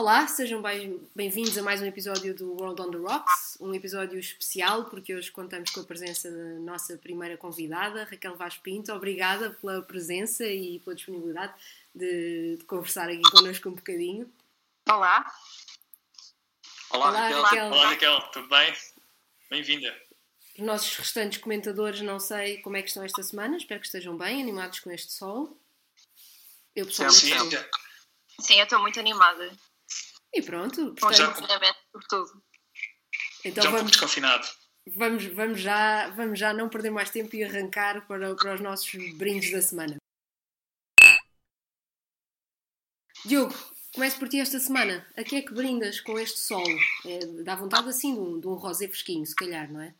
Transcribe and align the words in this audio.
Olá, 0.00 0.26
sejam 0.26 0.62
bem-vindos 1.14 1.58
a 1.58 1.62
mais 1.62 1.82
um 1.82 1.84
episódio 1.84 2.34
do 2.34 2.54
World 2.54 2.80
on 2.80 2.90
the 2.90 2.96
Rocks, 2.96 3.58
um 3.60 3.74
episódio 3.74 4.18
especial 4.18 4.86
porque 4.86 5.14
hoje 5.14 5.30
contamos 5.30 5.70
com 5.72 5.80
a 5.80 5.84
presença 5.84 6.30
da 6.30 6.58
nossa 6.58 6.96
primeira 6.96 7.36
convidada, 7.36 8.04
Raquel 8.04 8.34
Vaz 8.34 8.56
Pinto. 8.56 8.94
Obrigada 8.94 9.50
pela 9.50 9.82
presença 9.82 10.46
e 10.46 10.78
pela 10.78 10.96
disponibilidade 10.96 11.52
de, 11.94 12.56
de 12.56 12.64
conversar 12.64 13.10
aqui 13.10 13.20
connosco 13.30 13.68
um 13.68 13.74
bocadinho. 13.74 14.32
Olá. 14.88 15.30
Olá, 16.88 17.08
Olá 17.10 17.20
Raquel. 17.20 17.42
Raquel. 17.42 17.66
Olá, 17.66 17.88
Raquel. 17.90 18.20
Tudo 18.32 18.48
bem? 18.48 18.74
Bem-vinda. 19.50 19.94
Os 20.58 20.64
nossos 20.64 20.96
restantes 20.96 21.42
comentadores, 21.42 22.00
não 22.00 22.18
sei 22.18 22.56
como 22.62 22.78
é 22.78 22.80
que 22.80 22.88
estão 22.88 23.04
esta 23.04 23.22
semana, 23.22 23.58
espero 23.58 23.78
que 23.78 23.86
estejam 23.86 24.16
bem, 24.16 24.40
animados 24.40 24.80
com 24.80 24.90
este 24.90 25.12
sol. 25.12 25.54
Eu 26.74 26.86
pessoalmente 26.86 27.20
sim, 27.20 27.34
estou. 27.34 27.64
Sim, 28.40 28.54
eu 28.54 28.64
estou 28.64 28.80
muito 28.80 28.98
animada. 28.98 29.52
E 30.32 30.42
pronto, 30.42 30.94
portanto, 30.94 31.16
já, 31.16 31.74
por 31.92 32.04
tudo. 32.08 32.42
Então 33.44 33.64
já 33.64 33.68
um 33.70 33.72
vamos, 33.72 33.90
desconfinado. 33.90 34.46
Vamos, 34.96 35.24
vamos, 35.26 35.60
já, 35.60 36.10
vamos 36.10 36.38
já 36.38 36.52
não 36.52 36.68
perder 36.68 36.90
mais 36.90 37.10
tempo 37.10 37.34
e 37.34 37.44
arrancar 37.44 38.06
para, 38.06 38.34
para 38.34 38.54
os 38.54 38.60
nossos 38.60 38.92
brindes 39.16 39.50
da 39.50 39.60
semana. 39.60 39.96
Diogo, 43.24 43.54
começo 43.92 44.18
por 44.18 44.28
ti 44.28 44.40
esta 44.40 44.58
semana. 44.58 45.06
A 45.16 45.22
que 45.22 45.36
é 45.36 45.42
que 45.42 45.52
brindas 45.52 46.00
com 46.00 46.18
este 46.18 46.38
sol? 46.38 46.64
É, 47.04 47.18
dá 47.42 47.54
vontade 47.54 47.88
assim 47.88 48.14
de 48.14 48.20
um, 48.20 48.40
de 48.40 48.46
um 48.46 48.54
rosé 48.54 48.88
fresquinho, 48.88 49.26
se 49.26 49.34
calhar, 49.34 49.70
não 49.70 49.80
é? 49.80 49.94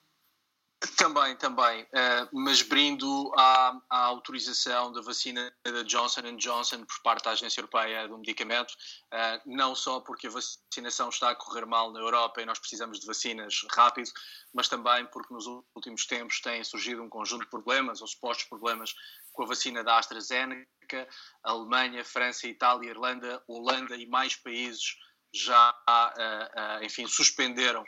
Também, 0.97 1.37
também. 1.37 1.83
Uh, 1.83 2.29
mas 2.33 2.63
brindo 2.63 3.31
à, 3.37 3.79
à, 3.91 3.99
autorização 4.05 4.91
da 4.91 5.03
vacina 5.03 5.53
da 5.63 5.83
Johnson 5.83 6.23
Johnson 6.37 6.87
por 6.87 7.03
parte 7.03 7.25
da 7.25 7.33
Agência 7.33 7.61
Europeia 7.61 8.09
do 8.09 8.17
Medicamento, 8.17 8.71
uh, 8.71 9.41
não 9.45 9.75
só 9.75 10.01
porque 10.01 10.27
a 10.27 10.31
vacinação 10.31 11.11
está 11.11 11.31
a 11.31 11.35
correr 11.35 11.67
mal 11.67 11.93
na 11.93 12.01
Europa 12.01 12.41
e 12.41 12.47
nós 12.47 12.59
precisamos 12.59 12.99
de 12.99 13.07
vacinas 13.07 13.63
rápido, 13.71 14.11
mas 14.55 14.69
também 14.69 15.05
porque 15.07 15.35
nos 15.35 15.47
últimos 15.75 16.07
tempos 16.07 16.41
têm 16.41 16.65
surgido 16.65 17.03
um 17.03 17.11
conjunto 17.11 17.45
de 17.45 17.51
problemas, 17.51 18.01
ou 18.01 18.09
supostos 18.09 18.47
problemas, 18.47 18.95
com 19.35 19.43
a 19.43 19.47
vacina 19.47 19.85
da 19.85 19.99
AstraZeneca, 19.99 21.07
Alemanha, 21.45 22.03
França, 22.07 22.47
Itália, 22.47 22.89
Irlanda, 22.89 23.43
Holanda 23.47 23.97
e 23.97 24.07
mais 24.07 24.35
países 24.35 24.97
já, 25.33 25.75
uh, 25.89 26.85
enfim, 26.85 27.07
suspenderam 27.07 27.85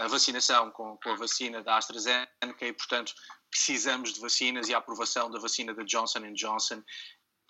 a 0.00 0.08
vacinação 0.08 0.70
com, 0.72 0.96
com, 0.96 1.10
a 1.10 1.16
vacina 1.16 1.62
da 1.62 1.76
AstraZeneca 1.76 2.66
e, 2.66 2.72
portanto, 2.72 3.14
precisamos 3.48 4.12
de 4.12 4.20
vacinas 4.20 4.68
e 4.68 4.74
a 4.74 4.78
aprovação 4.78 5.30
da 5.30 5.38
vacina 5.38 5.72
da 5.72 5.84
Johnson 5.84 6.32
Johnson 6.32 6.82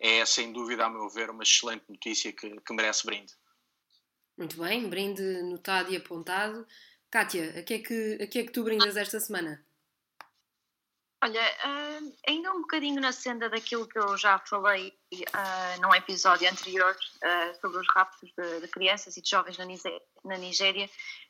é, 0.00 0.24
sem 0.24 0.52
dúvida, 0.52 0.86
a 0.86 0.90
meu 0.90 1.08
ver, 1.10 1.30
uma 1.30 1.42
excelente 1.42 1.84
notícia 1.88 2.32
que, 2.32 2.58
que 2.60 2.72
merece 2.72 3.04
brinde. 3.04 3.32
Muito 4.36 4.58
bem, 4.58 4.88
brinde 4.88 5.42
notado 5.42 5.92
e 5.92 5.96
apontado. 5.96 6.66
Kátia, 7.10 7.58
a 7.58 7.62
que 7.62 7.74
é 7.74 7.78
que, 7.80 8.18
a 8.22 8.26
que, 8.26 8.38
é 8.38 8.44
que 8.44 8.52
tu 8.52 8.64
brindas 8.64 8.96
esta 8.96 9.20
semana? 9.20 9.62
Olha, 11.22 11.42
uh, 11.42 12.16
ainda 12.26 12.50
um 12.50 12.62
bocadinho 12.62 12.98
na 12.98 13.12
senda 13.12 13.50
daquilo 13.50 13.86
que 13.86 13.98
eu 13.98 14.16
já 14.16 14.38
falei 14.38 14.88
uh, 15.12 15.80
num 15.82 15.94
episódio 15.94 16.50
anterior 16.50 16.96
uh, 16.96 17.60
sobre 17.60 17.78
os 17.78 17.86
raptos 17.94 18.32
de, 18.32 18.60
de, 18.60 18.68
crianças 18.68 19.18
e 19.18 19.22
de 19.22 19.28
jovens 19.28 19.58
na, 19.58 19.66
na 20.24 20.38
Nigéria, 20.38 20.88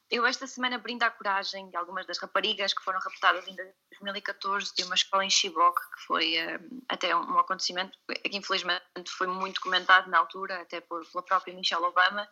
eu 0.09 0.25
esta 0.25 0.47
semana 0.47 0.79
brindo 0.79 1.05
à 1.05 1.11
coragem 1.11 1.69
de 1.71 1.77
algumas 1.77 2.06
das 2.06 2.19
raparigas 2.19 2.73
que 2.73 2.84
foram 2.84 3.00
raptadas 3.00 3.47
em 3.49 3.56
2014 3.56 4.73
de 4.77 4.84
uma 4.84 4.95
escola 4.95 5.25
em 5.25 5.31
Chibok, 5.31 5.81
que 5.81 6.06
foi 6.06 6.37
um, 6.39 6.83
até 6.89 7.15
um, 7.15 7.39
acontecimento 7.39 7.99
que 8.09 8.37
infelizmente 8.37 8.83
foi 9.09 9.27
muito 9.27 9.61
comentado 9.61 10.09
na 10.09 10.19
altura, 10.19 10.62
até 10.62 10.81
por, 10.81 11.05
pela 11.11 11.25
própria 11.25 11.55
Michelle 11.55 11.84
Obama. 11.84 12.29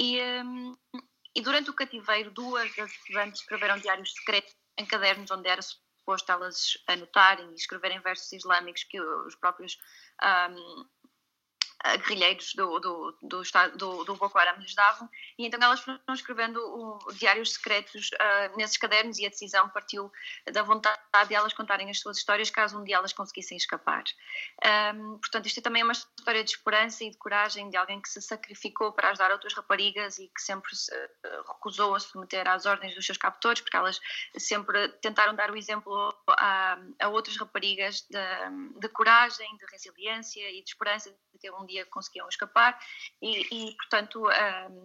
E, 0.00 0.20
um, 0.20 0.76
e 1.34 1.40
durante 1.42 1.70
o 1.70 1.74
cativeiro, 1.74 2.30
duas 2.30 2.74
das 2.74 2.90
estudantes 2.90 3.40
escreveram 3.40 3.78
diários 3.78 4.12
secretos 4.14 4.54
em 4.78 4.86
cadernos 4.86 5.30
onde 5.30 5.48
era 5.48 5.60
suposto 6.02 6.32
elas 6.32 6.76
anotarem 6.88 7.50
e 7.52 7.54
escreverem 7.54 8.00
versos 8.00 8.32
islâmicos 8.32 8.84
que 8.84 9.00
os 9.00 9.34
próprios 9.36 9.78
um, 10.22 10.84
guerrilheiros 11.98 12.54
do, 12.54 12.78
do, 12.78 13.18
do, 13.22 13.42
do, 13.76 14.04
do 14.04 14.16
Boko 14.16 14.38
Haram 14.38 14.58
lhes 14.60 14.74
davam, 14.74 15.08
e 15.38 15.46
então 15.46 15.60
elas 15.62 15.80
foram 15.80 16.00
escrevendo 16.10 16.58
o, 16.58 17.12
diários 17.14 17.54
secretos 17.54 18.10
uh, 18.12 18.56
nesses 18.56 18.76
cadernos 18.76 19.18
e 19.18 19.26
a 19.26 19.28
decisão 19.28 19.68
partiu 19.68 20.12
da 20.52 20.62
vontade 20.62 21.00
de 21.28 21.34
elas 21.34 21.52
contarem 21.52 21.90
as 21.90 21.98
suas 21.98 22.18
histórias 22.18 22.50
caso 22.50 22.78
um 22.78 22.84
dia 22.84 22.96
elas 22.96 23.12
conseguissem 23.12 23.56
escapar. 23.56 24.04
Um, 24.94 25.18
portanto, 25.18 25.46
isto 25.46 25.58
é 25.58 25.62
também 25.62 25.82
uma 25.82 25.92
história 25.92 26.42
de 26.42 26.50
esperança 26.50 27.04
e 27.04 27.10
de 27.10 27.16
coragem 27.16 27.68
de 27.70 27.76
alguém 27.76 28.00
que 28.00 28.08
se 28.08 28.20
sacrificou 28.20 28.92
para 28.92 29.10
ajudar 29.10 29.30
outras 29.30 29.54
raparigas 29.54 30.18
e 30.18 30.28
que 30.28 30.40
sempre 30.40 30.74
se 30.74 30.92
uh, 30.94 31.52
recusou 31.52 31.94
a 31.94 32.00
submeter 32.00 32.48
às 32.48 32.66
ordens 32.66 32.94
dos 32.94 33.04
seus 33.04 33.18
captores, 33.18 33.60
porque 33.60 33.76
elas 33.76 34.00
sempre 34.38 34.88
tentaram 35.00 35.34
dar 35.34 35.50
o 35.50 35.56
exemplo 35.56 36.14
a, 36.28 36.78
a 37.00 37.08
outras 37.08 37.36
raparigas 37.36 38.06
de, 38.08 38.80
de 38.80 38.88
coragem, 38.88 39.56
de 39.56 39.66
resiliência 39.66 40.50
e 40.50 40.62
de 40.62 40.70
esperança 40.70 41.14
ter 41.42 41.52
um 41.52 41.66
dia 41.66 41.84
conseguiam 41.86 42.28
escapar 42.28 42.78
e, 43.20 43.42
e 43.52 43.76
portanto 43.76 44.24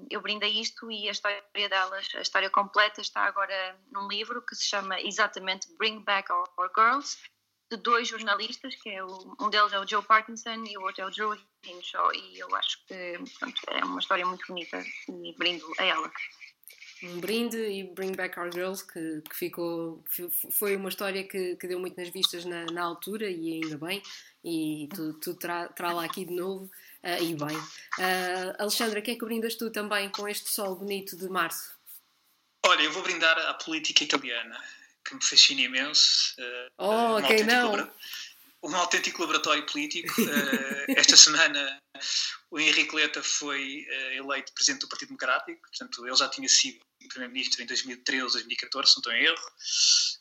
eu 0.09 0.19
brindo 0.21 0.43
a 0.43 0.49
isto 0.49 0.91
e 0.91 1.07
a 1.07 1.11
história 1.11 1.43
delas, 1.53 2.09
a 2.15 2.21
história 2.21 2.49
completa 2.49 2.99
está 2.99 3.21
agora 3.21 3.79
num 3.91 4.07
livro 4.07 4.41
que 4.41 4.55
se 4.55 4.65
chama 4.65 4.99
exatamente 4.99 5.71
Bring 5.77 6.03
Back 6.03 6.31
Our, 6.31 6.49
Our 6.57 6.71
Girls 6.75 7.17
de 7.69 7.77
dois 7.77 8.07
jornalistas, 8.07 8.75
que 8.75 8.89
é 8.89 9.03
o, 9.03 9.35
um 9.39 9.49
deles 9.49 9.73
é 9.73 9.79
o 9.79 9.87
Joe 9.87 10.01
Parkinson 10.03 10.63
e 10.65 10.77
o 10.77 10.83
outro 10.83 11.01
é 11.01 11.05
o 11.05 11.11
Joe 11.11 11.37
Hinshaw 11.65 12.13
e 12.13 12.39
eu 12.39 12.53
acho 12.55 12.85
que 12.85 13.19
pronto, 13.39 13.61
é 13.67 13.83
uma 13.83 13.99
história 13.99 14.25
muito 14.25 14.47
bonita 14.47 14.81
e 15.09 15.35
brindo 15.37 15.65
a 15.79 15.83
ela 15.83 16.11
um 17.03 17.19
brinde 17.19 17.57
e 17.57 17.83
Bring 17.83 18.13
Back 18.13 18.39
Our 18.39 18.51
Girls, 18.51 18.85
que, 18.85 19.21
que 19.29 19.35
ficou. 19.35 20.03
Foi 20.51 20.75
uma 20.75 20.89
história 20.89 21.23
que, 21.23 21.55
que 21.55 21.67
deu 21.67 21.79
muito 21.79 21.99
nas 21.99 22.09
vistas 22.09 22.45
na, 22.45 22.65
na 22.65 22.83
altura 22.83 23.29
e 23.29 23.53
ainda 23.53 23.77
bem, 23.77 24.01
e 24.43 24.89
tu, 24.93 25.13
tu 25.13 25.35
tra, 25.35 25.67
tra 25.69 25.93
lá 25.93 26.05
aqui 26.05 26.25
de 26.25 26.33
novo 26.33 26.65
uh, 27.03 27.23
e 27.23 27.35
bem. 27.35 27.57
Uh, 27.57 28.55
Alexandra, 28.59 29.01
que 29.01 29.11
é 29.11 29.15
que 29.15 29.25
brindas 29.25 29.55
tu 29.55 29.69
também 29.69 30.09
com 30.09 30.27
este 30.27 30.49
sol 30.49 30.75
bonito 30.75 31.15
de 31.15 31.29
março? 31.29 31.75
Olha, 32.65 32.81
eu 32.81 32.91
vou 32.91 33.03
brindar 33.03 33.37
à 33.37 33.53
política 33.53 34.03
italiana, 34.03 34.59
que 35.05 35.15
me 35.15 35.23
fascina 35.23 35.61
imenso. 35.61 36.35
Uh, 36.39 36.71
oh, 36.77 37.27
quem 37.27 37.43
não? 37.43 37.89
um 38.63 38.75
autêntico 38.75 39.21
laboratório 39.21 39.65
político. 39.67 40.13
esta 40.97 41.15
semana 41.15 41.79
o 42.49 42.59
Henrique 42.59 42.95
Leta 42.95 43.21
foi 43.21 43.85
eleito 44.13 44.51
presidente 44.53 44.81
do 44.81 44.89
Partido 44.89 45.09
Democrático, 45.09 45.61
portanto 45.61 46.05
ele 46.05 46.15
já 46.15 46.27
tinha 46.27 46.49
sido 46.49 46.79
primeiro-ministro 47.07 47.61
em 47.61 47.65
2013, 47.65 48.33
2014, 48.33 48.89
se 48.89 48.97
não 48.97 48.99
estou 48.99 49.13
em 49.13 49.23
erro. 49.23 49.47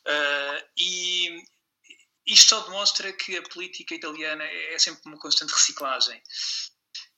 Uh, 0.07 0.69
e 0.77 1.43
isto 2.25 2.49
só 2.49 2.59
demonstra 2.61 3.11
que 3.13 3.37
a 3.37 3.43
política 3.43 3.95
italiana 3.95 4.43
é 4.43 4.77
sempre 4.77 5.01
uma 5.05 5.17
constante 5.17 5.53
reciclagem. 5.53 6.21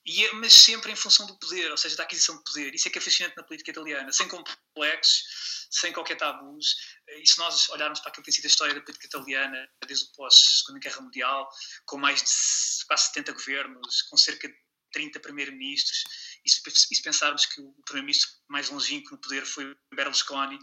É, 0.06 0.32
mas 0.32 0.52
sempre 0.54 0.90
em 0.92 0.96
função 0.96 1.26
do 1.26 1.38
poder, 1.38 1.70
ou 1.70 1.76
seja, 1.76 1.96
da 1.96 2.04
aquisição 2.04 2.36
de 2.36 2.44
poder. 2.44 2.74
Isso 2.74 2.88
é 2.88 2.90
que 2.90 2.98
é 2.98 3.00
fascinante 3.00 3.36
na 3.36 3.42
política 3.42 3.70
italiana, 3.70 4.12
sem 4.12 4.26
complexos, 4.28 5.68
sem 5.70 5.92
qualquer 5.92 6.16
tabus. 6.16 6.76
E 7.08 7.26
se 7.26 7.38
nós 7.38 7.68
olharmos 7.70 8.00
para 8.00 8.10
aquilo 8.10 8.24
que 8.24 8.30
tem 8.30 8.36
sido 8.36 8.46
a 8.46 8.48
história 8.48 8.74
da 8.74 8.80
política 8.80 9.06
italiana, 9.06 9.68
desde 9.86 10.06
o 10.06 10.12
pós-Segunda 10.12 10.80
Guerra 10.80 11.00
Mundial, 11.02 11.48
com 11.84 11.98
mais 11.98 12.22
de 12.22 12.86
quase 12.86 13.06
70 13.08 13.32
governos, 13.32 14.02
com 14.02 14.16
cerca 14.16 14.48
de 14.48 14.54
30 14.92 15.20
primeiros-ministros, 15.20 16.04
e 16.44 16.50
se 16.50 17.02
pensarmos 17.02 17.46
que 17.46 17.60
o 17.60 17.72
primeiro-ministro 17.84 18.30
mais 18.48 18.70
longínquo 18.70 19.12
no 19.12 19.18
poder 19.18 19.44
foi 19.44 19.76
Berlusconi, 19.94 20.58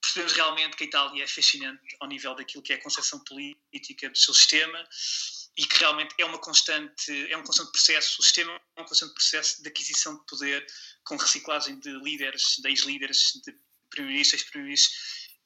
percebemos 0.00 0.32
realmente 0.32 0.76
que 0.76 0.84
a 0.84 0.86
Itália 0.86 1.24
é 1.24 1.26
fascinante 1.26 1.96
ao 2.00 2.08
nível 2.08 2.34
daquilo 2.34 2.62
que 2.62 2.72
é 2.72 2.76
a 2.76 2.82
concepção 2.82 3.22
política 3.24 4.08
do 4.08 4.16
seu 4.16 4.34
sistema 4.34 4.86
e 5.56 5.66
que 5.66 5.78
realmente 5.78 6.14
é 6.18 6.24
uma 6.24 6.38
constante 6.38 7.32
é 7.32 7.36
um 7.36 7.42
constante 7.42 7.72
processo 7.72 8.20
o 8.20 8.22
sistema 8.22 8.60
é 8.76 8.82
um 8.82 8.84
constante 8.84 9.14
processo 9.14 9.62
de 9.62 9.68
aquisição 9.68 10.18
de 10.18 10.26
poder 10.26 10.66
com 11.04 11.16
reciclagem 11.16 11.78
de 11.80 11.90
líderes 12.00 12.56
de 12.58 12.68
ex-líderes 12.68 13.40
de 13.44 13.56
primeiros 13.90 14.32
ex-primeiros 14.32 14.90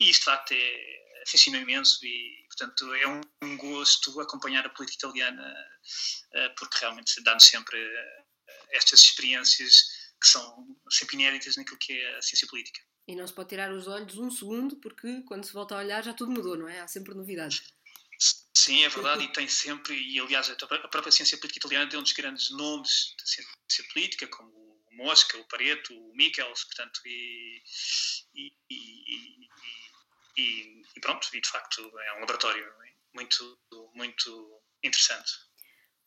e 0.01 0.11
isto 0.11 0.21
de 0.21 0.25
facto 0.25 0.53
é 0.53 1.25
fascina 1.29 1.59
imenso 1.59 2.05
e 2.05 2.45
portanto 2.49 2.95
é 2.95 3.07
um, 3.07 3.57
gosto 3.57 4.21
acompanhar 4.21 4.67
a 4.67 4.71
política 4.71 5.07
italiana 5.07 5.55
uh, 6.35 6.55
porque 6.57 6.79
realmente 6.81 7.23
dá-nos 7.23 7.45
sempre 7.45 7.79
estas 8.73 9.01
experiências 9.01 10.01
que 10.21 10.29
são 10.29 10.77
sempre 10.91 11.17
inéditas 11.17 11.57
naquilo 11.57 11.79
que 11.79 11.93
é 11.93 12.19
a 12.19 12.23
ciência 12.23 12.47
política. 12.49 12.81
E 13.09 13.17
não 13.17 13.27
se 13.27 13.33
pode 13.33 13.49
tirar 13.49 13.73
os 13.73 13.89
olhos 13.89 14.19
um 14.19 14.31
segundo, 14.31 14.77
porque 14.77 15.23
quando 15.23 15.45
se 15.45 15.53
volta 15.53 15.75
a 15.75 15.79
olhar 15.79 16.05
já 16.05 16.13
tudo 16.13 16.33
mudou, 16.33 16.57
não 16.57 16.69
é? 16.69 16.81
Há 16.81 16.87
sempre 16.89 17.15
novidades. 17.15 17.63
Sim, 18.55 18.85
é 18.85 18.89
verdade, 18.91 19.25
e 19.25 19.33
tem 19.33 19.49
sempre, 19.49 19.95
e 19.95 20.21
aliás, 20.21 20.51
a 20.51 20.89
própria 20.89 21.11
ciência 21.11 21.39
política 21.39 21.67
italiana 21.67 21.91
deu 21.91 22.01
um 22.01 22.03
dos 22.03 22.13
grandes 22.13 22.51
nomes 22.51 23.15
da 23.19 23.25
ciência 23.25 23.93
política, 23.93 24.27
como 24.27 24.51
o 24.51 24.89
Mosca, 24.93 25.39
o 25.39 25.49
Pareto, 25.49 25.95
o 25.95 26.15
Michels, 26.15 26.65
portanto, 26.65 27.01
e, 27.07 27.63
e, 28.35 28.53
e, 30.37 30.83
e, 30.97 31.01
pronto, 31.01 31.27
e 31.33 31.41
de 31.41 31.49
facto 31.49 31.81
é 31.81 32.13
um 32.17 32.21
laboratório 32.21 32.71
muito, 33.15 33.59
muito 33.95 34.63
interessante. 34.83 35.33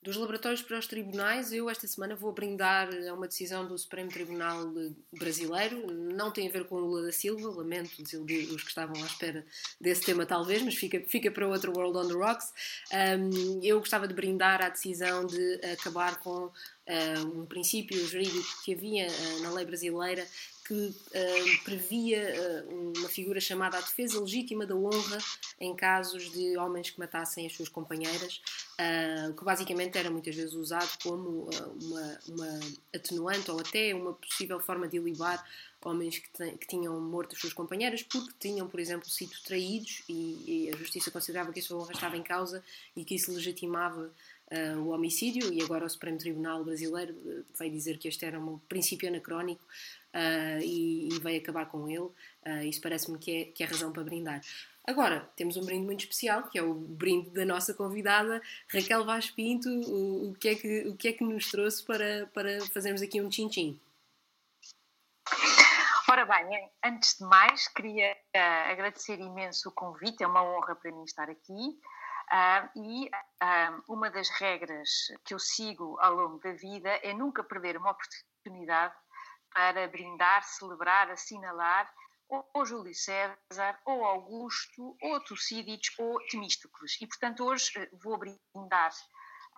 Dos 0.03 0.17
laboratórios 0.17 0.61
para 0.61 0.77
os 0.77 0.85
tribunais, 0.85 1.53
eu 1.53 1.69
esta 1.69 1.87
semana 1.87 2.13
vou 2.13 2.33
brindar 2.33 2.89
a 3.09 3.13
uma 3.13 3.25
decisão 3.25 3.65
do 3.65 3.77
Supremo 3.77 4.09
Tribunal 4.09 4.69
Brasileiro. 5.17 5.87
Não 5.93 6.29
tem 6.29 6.49
a 6.49 6.51
ver 6.51 6.65
com 6.65 6.75
o 6.75 6.79
Lula 6.79 7.03
da 7.03 7.11
Silva, 7.13 7.49
lamento 7.49 8.03
desiludir 8.03 8.49
os 8.53 8.61
que 8.61 8.67
estavam 8.67 9.01
à 9.01 9.05
espera 9.05 9.45
desse 9.79 10.01
tema, 10.01 10.25
talvez, 10.25 10.61
mas 10.61 10.75
fica, 10.75 10.99
fica 11.07 11.31
para 11.31 11.47
outro 11.47 11.71
World 11.71 11.97
on 11.97 12.07
the 12.09 12.13
Rocks. 12.15 12.51
Um, 12.91 13.63
eu 13.63 13.79
gostava 13.79 14.05
de 14.05 14.13
brindar 14.13 14.61
a 14.61 14.67
decisão 14.67 15.25
de 15.25 15.61
acabar 15.71 16.19
com 16.19 16.47
uh, 16.47 17.39
um 17.39 17.45
princípio 17.45 18.05
jurídico 18.05 18.61
que 18.65 18.73
havia 18.73 19.07
uh, 19.07 19.41
na 19.43 19.51
lei 19.53 19.63
brasileira 19.63 20.27
que 20.65 20.73
uh, 20.73 21.63
previa 21.63 22.65
uh, 22.69 22.93
uma 22.97 23.09
figura 23.09 23.39
chamada 23.39 23.77
a 23.77 23.81
defesa 23.81 24.19
legítima 24.19 24.65
da 24.65 24.75
honra 24.75 25.17
em 25.59 25.75
casos 25.75 26.31
de 26.31 26.57
homens 26.57 26.89
que 26.89 26.99
matassem 26.99 27.45
as 27.45 27.53
suas 27.53 27.67
companheiras, 27.67 28.41
uh, 28.79 29.33
que 29.33 29.43
basicamente 29.43 29.97
era 29.97 30.09
muitas 30.09 30.35
vezes 30.35 30.53
usado 30.53 30.89
como 31.03 31.49
uma, 31.81 32.19
uma, 32.29 32.59
atenuante 32.95 33.51
ou 33.51 33.59
até 33.59 33.93
uma 33.93 34.13
possível 34.13 34.59
forma 34.59 34.87
de 34.87 34.97
ilibar 34.97 35.43
homens 35.83 36.19
que, 36.19 36.51
que, 36.57 36.67
tinham 36.67 36.97
morto 37.01 37.35
as 37.35 37.41
suas 37.41 37.51
companheiras 37.51 38.01
porque 38.03 38.31
tinham, 38.39 38.67
por 38.69 38.79
exemplo, 38.79 39.09
sido 39.09 39.33
traídos 39.43 40.01
e, 40.07 40.67
e 40.67 40.71
a 40.73 40.77
justiça 40.77 41.11
considerava 41.11 41.51
que 41.51 41.59
a 41.59 41.63
sua 41.63 41.77
honra 41.77 41.91
estava 41.91 42.15
em 42.15 42.23
causa 42.23 42.63
e 42.95 43.03
que 43.03 43.15
isso 43.15 43.31
legitimava 43.31 44.11
Uh, 44.51 44.77
o 44.81 44.89
homicídio. 44.89 45.51
E 45.51 45.63
agora 45.63 45.85
o 45.85 45.89
Supremo 45.89 46.17
Tribunal 46.17 46.63
Brasileiro 46.63 47.15
vai 47.57 47.71
dizer 47.71 47.97
que 47.97 48.07
este 48.07 48.23
era 48.23 48.39
um 48.39 48.59
princípio 48.69 49.07
anacrónico 49.09 49.63
uh, 50.13 50.61
e, 50.61 51.09
e 51.09 51.19
veio 51.19 51.41
acabar 51.41 51.65
com 51.65 51.89
ele. 51.89 51.99
Uh, 51.99 52.63
isso 52.63 52.81
parece-me 52.81 53.17
que 53.17 53.31
é, 53.31 53.45
que 53.45 53.63
é 53.63 53.65
razão 53.65 53.91
para 53.91 54.03
brindar. 54.03 54.41
Agora, 54.85 55.21
temos 55.35 55.55
um 55.55 55.65
brinde 55.65 55.85
muito 55.85 56.01
especial, 56.01 56.43
que 56.49 56.59
é 56.59 56.63
o 56.63 56.73
brinde 56.73 57.29
da 57.29 57.45
nossa 57.45 57.73
convidada, 57.73 58.41
Raquel 58.67 59.05
Vaz 59.05 59.31
Pinto. 59.31 59.69
O, 59.69 60.31
o, 60.31 60.33
que, 60.35 60.49
é 60.49 60.55
que, 60.55 60.87
o 60.87 60.95
que 60.97 61.07
é 61.07 61.13
que 61.13 61.23
nos 61.23 61.49
trouxe 61.49 61.83
para, 61.85 62.27
para 62.33 62.59
fazermos 62.67 63.01
aqui 63.01 63.21
um 63.21 63.29
tchim-tchim? 63.29 63.79
Ora 66.09 66.25
bem, 66.25 66.69
antes 66.83 67.17
de 67.17 67.23
mais, 67.23 67.67
queria 67.69 68.11
uh, 68.13 68.71
agradecer 68.71 69.19
imenso 69.19 69.69
o 69.69 69.71
convite, 69.71 70.21
é 70.21 70.27
uma 70.27 70.43
honra 70.43 70.75
para 70.75 70.91
mim 70.91 71.03
estar 71.05 71.29
aqui. 71.29 71.79
Uh, 72.31 72.79
e 72.79 73.07
uh, 73.07 73.83
uma 73.87 74.09
das 74.09 74.29
regras 74.29 74.89
que 75.23 75.33
eu 75.33 75.39
sigo 75.39 75.97
ao 75.99 76.13
longo 76.13 76.39
da 76.39 76.51
vida 76.51 76.89
é 77.01 77.13
nunca 77.13 77.43
perder 77.43 77.77
uma 77.77 77.91
oportunidade 77.91 78.93
para 79.53 79.87
brindar, 79.87 80.43
celebrar, 80.43 81.09
assinalar 81.11 81.91
ou 82.53 82.65
Júlio 82.65 82.93
César, 82.95 83.79
ou 83.85 84.03
Augusto, 84.05 84.97
ou 85.01 85.19
Tucídides, 85.23 85.93
ou 85.99 86.19
Temístocles. 86.27 86.99
E, 87.01 87.07
portanto, 87.07 87.45
hoje 87.45 87.71
eh, 87.77 87.89
vou 88.01 88.17
brindar 88.17 88.91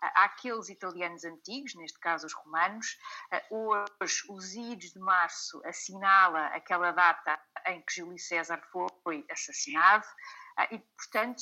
àqueles 0.01 0.69
italianos 0.69 1.23
antigos, 1.23 1.73
neste 1.75 1.99
caso 1.99 2.25
os 2.25 2.33
romanos. 2.33 2.97
Eh, 3.31 3.45
hoje, 3.49 4.23
os 4.29 4.53
idos 4.55 4.91
de 4.91 4.99
março 4.99 5.61
assinala 5.65 6.47
aquela 6.47 6.91
data 6.91 7.39
em 7.67 7.81
que 7.81 7.95
Júlio 7.95 8.19
César 8.19 8.61
foi 9.03 9.25
assassinado. 9.29 10.05
Uh, 10.57 10.75
e, 10.75 10.79
portanto, 10.79 11.41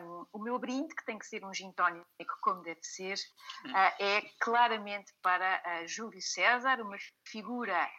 um, 0.00 0.26
o 0.32 0.38
meu 0.38 0.58
brinde, 0.58 0.94
que 0.94 1.04
tem 1.04 1.18
que 1.18 1.26
ser 1.26 1.44
um 1.44 1.52
gin 1.52 1.70
tónico 1.72 2.06
como 2.40 2.62
deve 2.62 2.82
ser, 2.82 3.18
uh, 3.66 4.02
é 4.02 4.22
claramente 4.40 5.12
para 5.20 5.62
uh, 5.62 5.86
Júlio 5.86 6.20
César, 6.22 6.80
uma 6.80 6.96
figura 7.26 7.90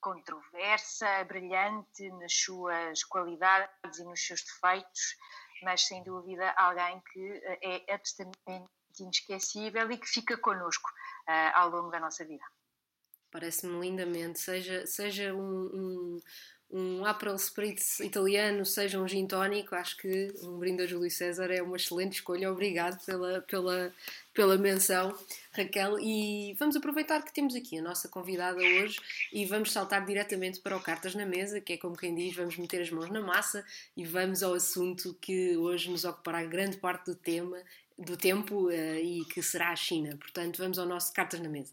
controversa, 0.00 1.24
brilhante 1.24 2.10
nas 2.12 2.32
suas 2.32 3.04
qualidades 3.04 3.98
e 3.98 4.04
nos 4.04 4.24
seus 4.24 4.42
defeitos, 4.42 5.16
mas 5.62 5.82
sem 5.82 6.02
dúvida 6.04 6.52
alguém 6.56 7.02
que 7.12 7.42
é 7.62 7.92
absolutamente 7.92 8.68
inesquecível 9.00 9.90
e 9.90 9.98
que 9.98 10.06
fica 10.06 10.38
connosco 10.38 10.88
ao 11.54 11.68
longo 11.68 11.90
da 11.90 11.98
nossa 11.98 12.24
vida. 12.24 12.44
Parece-me 13.32 13.80
lindamente, 13.80 14.38
seja, 14.38 14.86
seja 14.86 15.34
um, 15.34 15.66
um 15.74 16.18
um 16.70 17.04
April 17.06 17.34
Spritz 17.36 18.00
italiano 18.00 18.64
seja 18.64 19.00
um 19.00 19.08
gin 19.08 19.26
tónico, 19.26 19.74
acho 19.74 19.96
que 19.96 20.32
um 20.42 20.58
brinde 20.58 20.82
a 20.82 20.86
Júlio 20.86 21.10
César 21.10 21.50
é 21.50 21.62
uma 21.62 21.76
excelente 21.76 22.14
escolha. 22.14 22.52
Obrigado 22.52 23.02
pela, 23.06 23.40
pela, 23.40 23.94
pela 24.34 24.58
menção, 24.58 25.16
Raquel. 25.52 25.98
E 25.98 26.54
vamos 26.58 26.76
aproveitar 26.76 27.22
que 27.22 27.32
temos 27.32 27.54
aqui 27.54 27.78
a 27.78 27.82
nossa 27.82 28.06
convidada 28.08 28.58
hoje 28.58 29.00
e 29.32 29.46
vamos 29.46 29.72
saltar 29.72 30.04
diretamente 30.04 30.60
para 30.60 30.76
o 30.76 30.80
Cartas 30.80 31.14
na 31.14 31.24
Mesa, 31.24 31.58
que 31.58 31.72
é 31.72 31.76
como 31.78 31.96
quem 31.96 32.14
diz, 32.14 32.36
vamos 32.36 32.58
meter 32.58 32.82
as 32.82 32.90
mãos 32.90 33.08
na 33.08 33.22
massa 33.22 33.64
e 33.96 34.04
vamos 34.04 34.42
ao 34.42 34.52
assunto 34.52 35.16
que 35.20 35.56
hoje 35.56 35.90
nos 35.90 36.04
ocupará 36.04 36.44
grande 36.44 36.76
parte 36.76 37.06
do 37.06 37.14
tema, 37.14 37.56
do 37.98 38.16
tempo 38.16 38.66
uh, 38.66 38.72
e 38.72 39.24
que 39.32 39.42
será 39.42 39.70
a 39.70 39.76
China. 39.76 40.18
Portanto, 40.18 40.58
vamos 40.58 40.78
ao 40.78 40.84
nosso 40.84 41.14
Cartas 41.14 41.40
na 41.40 41.48
Mesa. 41.48 41.72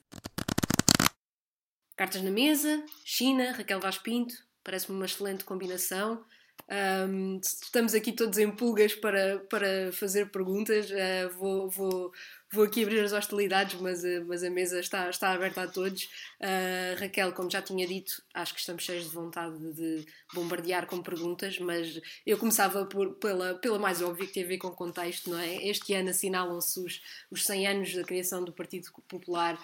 Cartas 1.98 2.22
na 2.22 2.32
Mesa, 2.32 2.84
China, 3.04 3.54
Raquel 3.54 3.80
Vaz 3.80 3.98
Pinto, 3.98 4.45
parece-me 4.66 4.98
uma 4.98 5.06
excelente 5.06 5.46
combinação. 5.46 6.26
Um, 6.68 7.40
estamos 7.40 7.94
aqui 7.94 8.12
todos 8.12 8.40
em 8.40 8.50
pulgas 8.50 8.96
para, 8.96 9.40
para 9.50 9.92
fazer 9.94 10.32
perguntas. 10.32 10.90
Uh, 10.90 11.30
vou, 11.38 11.70
vou, 11.70 12.12
vou 12.52 12.64
aqui 12.64 12.84
abrir 12.84 13.00
as 13.02 13.14
hostilidades, 13.14 13.80
mas, 13.80 14.04
uh, 14.04 14.26
mas 14.28 14.44
a 14.44 14.50
mesa 14.50 14.80
está, 14.80 15.10
está 15.10 15.32
aberta 15.32 15.64
a 15.64 15.68
todos. 15.68 16.04
Uh, 16.40 17.00
Raquel, 17.00 17.34
como 17.34 17.50
já 17.50 17.62
tinha 17.62 17.86
dito, 17.88 18.22
acho 18.34 18.54
que 18.54 18.60
estamos 18.60 18.84
cheios 18.84 19.06
de 19.06 19.10
vontade 19.10 19.58
de 19.74 20.06
bombardear 20.34 20.86
com 20.88 21.02
perguntas, 21.02 21.60
mas 21.60 22.00
eu 22.26 22.38
começava 22.38 22.86
por, 22.86 23.16
pela, 23.16 23.56
pela 23.56 23.80
mais 23.80 24.02
óbvia 24.02 24.28
que 24.28 24.34
tem 24.34 24.44
a 24.44 24.48
ver 24.48 24.58
com 24.58 24.68
o 24.68 24.76
contexto, 24.76 25.30
não 25.30 25.40
é? 25.40 25.68
Este 25.68 25.94
ano 25.94 26.10
assinalam-se 26.10 26.80
os, 26.80 27.02
os 27.32 27.46
100 27.46 27.68
anos 27.68 27.94
da 27.96 28.04
criação 28.04 28.44
do 28.44 28.54
Partido 28.54 28.92
Popular 29.08 29.58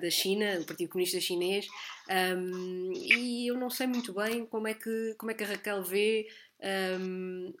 da 0.00 0.10
China, 0.10 0.58
o 0.60 0.64
Partido 0.64 0.88
Comunista 0.88 1.20
Chinês. 1.20 1.66
Um, 2.10 2.92
e 2.94 3.46
eu 3.50 3.56
não 3.56 3.70
sei 3.70 3.86
muito 3.86 4.12
bem 4.12 4.44
como 4.46 4.66
é 4.66 4.74
que, 4.74 5.14
como 5.16 5.30
é 5.30 5.34
que 5.34 5.44
a 5.44 5.46
Raquel 5.46 5.82
vê 5.82 6.26
um, 7.00 7.54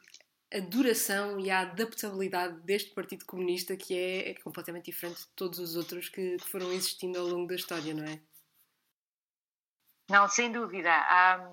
a 0.52 0.60
duração 0.60 1.38
e 1.38 1.50
a 1.50 1.60
adaptabilidade 1.60 2.60
deste 2.62 2.90
Partido 2.90 3.24
Comunista 3.24 3.76
que 3.76 3.96
é, 3.96 4.30
é 4.30 4.34
completamente 4.34 4.86
diferente 4.86 5.20
de 5.20 5.28
todos 5.28 5.58
os 5.58 5.76
outros 5.76 6.08
que, 6.08 6.36
que, 6.36 6.48
foram 6.48 6.72
existindo 6.72 7.18
ao 7.18 7.26
longo 7.26 7.46
da 7.46 7.54
história, 7.54 7.94
não 7.94 8.04
é? 8.04 8.20
Não, 10.08 10.28
sem 10.28 10.50
dúvida. 10.50 10.90
Há, 10.90 11.52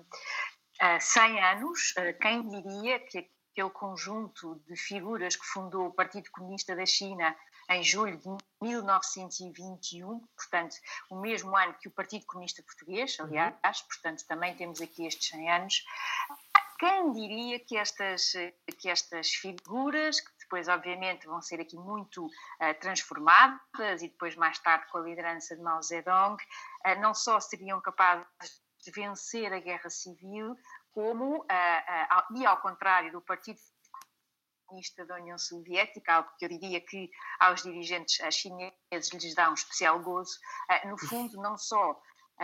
há 0.80 0.98
100 1.00 1.44
anos, 1.44 1.94
eh, 1.96 2.12
quem 2.14 2.48
diria 2.48 2.98
que 2.98 3.30
aquele 3.52 3.70
conjunto 3.70 4.60
de 4.68 4.76
figuras 4.76 5.36
que 5.36 5.46
fundou 5.46 5.86
o 5.86 5.92
Partido 5.92 6.28
Comunista 6.32 6.74
da 6.74 6.86
China 6.86 7.36
em 7.70 7.82
julho 7.82 8.16
de 8.16 8.28
1921, 8.62 10.20
portanto, 10.36 10.74
o 11.10 11.20
mesmo 11.20 11.54
ano 11.56 11.74
que 11.74 11.88
o 11.88 11.90
Partido 11.90 12.24
Comunista 12.26 12.62
Português, 12.62 13.18
uhum. 13.18 13.26
aliás, 13.26 13.82
portanto, 13.82 14.24
também 14.26 14.56
temos 14.56 14.80
aqui 14.80 15.06
estes 15.06 15.28
100 15.28 15.50
anos. 15.50 15.84
Quem 16.78 17.12
diria 17.12 17.58
que 17.58 17.76
estas, 17.76 18.32
que 18.78 18.88
estas 18.88 19.30
figuras, 19.30 20.20
que 20.20 20.30
depois, 20.42 20.68
obviamente, 20.68 21.26
vão 21.26 21.42
ser 21.42 21.60
aqui 21.60 21.76
muito 21.76 22.24
uh, 22.24 22.80
transformadas 22.80 24.00
e 24.00 24.08
depois, 24.08 24.36
mais 24.36 24.58
tarde, 24.60 24.86
com 24.90 24.98
a 24.98 25.02
liderança 25.02 25.56
de 25.56 25.62
Mao 25.62 25.82
Zedong, 25.82 26.40
uh, 26.40 27.00
não 27.00 27.12
só 27.14 27.40
seriam 27.40 27.80
capazes 27.80 28.26
de 28.84 28.92
vencer 28.92 29.52
a 29.52 29.58
guerra 29.58 29.90
civil, 29.90 30.56
como, 30.92 31.40
uh, 31.40 32.36
e 32.36 32.46
ao 32.46 32.60
contrário 32.60 33.10
do 33.10 33.20
Partido 33.20 33.58
comunista 34.66 35.04
da 35.04 35.16
União 35.16 35.38
Soviética, 35.38 36.14
algo 36.14 36.30
que 36.38 36.44
eu 36.44 36.48
diria 36.48 36.80
que 36.80 37.10
aos 37.40 37.62
dirigentes 37.62 38.18
chineses 38.32 39.12
lhes 39.14 39.34
dá 39.34 39.50
um 39.50 39.54
especial 39.54 39.98
gozo, 40.00 40.38
no 40.84 40.98
fundo, 40.98 41.40
não 41.40 41.56
só 41.56 41.98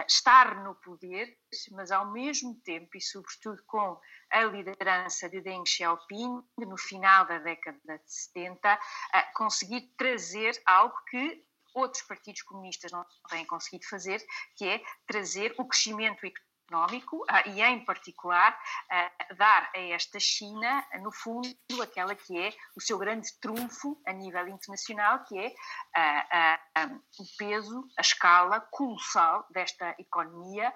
estar 0.07 0.63
no 0.63 0.75
poder, 0.77 1.39
mas 1.73 1.91
ao 1.91 2.11
mesmo 2.11 2.55
tempo 2.63 2.97
e 2.97 3.01
sobretudo 3.01 3.63
com 3.67 4.01
a 4.31 4.45
liderança 4.45 5.29
de 5.29 5.41
Deng 5.41 5.65
Xiaoping 5.65 6.43
no 6.59 6.77
final 6.77 7.27
da 7.27 7.39
década 7.39 7.99
de 7.99 8.13
70, 8.13 8.79
eh, 9.15 9.23
conseguir 9.35 9.93
trazer 9.97 10.61
algo 10.67 10.97
que 11.09 11.45
outros 11.75 12.03
partidos 12.03 12.43
comunistas 12.43 12.93
não 12.93 13.05
têm 13.29 13.45
conseguido 13.47 13.87
fazer, 13.89 14.25
que 14.57 14.67
é 14.67 14.83
trazer 15.07 15.55
o 15.59 15.67
crescimento 15.67 16.25
económico 16.25 16.54
económico 16.65 17.19
uh, 17.19 17.49
e, 17.51 17.63
em 17.63 17.85
particular, 17.85 18.53
uh, 18.53 19.35
dar 19.37 19.71
a 19.75 19.79
esta 19.79 20.19
China, 20.19 20.87
no 21.01 21.13
fundo, 21.13 21.49
aquela 21.83 22.15
que 22.15 22.39
é 22.39 22.53
o 22.77 22.81
seu 22.81 22.99
grande 22.99 23.29
trunfo 23.41 24.01
a 24.07 24.13
nível 24.13 24.49
internacional, 24.49 25.25
que 25.25 25.39
é 25.39 25.49
uh, 25.49 27.03
o 27.19 27.25
peso, 27.39 27.87
a 27.99 28.01
escala 28.01 28.61
colossal 28.71 29.47
desta 29.51 29.95
economia, 29.99 30.73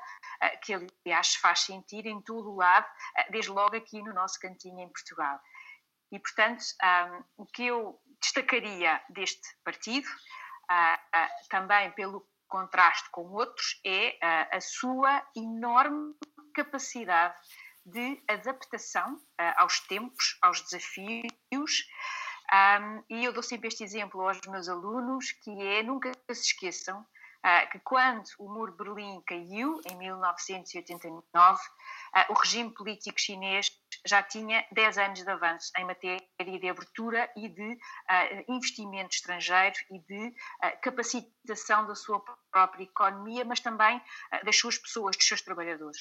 que, 0.62 0.74
aliás, 0.74 1.34
faz 1.34 1.60
sentir 1.60 2.06
em 2.06 2.20
todo 2.22 2.50
o 2.50 2.56
lado, 2.56 2.86
desde 3.30 3.50
logo 3.50 3.76
aqui 3.76 4.02
no 4.02 4.12
nosso 4.12 4.38
cantinho 4.38 4.80
em 4.80 4.88
Portugal. 4.88 5.40
E, 6.12 6.18
portanto, 6.18 6.62
o 7.36 7.46
que 7.46 7.66
eu 7.66 8.00
destacaria 8.20 9.02
deste 9.10 9.56
partido, 9.64 10.08
também 11.48 11.90
pelo 11.92 12.26
contraste 12.48 13.08
com 13.10 13.30
outros, 13.30 13.80
é 13.84 14.18
a, 14.22 14.56
a 14.56 14.60
sua 14.60 15.22
enorme 15.36 16.14
capacidade 16.54 17.34
de 17.84 18.22
adaptação 18.28 19.14
uh, 19.14 19.54
aos 19.56 19.80
tempos, 19.80 20.38
aos 20.42 20.60
desafios. 20.62 21.86
Um, 22.50 23.04
e 23.10 23.24
eu 23.24 23.32
dou 23.32 23.42
sempre 23.42 23.68
este 23.68 23.84
exemplo 23.84 24.26
aos 24.26 24.40
meus 24.48 24.68
alunos, 24.68 25.32
que 25.32 25.50
é 25.50 25.82
nunca 25.82 26.12
se 26.32 26.52
esqueçam 26.52 27.00
uh, 27.00 27.70
que 27.70 27.78
quando 27.80 28.24
o 28.38 28.52
muro 28.52 28.72
de 28.72 28.78
Berlim 28.78 29.22
caiu, 29.26 29.80
em 29.90 29.96
1989, 29.96 31.60
uh, 31.60 32.07
o 32.30 32.34
regime 32.34 32.72
político 32.72 33.18
chinês 33.20 33.70
já 34.06 34.22
tinha 34.22 34.64
10 34.72 34.98
anos 34.98 35.22
de 35.22 35.30
avanço 35.30 35.70
em 35.76 35.84
matéria 35.84 36.20
de 36.38 36.68
abertura 36.68 37.30
e 37.36 37.48
de 37.48 37.72
uh, 37.72 38.44
investimento 38.48 39.14
estrangeiro 39.14 39.76
e 39.90 39.98
de 40.00 40.28
uh, 40.28 40.80
capacitação 40.82 41.86
da 41.86 41.94
sua 41.94 42.22
própria 42.50 42.84
economia, 42.84 43.44
mas 43.44 43.60
também 43.60 44.00
das 44.44 44.56
suas 44.56 44.78
pessoas, 44.78 45.16
dos 45.16 45.26
seus 45.26 45.42
trabalhadores. 45.42 45.98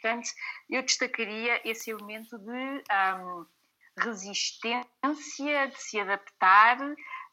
Portanto, 0.00 0.30
eu 0.70 0.82
destacaria 0.82 1.60
esse 1.68 1.90
elemento 1.90 2.38
de 2.38 2.50
um, 2.50 3.46
resistência, 3.98 4.86
de 5.02 5.82
se 5.82 6.00
adaptar, 6.00 6.78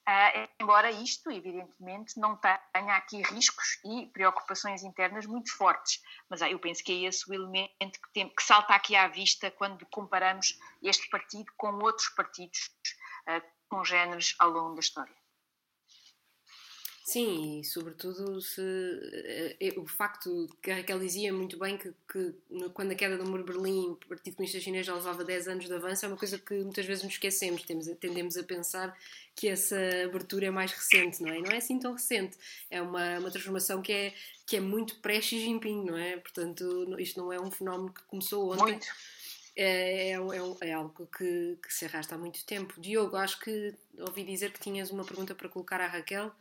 Uh, 0.08 0.48
embora 0.60 0.92
isto, 0.92 1.32
evidentemente, 1.32 2.20
não 2.20 2.38
tenha 2.38 2.96
aqui 2.96 3.24
riscos 3.24 3.80
e 3.84 4.06
preocupações 4.08 4.84
internas 4.84 5.26
muito 5.26 5.52
fortes. 5.58 6.00
Mas 6.30 6.44
ah, 6.44 6.50
eu 6.50 6.60
penso 6.60 6.84
que 6.84 6.92
é 6.92 7.08
esse 7.08 7.28
o 7.28 7.34
elemento 7.34 8.00
que, 8.00 8.14
tem, 8.14 8.30
que 8.30 8.44
salta 8.44 8.76
aqui 8.76 8.96
à 8.96 9.08
vista 9.08 9.50
quando 9.50 9.84
comparamos 9.88 10.60
este 10.84 11.10
partido 11.10 11.52
com 11.58 11.74
outros 11.80 12.10
partidos 12.10 12.70
uh, 13.28 13.42
congêneres 13.68 14.36
ao 14.38 14.52
longo 14.52 14.76
da 14.76 14.80
história. 14.80 15.25
Sim, 17.06 17.60
e 17.60 17.64
sobretudo 17.64 18.42
se, 18.42 18.60
uh, 18.60 19.80
o 19.80 19.86
facto 19.86 20.50
que 20.60 20.72
a 20.72 20.78
Raquel 20.78 20.98
dizia 20.98 21.32
muito 21.32 21.56
bem 21.56 21.78
que, 21.78 21.94
que 22.12 22.34
no, 22.50 22.72
quando 22.72 22.94
a 22.94 22.96
queda 22.96 23.16
do 23.16 23.30
muro 23.30 23.44
de 23.46 23.54
Berlim 23.54 23.92
o 23.92 23.96
Partido 23.96 24.38
Comunista 24.38 24.60
Chinês 24.60 24.88
já 24.88 24.96
levava 24.96 25.24
10 25.24 25.48
anos 25.50 25.66
de 25.68 25.74
avanço 25.74 26.04
é 26.04 26.08
uma 26.08 26.18
coisa 26.18 26.40
que 26.40 26.56
muitas 26.56 26.84
vezes 26.84 27.04
nos 27.04 27.14
esquecemos, 27.14 27.62
temos, 27.62 27.86
tendemos 28.00 28.36
a 28.38 28.44
pensar 28.44 28.98
que 29.36 29.48
essa 29.48 29.78
abertura 30.04 30.48
é 30.48 30.50
mais 30.50 30.72
recente, 30.72 31.22
não 31.22 31.30
é? 31.30 31.40
Não 31.40 31.52
é 31.52 31.58
assim 31.58 31.78
tão 31.78 31.94
recente, 31.94 32.36
é 32.72 32.82
uma, 32.82 33.20
uma 33.20 33.30
transformação 33.30 33.84
que 33.84 33.94
é, 33.94 34.14
que 34.44 34.56
é 34.56 34.60
muito 34.60 34.96
pré-Xi 34.96 35.40
Jinping, 35.42 35.86
não 35.86 35.96
é? 35.96 36.18
Portanto, 36.18 36.96
isto 36.98 37.20
não 37.20 37.32
é 37.32 37.40
um 37.40 37.52
fenómeno 37.52 37.94
que 37.94 38.02
começou 38.06 38.52
ontem. 38.52 38.64
Muito. 38.64 38.88
É, 39.56 40.10
é, 40.10 40.12
é, 40.14 40.70
é, 40.70 40.74
algo 40.74 41.08
que, 41.16 41.56
que 41.62 41.72
se 41.72 41.86
arrasta 41.86 42.16
há 42.16 42.18
muito 42.18 42.44
tempo. 42.46 42.82
Diogo, 42.82 43.16
acho 43.16 43.40
que 43.40 43.76
ouvi 44.00 44.24
dizer 44.24 44.52
que 44.52 44.60
tinhas 44.60 44.90
uma 44.90 45.06
pergunta 45.06 45.36
para 45.36 45.48
colocar 45.48 45.80
à 45.80 45.86
Raquel. 45.86 46.34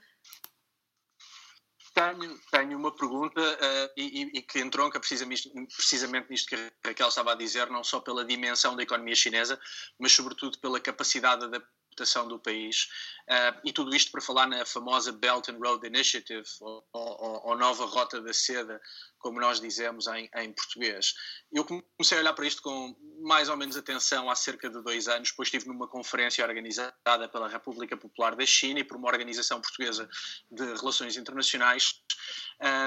Tenho, 1.94 2.40
tenho 2.50 2.76
uma 2.76 2.90
pergunta 2.90 3.40
uh, 3.40 3.90
e, 3.96 4.22
e, 4.38 4.42
que 4.42 4.58
entronca 4.58 4.98
precisamente, 4.98 5.48
precisamente 5.76 6.28
nisto 6.28 6.48
que 6.48 6.56
a 6.56 6.70
Raquel 6.88 7.08
estava 7.08 7.32
a 7.32 7.36
dizer, 7.36 7.70
não 7.70 7.84
só 7.84 8.00
pela 8.00 8.24
dimensão 8.24 8.74
da 8.74 8.82
economia 8.82 9.14
chinesa, 9.14 9.60
mas 9.96 10.10
sobretudo 10.10 10.58
pela 10.58 10.80
capacidade 10.80 11.48
de 11.48 11.56
adaptação 11.56 12.26
do 12.26 12.40
país. 12.40 12.88
Uh, 13.28 13.60
e 13.64 13.72
tudo 13.72 13.94
isto 13.94 14.10
para 14.10 14.20
falar 14.20 14.48
na 14.48 14.66
famosa 14.66 15.12
Belt 15.12 15.48
and 15.48 15.58
Road 15.58 15.86
Initiative, 15.86 16.44
ou, 16.60 16.84
ou, 16.92 17.46
ou 17.46 17.56
Nova 17.56 17.86
Rota 17.86 18.20
da 18.20 18.32
Seda, 18.32 18.80
como 19.24 19.40
nós 19.40 19.58
dizemos 19.58 20.06
em, 20.08 20.28
em, 20.36 20.52
português. 20.52 21.14
Eu 21.50 21.64
comecei 21.64 22.18
a 22.18 22.20
olhar 22.20 22.34
para 22.34 22.46
isto 22.46 22.60
com 22.60 22.94
mais 23.22 23.48
ou 23.48 23.56
menos 23.56 23.74
atenção 23.74 24.28
há 24.28 24.36
cerca 24.36 24.68
de 24.68 24.82
dois 24.82 25.08
anos, 25.08 25.30
depois 25.30 25.46
estive 25.46 25.66
numa 25.66 25.88
conferência 25.88 26.44
organizada 26.44 27.26
pela 27.32 27.48
República 27.48 27.96
Popular 27.96 28.36
da 28.36 28.44
China 28.44 28.80
e 28.80 28.84
por 28.84 28.98
uma 28.98 29.08
organização 29.08 29.62
portuguesa 29.62 30.06
de 30.50 30.62
relações 30.74 31.16
internacionais, 31.16 32.02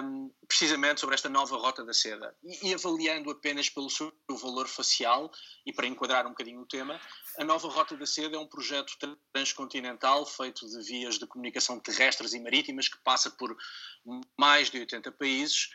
um, 0.03 0.32
precisamente 0.48 1.00
sobre 1.00 1.15
esta 1.15 1.27
nova 1.27 1.58
rota 1.58 1.84
da 1.84 1.91
seda. 1.91 2.36
E, 2.44 2.70
e, 2.70 2.74
avaliando 2.75 3.32
apenas 3.32 3.67
pelo 3.67 3.89
seu 3.89 4.13
valor 4.29 4.67
facial, 4.67 5.32
e 5.65 5.74
para 5.74 5.88
enquadrar 5.88 6.27
um 6.27 6.29
bocadinho 6.29 6.62
o 6.62 6.67
tema, 6.67 7.01
a 7.39 7.44
nova 7.44 7.67
rota 7.67 7.98
da 7.98 8.06
seda 8.06 8.36
é 8.36 8.39
um 8.39 8.48
projeto 8.48 8.94
transcontinental 9.34 10.24
feito 10.24 10.70
de 10.70 10.84
vias 10.84 11.17
de 11.17 11.25
comunicação 11.25 11.79
terrestres 11.79 12.34
e 12.34 12.39
marítimas 12.39 12.88
que 12.88 12.98
passa 13.00 13.32
por 13.32 13.58
mais 14.38 14.70
de 14.70 14.79
80 14.79 15.12
países 15.13 15.70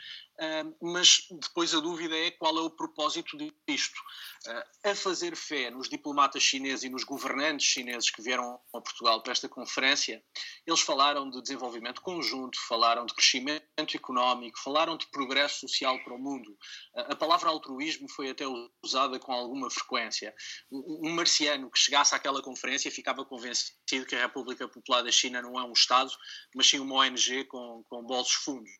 mas 0.81 1.27
depois 1.31 1.75
a 1.75 1.81
dúvida 1.81 2.17
é 2.17 2.31
qual 2.31 2.57
é 2.59 2.61
o 2.62 2.71
propósito 2.71 3.37
disto. 3.69 4.01
Uh, 4.47 4.91
a 4.91 4.95
fazer 4.95 5.37
fé 5.37 5.71
nos 5.71 5.89
diplomatas 5.89 6.43
chineses 6.43 6.83
e 6.83 6.89
nos 6.89 7.05
governantes 7.05 7.67
chineses 7.67 8.11
que 8.11 8.21
vieram 8.21 8.59
a 8.75 8.81
Portugal 8.81 9.23
para 9.23 9.33
esta 9.33 9.49
conferência, 9.49 10.23
eles 10.67 10.81
falaram 10.81 11.31
de 11.31 11.41
desenvolvimento 11.41 12.01
conjunto, 12.01 12.59
falaram 12.67 13.07
de 13.07 13.15
crescimento 13.15 13.62
económico, 13.95 14.59
falaram 14.59 14.97
de 14.97 15.07
progresso 15.12 15.61
social 15.61 16.03
para 16.03 16.15
o 16.15 16.19
mundo. 16.19 16.51
Uh, 16.95 17.12
a 17.12 17.17
palavra 17.17 17.51
altruísmo 17.51 18.09
foi 18.11 18.31
até 18.31 18.45
usada 18.83 19.19
com 19.19 19.33
alguma 19.33 19.71
frequência. 19.71 20.35
Um 20.71 21.11
marciano 21.11 21.71
que 21.71 21.79
chegasse 21.79 22.15
àquela 22.15 22.43
conferência 22.43 22.91
ficava 22.91 23.25
convencido 23.25 24.07
que 24.07 24.17
a 24.17 24.23
República 24.23 24.67
Popular 24.67 25.03
da 25.03 25.12
China 25.12 25.41
não 25.41 25.59
é 25.59 25.62
um 25.62 25.73
Estado, 25.73 26.11
mas 26.55 26.67
sim 26.67 26.81
uma 26.81 26.97
ONG 26.97 27.45
com, 27.45 27.85
com 27.89 28.03
bolsos 28.03 28.35
fundos. 28.35 28.71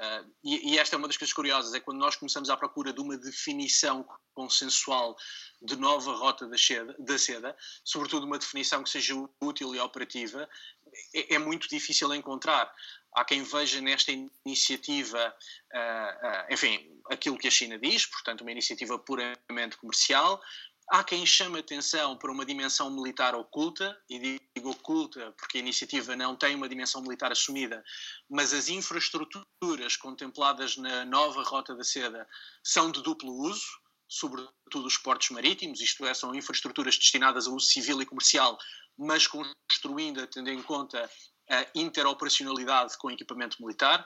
Uh, 0.00 0.32
e, 0.42 0.72
e, 0.72 0.78
esta 0.78 0.96
é 0.96 0.98
uma 0.98 1.06
das 1.06 1.18
coisas 1.18 1.34
curiosas, 1.34 1.74
é 1.74 1.80
quando 1.80 1.98
nós 1.98 2.16
começamos 2.16 2.48
à 2.48 2.56
procura 2.56 2.90
de 2.90 3.02
uma 3.02 3.18
definição 3.18 4.08
consensual 4.32 5.14
de 5.60 5.76
nova 5.76 6.14
rota 6.14 6.48
da 6.48 6.56
seda, 6.56 6.96
da 6.98 7.18
seda 7.18 7.54
sobretudo 7.84 8.24
uma 8.24 8.38
definição 8.38 8.82
que 8.82 8.88
seja 8.88 9.14
útil 9.38 9.74
e 9.74 9.78
operativa, 9.78 10.48
é, 11.14 11.34
é 11.34 11.38
muito 11.38 11.68
difícil 11.68 12.14
encontrar. 12.14 12.72
Há 13.14 13.26
quem 13.26 13.42
veja 13.42 13.82
nesta 13.82 14.10
iniciativa, 14.46 15.36
uh, 15.74 16.26
uh, 16.26 16.54
enfim, 16.54 16.98
aquilo 17.10 17.36
que 17.36 17.48
a 17.48 17.50
China 17.50 17.78
diz, 17.78 18.06
portanto, 18.06 18.40
uma 18.40 18.52
iniciativa 18.52 18.98
puramente 18.98 19.76
comercial, 19.76 20.40
Há 20.92 21.04
quem 21.04 21.24
chame 21.24 21.60
atenção 21.60 22.16
para 22.16 22.32
uma 22.32 22.44
dimensão 22.44 22.90
militar 22.90 23.32
oculta, 23.36 23.96
e 24.10 24.40
digo 24.56 24.70
oculta 24.70 25.32
porque 25.38 25.58
a 25.58 25.60
iniciativa 25.60 26.16
não 26.16 26.34
tem 26.34 26.56
uma 26.56 26.68
dimensão 26.68 27.00
militar 27.00 27.30
assumida, 27.30 27.84
mas 28.28 28.52
as 28.52 28.68
infraestruturas 28.68 29.96
contempladas 29.96 30.76
na 30.76 31.04
nova 31.04 31.44
Rota 31.44 31.76
da 31.76 31.84
Seda 31.84 32.28
são 32.64 32.90
de 32.90 33.00
duplo 33.04 33.32
uso, 33.32 33.68
sobretudo 34.08 34.84
os 34.84 34.98
portos 34.98 35.30
marítimos, 35.30 35.80
isto 35.80 36.04
é, 36.04 36.12
são 36.12 36.34
infraestruturas 36.34 36.98
destinadas 36.98 37.46
a 37.46 37.50
uso 37.50 37.66
civil 37.66 38.02
e 38.02 38.06
comercial, 38.06 38.58
mas 38.98 39.28
construindo, 39.28 40.26
tendo 40.26 40.50
em 40.50 40.60
conta 40.60 41.08
a 41.48 41.66
interoperacionalidade 41.72 42.98
com 42.98 43.12
equipamento 43.12 43.62
militar. 43.62 44.04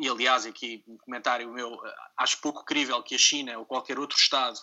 E, 0.00 0.08
aliás, 0.08 0.46
aqui 0.46 0.84
um 0.86 0.96
comentário 0.96 1.52
meu, 1.52 1.76
acho 2.16 2.40
pouco 2.40 2.64
crível 2.64 3.02
que 3.02 3.16
a 3.16 3.18
China 3.18 3.58
ou 3.58 3.66
qualquer 3.66 3.98
outro 3.98 4.16
Estado 4.16 4.60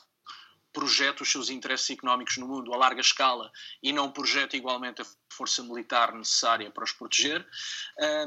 projeta 0.76 1.24
os 1.24 1.32
seus 1.32 1.50
interesses 1.50 1.90
económicos 1.90 2.36
no 2.36 2.48
mundo 2.48 2.74
a 2.74 2.78
larga 2.78 3.00
escala 3.00 3.50
e 3.82 3.94
não 3.94 4.12
projeta 4.12 4.58
igualmente 4.58 5.02
a 5.02 5.06
força 5.32 5.64
militar 5.64 6.14
necessária 6.14 6.70
para 6.70 6.84
os 6.84 6.92
proteger. 6.92 7.48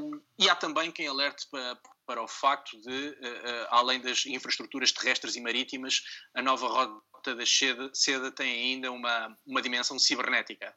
Um, 0.01 0.21
e 0.39 0.49
há 0.49 0.57
também 0.57 0.91
quem 0.91 1.07
alerte 1.07 1.47
para, 1.51 1.79
para 2.07 2.23
o 2.23 2.27
facto 2.27 2.81
de, 2.81 2.89
uh, 2.89 3.13
uh, 3.13 3.67
além 3.69 4.01
das 4.01 4.25
infraestruturas 4.25 4.91
terrestres 4.91 5.37
e 5.37 5.41
marítimas, 5.43 6.03
a 6.35 6.41
nova 6.41 6.67
rota 6.67 7.35
da 7.35 7.45
seda, 7.45 7.91
seda 7.93 8.33
tem 8.33 8.51
ainda 8.51 8.91
uma, 8.91 9.37
uma 9.47 9.61
dimensão 9.61 9.99
cibernética 9.99 10.75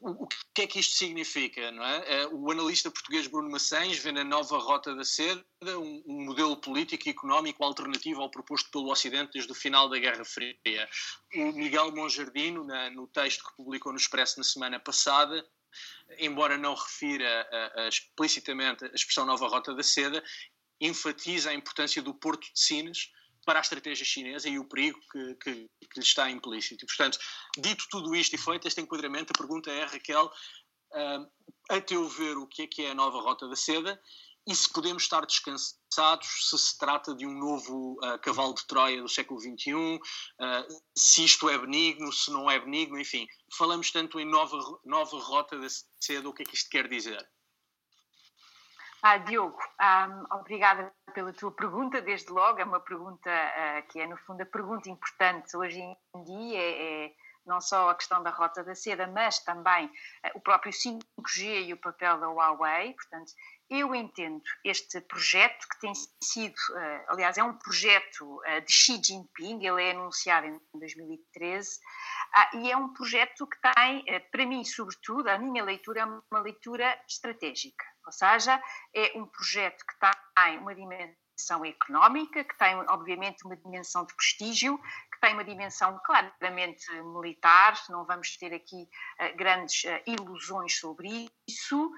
o 0.00 0.26
que 0.54 0.62
é 0.62 0.66
que 0.66 0.80
isto 0.80 0.96
significa, 0.96 1.70
não 1.72 1.84
é? 1.84 2.22
é? 2.22 2.26
O 2.28 2.50
analista 2.50 2.90
português 2.90 3.26
Bruno 3.26 3.50
Maçães 3.50 3.98
vê 3.98 4.12
na 4.12 4.24
nova 4.24 4.58
Rota 4.58 4.94
da 4.94 5.04
Seda 5.04 5.44
um, 5.78 6.24
modelo 6.24 6.56
político 6.56 7.08
e 7.08 7.10
económico 7.10 7.62
alternativo 7.64 8.20
ao 8.20 8.30
proposto 8.30 8.70
pelo 8.70 8.90
Ocidente 8.90 9.32
desde 9.34 9.50
o 9.50 9.54
final 9.54 9.88
da 9.88 9.98
Guerra 9.98 10.24
Fria. 10.24 10.56
O 11.34 11.52
Miguel 11.52 11.92
Monjardino, 11.92 12.66
no 12.92 13.06
texto 13.08 13.44
que 13.44 13.56
publicou 13.56 13.92
no 13.92 13.98
Expresso 13.98 14.38
na 14.38 14.44
semana 14.44 14.80
passada, 14.80 15.46
embora 16.18 16.56
não 16.56 16.74
refira 16.74 17.48
a, 17.50 17.82
a, 17.82 17.88
explicitamente 17.88 18.84
a 18.84 18.88
expressão 18.88 19.26
nova 19.26 19.48
Rota 19.48 19.74
da 19.74 19.82
Seda, 19.82 20.22
enfatiza 20.80 21.50
a 21.50 21.54
importância 21.54 22.02
do 22.02 22.14
Porto 22.14 22.52
de 22.52 22.60
Sines 22.60 23.10
para 23.46 23.60
a 23.60 23.62
estratégia 23.62 24.04
chinesa 24.04 24.48
e 24.48 24.58
o 24.58 24.68
perigo 24.68 25.00
que, 25.10 25.34
que, 25.36 25.52
que 25.54 26.00
lhe 26.00 26.04
está 26.04 26.28
implícito. 26.28 26.84
E, 26.84 26.86
portanto, 26.86 27.18
dito 27.56 27.86
tudo 27.90 28.14
isto 28.14 28.34
e 28.34 28.38
feito 28.38 28.68
este 28.68 28.80
enquadramento, 28.80 29.32
a 29.34 29.38
pergunta 29.38 29.70
é, 29.70 29.84
Raquel, 29.84 30.26
uh, 30.26 31.26
a 31.70 31.80
teu 31.80 32.06
ver, 32.08 32.36
o 32.36 32.46
que 32.46 32.62
é 32.62 32.66
que 32.66 32.82
é 32.82 32.90
a 32.90 32.94
nova 32.94 33.20
Rota 33.20 33.48
da 33.48 33.56
Seda 33.56 33.98
e 34.46 34.54
se 34.54 34.72
podemos 34.72 35.02
estar 35.02 35.26
descansados 35.26 36.48
se 36.48 36.58
se 36.58 36.78
trata 36.78 37.14
de 37.14 37.26
um 37.26 37.32
novo 37.32 37.94
uh, 37.94 38.18
cavalo 38.20 38.54
de 38.54 38.64
Troia 38.66 39.02
do 39.02 39.08
século 39.08 39.40
XXI, 39.40 39.72
uh, 39.72 40.00
se 40.96 41.24
isto 41.24 41.48
é 41.48 41.58
benigno, 41.58 42.12
se 42.12 42.30
não 42.30 42.48
é 42.48 42.58
benigno, 42.60 42.98
enfim, 42.98 43.26
falamos 43.56 43.90
tanto 43.90 44.20
em 44.20 44.24
nova, 44.24 44.58
nova 44.84 45.18
rota 45.18 45.58
da 45.58 45.66
seda, 46.00 46.28
o 46.28 46.32
que 46.32 46.42
é 46.42 46.46
que 46.46 46.54
isto 46.54 46.70
quer 46.70 46.88
dizer? 46.88 47.28
Ah, 49.08 49.18
Diogo, 49.18 49.56
um, 49.80 50.34
obrigada 50.34 50.92
pela 51.14 51.32
tua 51.32 51.52
pergunta, 51.52 52.02
desde 52.02 52.28
logo, 52.32 52.58
é 52.58 52.64
uma 52.64 52.80
pergunta 52.80 53.30
uh, 53.30 53.86
que 53.86 54.00
é, 54.00 54.06
no 54.08 54.16
fundo, 54.16 54.42
a 54.42 54.46
pergunta 54.46 54.90
importante 54.90 55.56
hoje 55.56 55.78
em 55.78 56.24
dia, 56.24 56.58
é, 56.58 57.04
é 57.04 57.12
não 57.46 57.60
só 57.60 57.90
a 57.90 57.94
questão 57.94 58.22
da 58.22 58.30
rota 58.30 58.62
da 58.64 58.74
seda, 58.74 59.06
mas 59.06 59.38
também 59.40 59.86
uh, 59.86 59.90
o 60.34 60.40
próprio 60.40 60.72
5G 60.72 61.66
e 61.66 61.72
o 61.72 61.76
papel 61.76 62.18
da 62.18 62.28
Huawei, 62.28 62.92
portanto, 62.94 63.32
eu 63.68 63.94
entendo 63.94 64.42
este 64.64 65.00
projeto 65.00 65.66
que 65.68 65.80
tem 65.80 65.92
sido, 66.22 66.54
uh, 66.54 67.04
aliás, 67.08 67.38
é 67.38 67.42
um 67.42 67.54
projeto 67.54 68.40
de 68.64 68.72
Xi 68.72 69.00
Jinping, 69.02 69.64
ele 69.64 69.82
é 69.82 69.90
anunciado 69.90 70.46
em 70.46 70.60
2013, 70.74 71.78
e 72.54 72.70
é 72.70 72.76
um 72.76 72.92
projeto 72.92 73.46
que 73.46 73.56
tem, 73.60 74.04
para 74.30 74.46
mim, 74.46 74.64
sobretudo, 74.64 75.28
a 75.28 75.38
minha 75.38 75.64
leitura 75.64 76.00
é 76.00 76.04
uma 76.04 76.40
leitura 76.40 77.00
estratégica. 77.08 77.84
Ou 78.06 78.12
seja, 78.12 78.62
é 78.94 79.18
um 79.18 79.26
projeto 79.26 79.84
que 79.84 79.94
tem 79.98 80.58
uma 80.58 80.74
dimensão 80.74 81.64
económica, 81.64 82.44
que 82.44 82.56
tem, 82.56 82.76
obviamente, 82.88 83.44
uma 83.44 83.56
dimensão 83.56 84.06
de 84.06 84.14
prestígio, 84.14 84.80
que 85.16 85.20
tem 85.20 85.32
uma 85.32 85.44
dimensão 85.44 85.98
claramente 86.04 86.90
militar, 87.02 87.74
não 87.88 88.04
vamos 88.04 88.36
ter 88.36 88.54
aqui 88.54 88.88
uh, 89.20 89.36
grandes 89.36 89.84
uh, 89.84 90.02
ilusões 90.06 90.78
sobre 90.78 91.28
isso. 91.48 91.90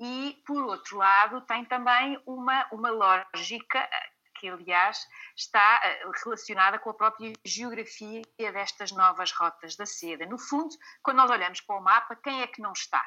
E, 0.00 0.40
por 0.46 0.62
outro 0.64 0.96
lado, 0.96 1.40
tem 1.40 1.64
também 1.64 2.22
uma, 2.24 2.68
uma 2.70 2.88
lógica 2.88 3.80
eh, 3.80 4.10
que, 4.38 4.48
aliás, 4.48 5.04
está 5.36 5.82
relacionada 6.24 6.78
com 6.78 6.90
a 6.90 6.94
própria 6.94 7.32
geografia 7.44 8.22
destas 8.38 8.92
novas 8.92 9.32
rotas 9.32 9.74
da 9.74 9.84
seda. 9.84 10.24
No 10.24 10.38
fundo, 10.38 10.72
quando 11.02 11.16
nós 11.16 11.28
olhamos 11.28 11.60
para 11.62 11.76
o 11.76 11.82
mapa, 11.82 12.14
quem 12.14 12.42
é 12.42 12.46
que 12.46 12.62
não 12.62 12.70
está? 12.70 13.04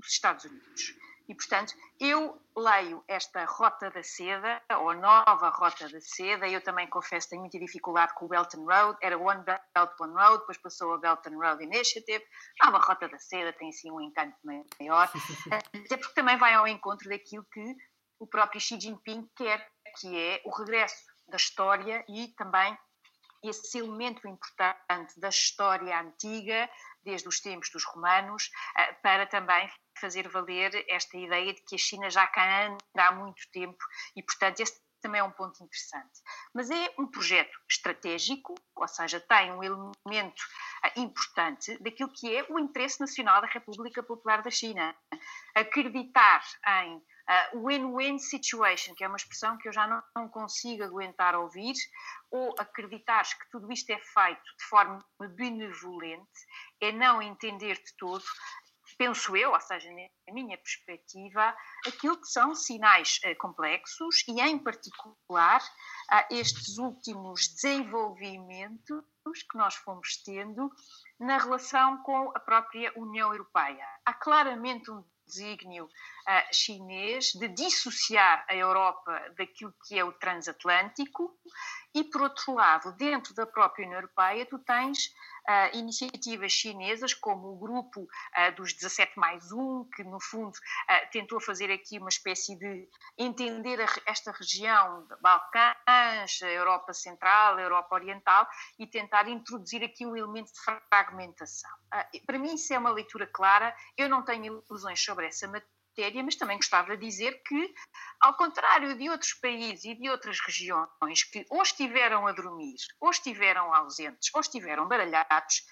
os 0.00 0.12
Estados 0.12 0.44
Unidos. 0.44 0.94
E, 1.30 1.34
portanto, 1.36 1.72
eu 2.00 2.42
leio 2.56 3.04
esta 3.06 3.44
Rota 3.44 3.88
da 3.88 4.02
Seda, 4.02 4.60
ou 4.80 4.92
Nova 4.94 5.48
Rota 5.50 5.88
da 5.88 6.00
Seda, 6.00 6.48
eu 6.48 6.60
também 6.60 6.88
confesso 6.88 7.28
que 7.28 7.30
tenho 7.30 7.42
muita 7.42 7.56
dificuldade 7.56 8.14
com 8.14 8.24
o 8.24 8.28
Belt 8.28 8.52
and 8.56 8.64
Road, 8.64 8.98
era 9.00 9.16
One 9.16 9.44
Belt, 9.44 9.92
One 10.00 10.12
Road, 10.12 10.40
depois 10.40 10.58
passou 10.58 10.92
a 10.92 10.98
Belt 10.98 11.24
and 11.28 11.38
Road 11.38 11.62
Initiative, 11.62 12.24
Nova 12.64 12.78
Rota 12.78 13.08
da 13.08 13.18
Seda 13.20 13.52
tem 13.52 13.68
assim 13.68 13.92
um 13.92 14.00
encanto 14.00 14.36
maior, 14.44 15.08
até 15.84 15.96
porque 15.96 16.14
também 16.14 16.36
vai 16.36 16.52
ao 16.52 16.66
encontro 16.66 17.08
daquilo 17.08 17.46
que 17.52 17.76
o 18.18 18.26
próprio 18.26 18.60
Xi 18.60 18.80
Jinping 18.80 19.30
quer, 19.36 19.64
que 20.00 20.18
é 20.18 20.42
o 20.44 20.50
regresso 20.50 21.04
da 21.28 21.36
história 21.36 22.04
e 22.08 22.26
também 22.34 22.76
esse 23.44 23.78
elemento 23.78 24.26
importante 24.26 25.18
da 25.20 25.28
história 25.28 26.00
antiga, 26.00 26.68
desde 27.04 27.28
os 27.28 27.40
tempos 27.40 27.70
dos 27.70 27.84
romanos, 27.84 28.50
eh, 28.76 28.92
para 28.94 29.26
também 29.26 29.70
fazer 30.00 30.28
valer 30.28 30.84
esta 30.88 31.16
ideia 31.16 31.52
de 31.52 31.62
que 31.62 31.74
a 31.74 31.78
China 31.78 32.10
já 32.10 32.26
cá 32.26 32.66
anda 32.66 32.78
há 32.96 33.12
muito 33.12 33.42
tempo 33.52 33.78
e, 34.16 34.22
portanto, 34.22 34.60
este 34.60 34.80
também 35.00 35.20
é 35.20 35.24
um 35.24 35.30
ponto 35.30 35.62
interessante. 35.62 36.20
Mas 36.54 36.70
é 36.70 36.94
um 36.98 37.06
projeto 37.06 37.58
estratégico, 37.68 38.54
ou 38.76 38.88
seja, 38.88 39.20
tem 39.20 39.52
um 39.52 39.62
elemento 39.62 40.42
ah, 40.82 40.92
importante 40.96 41.76
daquilo 41.82 42.12
que 42.12 42.34
é 42.36 42.46
o 42.48 42.58
interesse 42.58 43.00
nacional 43.00 43.40
da 43.40 43.48
República 43.48 44.02
Popular 44.02 44.42
da 44.42 44.50
China. 44.50 44.94
Acreditar 45.54 46.42
em 46.84 46.96
uh, 46.96 47.66
win-win 47.66 48.18
situation, 48.18 48.94
que 48.94 49.04
é 49.04 49.08
uma 49.08 49.16
expressão 49.16 49.56
que 49.58 49.68
eu 49.68 49.72
já 49.72 49.86
não, 49.86 50.02
não 50.14 50.28
consigo 50.28 50.84
aguentar 50.84 51.34
ouvir, 51.34 51.74
ou 52.30 52.54
acreditares 52.58 53.34
que 53.34 53.50
tudo 53.50 53.72
isto 53.72 53.90
é 53.90 53.98
feito 53.98 54.42
de 54.58 54.64
forma 54.68 55.04
benevolente, 55.36 56.28
é 56.80 56.92
não 56.92 57.20
entender 57.20 57.74
de 57.74 57.96
todo 57.98 58.24
penso 59.00 59.34
eu, 59.34 59.52
ou 59.52 59.60
seja, 59.62 59.90
na 59.90 60.34
minha 60.34 60.58
perspectiva, 60.58 61.56
aquilo 61.86 62.20
que 62.20 62.26
são 62.26 62.54
sinais 62.54 63.18
uh, 63.24 63.34
complexos 63.38 64.22
e, 64.28 64.38
em 64.38 64.58
particular, 64.58 65.62
estes 66.30 66.76
últimos 66.76 67.48
desenvolvimentos 67.48 69.02
que 69.50 69.56
nós 69.56 69.74
fomos 69.76 70.22
tendo 70.22 70.70
na 71.18 71.38
relação 71.38 72.02
com 72.02 72.30
a 72.34 72.40
própria 72.40 72.92
União 72.94 73.32
Europeia. 73.32 73.86
Há 74.04 74.12
claramente 74.12 74.90
um 74.90 75.02
desígnio 75.26 75.88
chinês 76.52 77.32
de 77.32 77.48
dissociar 77.48 78.44
a 78.48 78.54
Europa 78.54 79.12
daquilo 79.36 79.74
que 79.86 79.98
é 79.98 80.04
o 80.04 80.12
transatlântico 80.12 81.36
e, 81.94 82.04
por 82.04 82.22
outro 82.22 82.54
lado, 82.54 82.92
dentro 82.92 83.34
da 83.34 83.46
própria 83.46 83.84
União 83.84 83.98
Europeia, 83.98 84.46
tu 84.46 84.58
tens 84.60 85.06
uh, 85.06 85.76
iniciativas 85.76 86.52
chinesas, 86.52 87.12
como 87.12 87.48
o 87.48 87.58
grupo 87.58 88.02
uh, 88.02 88.54
dos 88.54 88.72
17 88.72 89.18
mais 89.18 89.50
1, 89.50 89.88
que 89.96 90.04
no 90.04 90.20
fundo 90.20 90.56
uh, 90.56 91.10
tentou 91.10 91.40
fazer 91.40 91.70
aqui 91.70 91.98
uma 91.98 92.08
espécie 92.08 92.56
de 92.56 92.88
entender 93.18 93.80
a, 93.80 93.86
esta 94.06 94.30
região, 94.30 95.06
Balcãs, 95.20 96.40
Europa 96.42 96.92
Central, 96.92 97.58
Europa 97.58 97.96
Oriental, 97.96 98.46
e 98.78 98.86
tentar 98.86 99.28
introduzir 99.28 99.82
aqui 99.82 100.06
um 100.06 100.16
elemento 100.16 100.52
de 100.52 100.60
fragmentação. 100.60 101.70
para 102.24 102.38
mim, 102.38 102.54
isso 102.54 102.72
é 102.72 102.78
uma 102.78 102.90
leitura 102.90 103.26
clara, 103.26 103.74
eu 103.96 104.08
não 104.08 104.22
tenho 104.22 104.62
ilusões 104.70 105.02
sobre 105.02 105.26
essa 105.26 105.48
matéria 105.48 105.79
matéria, 106.00 106.22
mas 106.22 106.36
também 106.36 106.56
gostava 106.56 106.96
de 106.96 107.06
dizer 107.06 107.42
que, 107.42 107.74
ao 108.20 108.34
contrário 108.36 108.96
de 108.96 109.10
outros 109.10 109.34
países 109.34 109.84
e 109.84 109.94
de 109.94 110.08
outras 110.08 110.40
regiões 110.40 111.24
que 111.30 111.44
ou 111.50 111.62
estiveram 111.62 112.26
a 112.26 112.32
dormir, 112.32 112.76
ou 113.00 113.10
estiveram 113.10 113.74
ausentes, 113.74 114.30
ou 114.34 114.40
estiveram 114.40 114.88
baralhados, 114.88 115.62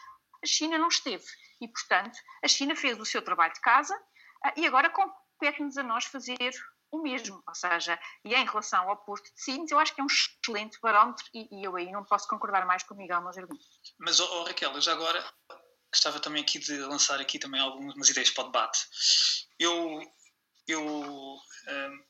a 0.42 0.46
China 0.46 0.78
não 0.78 0.88
esteve. 0.88 1.24
E, 1.60 1.66
portanto, 1.66 2.18
a 2.44 2.48
China 2.48 2.76
fez 2.76 2.98
o 3.00 3.04
seu 3.04 3.22
trabalho 3.22 3.54
de 3.54 3.60
casa 3.60 3.98
ah, 4.44 4.52
e 4.56 4.66
agora 4.66 4.90
compete-nos 4.90 5.76
a 5.78 5.82
nós 5.82 6.04
fazer 6.04 6.54
o 6.90 7.02
mesmo. 7.02 7.42
Ou 7.46 7.54
seja, 7.54 7.98
e 8.24 8.34
em 8.34 8.44
relação 8.44 8.88
ao 8.88 8.96
Porto 8.98 9.24
de 9.34 9.42
Sines, 9.42 9.70
eu 9.70 9.78
acho 9.78 9.94
que 9.94 10.00
é 10.00 10.04
um 10.04 10.06
excelente 10.06 10.78
barómetro 10.80 11.24
e, 11.34 11.60
e 11.60 11.64
eu 11.64 11.74
aí 11.74 11.90
não 11.90 12.04
posso 12.04 12.28
concordar 12.28 12.66
mais 12.66 12.82
com 12.82 12.94
o 12.94 12.96
Miguel 12.96 13.22
Monjardim. 13.22 13.58
Mas, 13.98 14.20
oh, 14.20 14.40
oh, 14.40 14.44
Raquel, 14.44 14.80
já 14.80 14.92
agora 14.92 15.24
gostava 15.92 16.20
também 16.20 16.42
aqui 16.42 16.58
de 16.58 16.78
lançar 16.80 17.20
aqui 17.20 17.38
também 17.38 17.60
algumas 17.60 18.08
ideias 18.08 18.30
para 18.30 18.44
o 18.44 18.46
debate. 18.46 18.78
Eu, 19.58 20.00
eu 20.68 20.82
um, 20.86 22.04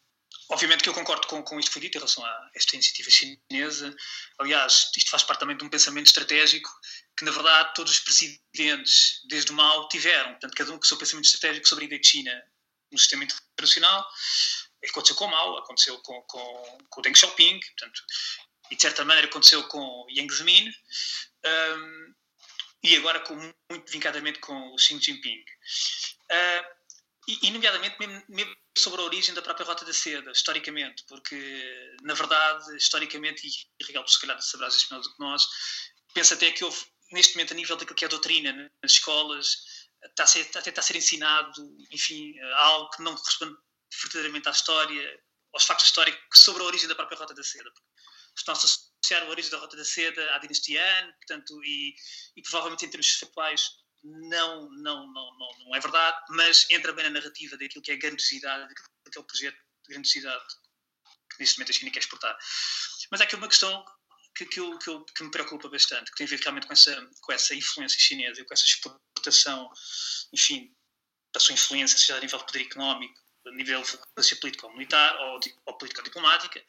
obviamente 0.51 0.83
que 0.83 0.89
eu 0.89 0.95
concordo 0.95 1.27
com, 1.27 1.43
com 1.43 1.59
isto 1.59 1.69
que 1.69 1.73
foi 1.75 1.83
dito 1.83 1.97
em 1.97 2.01
relação 2.01 2.25
a 2.25 2.51
esta 2.55 2.75
iniciativa 2.75 3.11
chinesa. 3.11 3.95
Aliás, 4.39 4.91
isto 4.97 5.11
faz 5.11 5.23
parte 5.23 5.41
também 5.41 5.57
de 5.57 5.65
um 5.65 5.69
pensamento 5.69 6.07
estratégico 6.07 6.71
que, 7.17 7.25
na 7.25 7.31
verdade, 7.31 7.75
todos 7.75 7.93
os 7.93 8.01
presidentes, 8.01 9.23
desde 9.29 9.51
o 9.51 9.55
Mao, 9.55 9.89
tiveram. 9.89 10.31
Portanto, 10.33 10.55
cada 10.55 10.73
um 10.73 10.79
com 10.79 10.85
o 10.85 10.87
seu 10.87 10.97
pensamento 10.97 11.27
estratégico 11.27 11.69
sobre 11.69 11.85
a 11.85 11.87
ideia 11.87 12.01
de 12.01 12.09
China 12.09 12.45
no 12.91 12.99
sistema 12.99 13.25
internacional. 13.25 14.09
Aconteceu 14.89 15.17
com 15.17 15.25
o 15.25 15.31
Mao, 15.31 15.59
aconteceu 15.59 15.99
com, 15.99 16.23
com, 16.23 16.79
com 16.89 17.01
o 17.01 17.03
Deng 17.03 17.15
Xiaoping, 17.15 17.61
portanto, 17.61 18.03
e 18.71 18.77
de 18.77 18.83
certa 18.83 19.05
maneira 19.05 19.29
aconteceu 19.29 19.65
com 19.65 20.07
Yang 20.11 20.35
Zemin. 20.35 20.73
Um, 21.45 22.15
e 22.83 22.97
agora 22.97 23.21
com, 23.21 23.35
muito 23.35 23.91
vincadamente 23.91 24.39
com 24.39 24.73
o 24.73 24.79
Xi 24.79 24.99
Jinping. 25.01 25.45
Uh, 26.31 26.78
e, 27.29 27.39
e, 27.43 27.51
nomeadamente, 27.51 27.97
mesmo, 27.99 28.25
mesmo, 28.27 28.57
sobre 28.77 29.03
a 29.03 29.05
origem 29.05 29.35
da 29.35 29.43
própria 29.43 29.67
Rota 29.67 29.85
da 29.85 29.93
Seda, 29.93 30.31
historicamente, 30.31 31.05
porque, 31.07 31.97
na 32.03 32.15
verdade, 32.15 32.75
historicamente, 32.75 33.47
e 33.47 33.85
Rigal, 33.85 34.09
se 34.09 34.19
calhar 34.19 34.41
saberás 34.41 34.75
isso 34.75 34.87
melhor 34.91 35.03
do 35.03 35.15
que 35.15 35.21
nós, 35.21 35.47
penso 36.15 36.33
até 36.33 36.51
que 36.51 36.65
houve, 36.65 36.79
neste 37.13 37.35
momento, 37.35 37.53
a 37.53 37.57
nível 37.57 37.77
daquilo 37.77 37.97
que 37.97 38.05
é 38.05 38.09
a 38.09 38.11
doutrina 38.11 38.73
nas 38.83 38.93
escolas, 38.93 39.59
está 40.03 40.25
a 40.25 40.27
ser, 40.27 40.41
está 40.41 40.61
a 40.61 40.63
tentar 40.63 40.81
ser 40.81 40.97
ensinado, 40.97 41.77
enfim, 41.91 42.39
algo 42.55 42.89
que 42.91 43.03
não 43.03 43.15
corresponde 43.15 43.57
verdadeiramente 44.03 44.49
à 44.49 44.53
história, 44.53 45.21
aos 45.53 45.65
factos 45.65 45.87
históricos 45.87 46.43
sobre 46.43 46.63
a 46.63 46.67
origem 46.67 46.89
da 46.89 46.95
própria 46.95 47.19
Rota 47.19 47.35
da 47.35 47.43
Seda. 47.43 47.71
Estão-se 48.37 48.67
a 48.67 48.71
associar 48.71 49.23
a 49.25 49.31
origem 49.31 49.51
da 49.51 49.59
Rota 49.59 49.77
da 49.77 49.85
Seda 49.85 50.35
à 50.35 50.39
dinastia 50.39 50.83
Han, 50.83 51.13
portanto, 51.13 51.63
e, 51.63 51.95
e 52.37 52.43
provavelmente 52.43 52.87
em 52.87 52.91
termos 52.91 53.19
factuais 53.19 53.69
não, 54.03 54.71
não, 54.71 55.07
não, 55.13 55.39
não, 55.39 55.59
não 55.65 55.77
é 55.77 55.81
verdade, 55.81 56.19
mas 56.31 56.69
entra 56.71 56.93
bem 56.93 57.05
na 57.05 57.11
narrativa 57.11 57.57
daquilo 57.57 57.83
que 57.83 57.91
é 57.91 57.95
a 57.95 57.99
grandiosidade, 57.99 58.75
daquele 59.05 59.25
projeto 59.25 59.57
de 59.57 59.89
grandiosidade 59.89 60.45
que 61.31 61.41
neste 61.41 61.59
momento 61.59 61.71
a 61.71 61.73
China 61.73 61.91
quer 61.91 61.99
exportar. 62.01 62.39
Mas 63.11 63.21
há 63.21 63.25
aqui 63.25 63.37
uma 63.37 63.49
questão 63.49 63.85
que, 64.35 64.47
que, 64.47 64.61
eu, 64.61 64.79
que, 64.79 64.89
eu, 64.89 65.05
que 65.05 65.25
me 65.25 65.31
preocupa 65.31 65.69
bastante, 65.69 66.11
que 66.11 66.17
tem 66.17 66.27
a 66.27 66.31
ver 66.31 66.41
realmente 66.41 66.67
com 66.67 66.73
essa, 66.73 67.11
com 67.21 67.33
essa 67.33 67.55
influência 67.55 67.99
chinesa, 67.99 68.45
com 68.45 68.55
essa 68.55 68.65
exportação, 68.65 69.71
enfim, 70.33 70.75
da 71.33 71.41
sua 71.41 71.55
influência, 71.55 71.99
seja 71.99 72.17
a 72.17 72.21
nível 72.21 72.39
de 72.39 72.47
poder 72.47 72.63
económico, 72.63 73.21
a 73.47 73.51
nível 73.53 73.83
de 73.83 74.37
político 74.37 74.67
ou 74.67 74.73
militar, 74.73 75.17
ou, 75.21 75.41
ou 75.67 75.79
político-diplomática. 75.79 76.65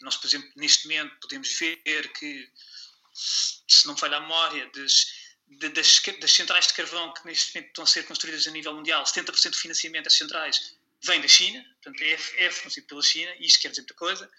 Nós, 0.00 0.16
por 0.16 0.26
exemplo, 0.26 0.50
neste 0.56 0.86
momento 0.88 1.18
podemos 1.20 1.48
ver 1.58 2.12
que, 2.12 2.52
se 3.14 3.86
não 3.86 3.96
falha 3.96 4.16
a 4.16 4.20
memória, 4.20 4.70
das 4.74 5.06
de, 5.48 5.68
das, 5.70 6.00
das, 6.20 6.32
centrais 6.32 6.66
de 6.68 6.74
carvão 6.74 7.12
que 7.14 7.26
neste 7.26 7.54
momento 7.54 7.68
estão 7.68 7.84
a 7.84 7.86
ser 7.86 8.06
construídas 8.06 8.46
a 8.46 8.50
nível 8.50 8.74
mundial, 8.74 9.04
70% 9.04 9.50
do 9.50 9.56
financiamento 9.56 10.04
das 10.04 10.14
centrais 10.14 10.76
vem 11.02 11.20
da 11.20 11.28
China, 11.28 11.64
portanto 11.82 12.02
é, 12.02 12.44
é 12.44 12.50
fornecido 12.50 12.86
pela 12.86 13.02
China, 13.02 13.32
e 13.38 13.46
isto 13.46 13.60
quer 13.60 13.68
dizer 13.68 13.82
muita 13.82 13.94
coisa. 13.94 14.30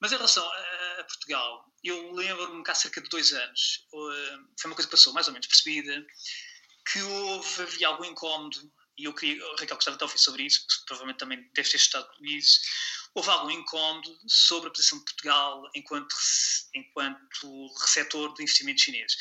Mas 0.00 0.12
em 0.12 0.16
relação 0.16 0.44
a, 0.46 1.00
a 1.00 1.04
Portugal, 1.04 1.72
eu 1.82 2.12
lembro-me 2.12 2.62
que 2.62 2.70
há 2.70 2.74
cerca 2.74 3.00
de 3.00 3.08
dois 3.08 3.32
anos, 3.32 3.86
foi 3.90 4.70
uma 4.70 4.74
coisa 4.74 4.88
que 4.88 4.96
passou 4.96 5.12
mais 5.12 5.26
ou 5.26 5.32
menos 5.32 5.48
percebida, 5.48 6.06
que 6.90 7.02
houve, 7.02 7.62
havia 7.62 7.88
algum 7.88 8.04
incómodo, 8.04 8.72
e 8.96 9.04
eu 9.04 9.14
queria, 9.14 9.44
Raquel 9.58 9.76
gostava 9.76 9.96
de 9.96 10.02
ouvir 10.02 10.18
sobre 10.18 10.44
isso, 10.44 10.66
porque 10.66 10.84
provavelmente 10.86 11.18
também 11.18 11.42
deve 11.54 11.68
ter 11.68 11.76
estado 11.76 12.08
nisso, 12.20 12.60
houve 13.14 13.30
algum 13.30 13.50
incómodo 13.50 14.16
sobre 14.26 14.68
a 14.68 14.72
posição 14.72 14.98
de 14.98 15.04
Portugal 15.04 15.62
enquanto, 15.74 16.14
enquanto 16.74 17.74
receptor 17.80 18.32
do 18.34 18.42
investimento 18.42 18.80
chinês, 18.80 19.16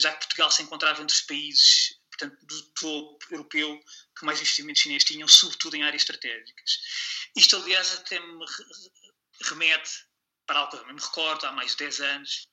já 0.00 0.12
que 0.12 0.20
Portugal 0.20 0.50
se 0.50 0.62
encontrava 0.62 1.02
entre 1.02 1.14
os 1.14 1.22
países 1.22 2.00
portanto, 2.20 2.46
do 2.46 2.62
topo 2.72 3.26
europeu 3.30 3.80
que 4.18 4.24
mais 4.26 4.40
investimentos 4.40 4.82
chineses 4.82 5.04
tinham, 5.04 5.26
sobretudo 5.26 5.76
em 5.76 5.82
áreas 5.82 6.02
estratégicas. 6.02 6.78
Isto, 7.36 7.56
aliás, 7.56 7.94
até 7.94 8.20
me 8.20 8.44
remete 9.44 9.90
para 10.46 10.60
algo 10.60 10.70
que 10.72 10.76
eu 10.78 10.94
me 10.94 11.00
recordo, 11.00 11.46
há 11.46 11.52
mais 11.52 11.72
de 11.72 11.78
10 11.78 12.00
anos, 12.00 12.48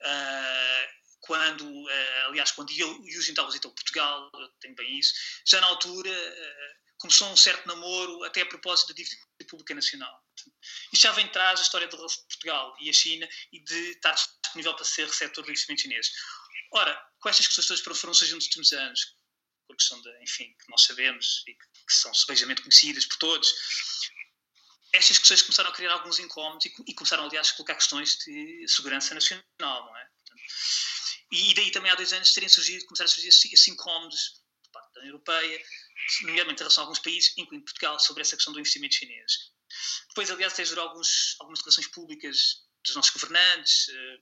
uh, 0.00 0.98
quando, 1.20 1.64
uh, 1.66 2.26
aliás, 2.26 2.52
quando 2.52 2.70
eu 2.72 3.04
e 3.04 3.18
os 3.18 3.28
então 3.28 3.46
visitou 3.46 3.74
Portugal, 3.74 4.30
tenho 4.60 4.74
bem 4.74 4.98
isso, 4.98 5.12
já 5.46 5.60
na 5.60 5.66
altura 5.66 6.10
uh, 6.10 6.96
começou 6.98 7.28
um 7.28 7.36
certo 7.36 7.66
namoro 7.66 8.24
até 8.24 8.42
a 8.42 8.46
propósito 8.46 8.88
da 8.88 8.94
dívida 8.94 9.16
pública 9.48 9.74
nacional. 9.74 10.22
Isto 10.92 11.02
já 11.02 11.12
vem 11.12 11.26
atrás 11.26 11.58
a 11.58 11.62
história 11.62 11.88
de 11.88 11.96
Portugal 11.96 12.76
e 12.80 12.88
a 12.88 12.92
China 12.92 13.28
e 13.52 13.60
de 13.60 13.90
estar 13.90 14.14
disponível 14.14 14.74
para 14.74 14.84
ser 14.84 15.06
receptor 15.06 15.44
de 15.44 15.50
investimento 15.50 15.82
chinês. 15.82 16.10
Ora, 16.72 17.08
com 17.20 17.28
estas 17.28 17.46
questões 17.46 17.66
todas 17.82 18.00
foram 18.00 18.14
surgindo 18.14 18.36
nos 18.36 18.44
últimos 18.44 18.72
anos, 18.72 19.14
por 19.66 19.76
questão 19.76 20.00
de, 20.00 20.22
enfim, 20.22 20.44
que 20.44 20.70
nós 20.70 20.82
sabemos 20.82 21.42
e 21.46 21.54
que, 21.54 21.84
que 21.86 21.92
são 21.92 22.12
sebejamente 22.14 22.62
conhecidas 22.62 23.04
por 23.06 23.16
todos, 23.18 23.52
estas 24.92 25.18
questões 25.18 25.42
começaram 25.42 25.70
a 25.70 25.72
criar 25.72 25.92
alguns 25.92 26.18
incómodos 26.18 26.64
e, 26.66 26.74
e, 26.86 26.94
começaram, 26.94 27.24
aliás, 27.24 27.50
a 27.50 27.52
colocar 27.54 27.74
questões 27.74 28.16
de 28.18 28.66
segurança 28.66 29.14
nacional, 29.14 29.44
não 29.60 29.96
é? 29.96 30.04
Portanto, 30.04 30.42
e, 31.30 31.50
e, 31.50 31.54
daí 31.54 31.70
também 31.70 31.90
há 31.90 31.94
dois 31.94 32.12
anos 32.12 32.32
terem 32.32 32.48
surgido, 32.48 32.86
começaram 32.86 33.10
a 33.10 33.12
surgir 33.12 33.28
esses, 33.28 33.52
esses 33.52 33.68
incómodos 33.68 34.42
por 34.62 34.72
parte 34.72 34.94
da 34.94 35.00
União 35.00 35.12
Europeia, 35.12 35.62
nomeadamente 36.22 36.60
em 36.60 36.64
relação 36.64 36.82
a 36.82 36.86
alguns 36.86 37.00
países, 37.00 37.36
incluindo 37.36 37.64
Portugal, 37.64 37.98
sobre 38.00 38.22
essa 38.22 38.36
questão 38.36 38.52
do 38.52 38.60
investimento 38.60 38.94
chinês. 38.94 39.32
Depois, 40.08 40.30
aliás, 40.30 40.54
até 40.54 40.64
gerou 40.64 40.88
alguns, 40.88 41.36
algumas 41.40 41.58
declarações 41.58 41.88
públicas 41.88 42.62
dos 42.82 42.96
nossos 42.96 43.12
governantes, 43.12 43.88
eh, 43.90 44.18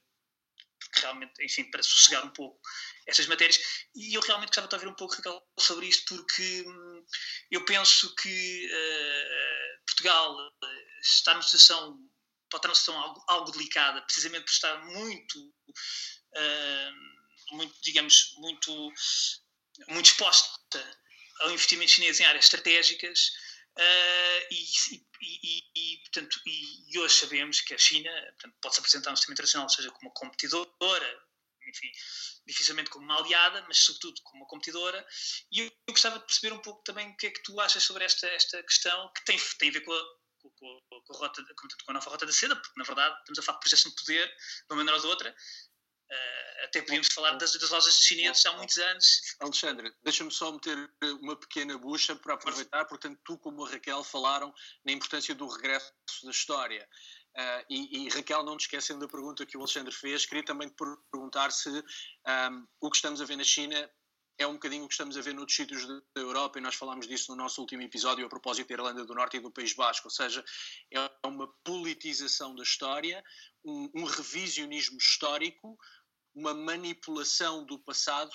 realmente, 1.01 1.45
enfim, 1.45 1.71
para 1.71 1.83
sossegar 1.83 2.25
um 2.25 2.31
pouco 2.31 2.61
estas 3.07 3.27
matérias. 3.27 3.59
E 3.95 4.15
eu 4.15 4.21
realmente 4.21 4.49
gostava 4.49 4.69
de 4.69 4.75
ouvir 4.75 4.89
um 4.89 4.95
pouco, 4.95 5.15
Raquel, 5.15 5.43
sobre 5.59 5.87
isto, 5.87 6.17
porque 6.17 6.65
hum, 6.67 7.07
eu 7.51 7.65
penso 7.65 8.15
que 8.17 8.67
uh, 8.67 9.85
Portugal 9.87 10.37
eh, 10.63 11.01
está 11.03 11.33
numa 11.33 11.43
situação, 11.43 11.97
pode 12.51 12.59
estar 12.59 12.69
numa 12.69 12.75
situação 12.75 13.01
algo, 13.01 13.25
algo 13.29 13.51
delicada, 13.53 14.03
precisamente 14.03 14.45
por 14.45 14.51
estar 14.51 14.85
muito, 14.85 15.41
uh, 15.41 17.57
muito 17.57 17.75
digamos, 17.83 18.35
muito, 18.39 18.93
muito 19.89 20.07
exposta 20.07 21.01
ao 21.41 21.51
investimento 21.51 21.93
chinês 21.93 22.21
em 22.21 22.25
áreas 22.25 22.45
estratégicas. 22.45 23.31
Uh, 23.79 24.41
e, 24.51 24.95
e, 24.95 25.06
e, 25.21 25.99
portanto, 25.99 26.41
e, 26.47 26.99
hoje 26.99 27.15
sabemos 27.15 27.61
que 27.61 27.75
a 27.75 27.79
China 27.79 28.11
portanto, 28.11 28.57
pode 28.61 28.75
se 28.75 28.81
apresentar 28.81 29.11
no 29.11 29.17
sistema 29.17 29.35
internacional, 29.35 29.69
seja 29.69 29.91
como 29.91 30.09
uma 30.09 30.15
competidora, 30.15 31.27
enfim, 31.69 31.91
dificilmente 32.47 32.91
como 32.91 33.05
uma 33.05 33.19
aliada, 33.19 33.65
mas 33.69 33.79
sobretudo 33.79 34.21
como 34.23 34.43
uma 34.43 34.49
competidora. 34.49 35.07
E 35.51 35.61
eu, 35.61 35.67
eu, 35.67 35.93
gostava 35.93 36.19
de 36.19 36.27
perceber 36.27 36.55
um 36.55 36.59
pouco 36.61 36.83
também 36.85 37.11
o 37.11 37.17
que 37.17 37.27
é 37.27 37.31
que 37.31 37.43
tu 37.43 37.61
achas 37.61 37.83
sobre 37.83 38.05
esta, 38.05 38.27
esta 38.29 38.63
questão, 38.63 39.13
que 39.13 39.25
tem, 39.25 39.39
tem 39.59 39.69
a 39.71 39.73
ver 39.73 39.81
com 39.81 39.93
a, 39.93 40.05
com, 40.39 40.51
com, 40.51 40.81
com, 41.03 41.15
a 41.15 41.19
rota, 41.19 41.45
com 41.55 41.91
a 41.91 41.95
nova 41.95 42.11
rota 42.11 42.27
da 42.27 42.33
seda, 42.33 42.57
porque 42.57 42.79
na 42.79 42.85
verdade 42.85 43.19
estamos 43.19 43.39
a 43.39 43.43
falar 43.43 43.59
de 43.59 43.61
projeção 43.61 43.91
de 43.91 43.97
poder, 43.97 44.27
de 44.29 44.67
uma 44.71 44.77
maneira 44.77 44.97
ou 44.97 45.03
de 45.03 45.09
outra, 45.09 45.37
Uh, 46.11 46.65
até 46.65 46.83
podíamos 46.83 47.09
falar 47.13 47.33
das, 47.33 47.53
das 47.53 47.71
lojas 47.71 47.99
chinesas 47.99 48.47
há 48.47 48.53
muitos 48.57 48.79
anos. 48.79 49.21
Alexandre, 49.41 49.93
deixa-me 50.05 50.31
só 50.31 50.53
meter 50.53 50.91
uma 51.21 51.37
pequena 51.37 51.77
bucha 51.77 52.15
para 52.15 52.35
aproveitar, 52.35 52.85
portanto, 52.85 53.21
tu 53.25 53.37
como 53.39 53.65
a 53.65 53.71
Raquel 53.71 54.05
falaram 54.05 54.55
na 54.85 54.93
importância 54.93 55.35
do 55.35 55.49
regresso 55.49 55.93
da 56.25 56.31
história. 56.31 56.89
Uh, 57.37 57.65
e, 57.69 58.07
e, 58.07 58.09
Raquel, 58.09 58.45
não 58.45 58.57
te 58.57 58.63
esquecendo 58.63 59.01
da 59.01 59.09
pergunta 59.09 59.45
que 59.45 59.57
o 59.57 59.61
Alexandre 59.61 59.93
fez, 59.93 60.25
queria 60.25 60.45
também 60.45 60.69
te 60.69 60.77
perguntar 61.11 61.51
se 61.51 61.69
um, 61.69 62.67
o 62.81 62.91
que 62.91 62.97
estamos 62.97 63.21
a 63.21 63.25
ver 63.25 63.37
na 63.37 63.45
China 63.45 63.91
é 64.39 64.47
um 64.47 64.55
bocadinho 64.55 64.85
o 64.85 64.89
que 64.89 64.95
estamos 64.95 65.17
a 65.17 65.21
ver 65.21 65.35
noutros 65.35 65.57
sítios 65.57 65.87
da 65.87 66.21
Europa, 66.21 66.59
e 66.59 66.63
nós 66.63 66.75
falámos 66.75 67.07
disso 67.07 67.31
no 67.31 67.37
nosso 67.37 67.61
último 67.61 67.83
episódio 67.83 68.25
a 68.27 68.29
propósito 68.29 68.69
da 68.69 68.75
Irlanda 68.75 69.05
do 69.05 69.15
Norte 69.15 69.37
e 69.37 69.41
do 69.41 69.51
País 69.51 69.73
Basco, 69.73 70.07
ou 70.07 70.11
seja, 70.11 70.45
é 70.93 71.27
uma 71.27 71.49
politização 71.65 72.55
da 72.55 72.63
história, 72.63 73.25
um, 73.65 73.91
um 73.95 74.05
revisionismo 74.05 74.99
histórico, 74.99 75.79
uma 76.35 76.53
manipulação 76.53 77.65
do 77.65 77.79
passado 77.79 78.31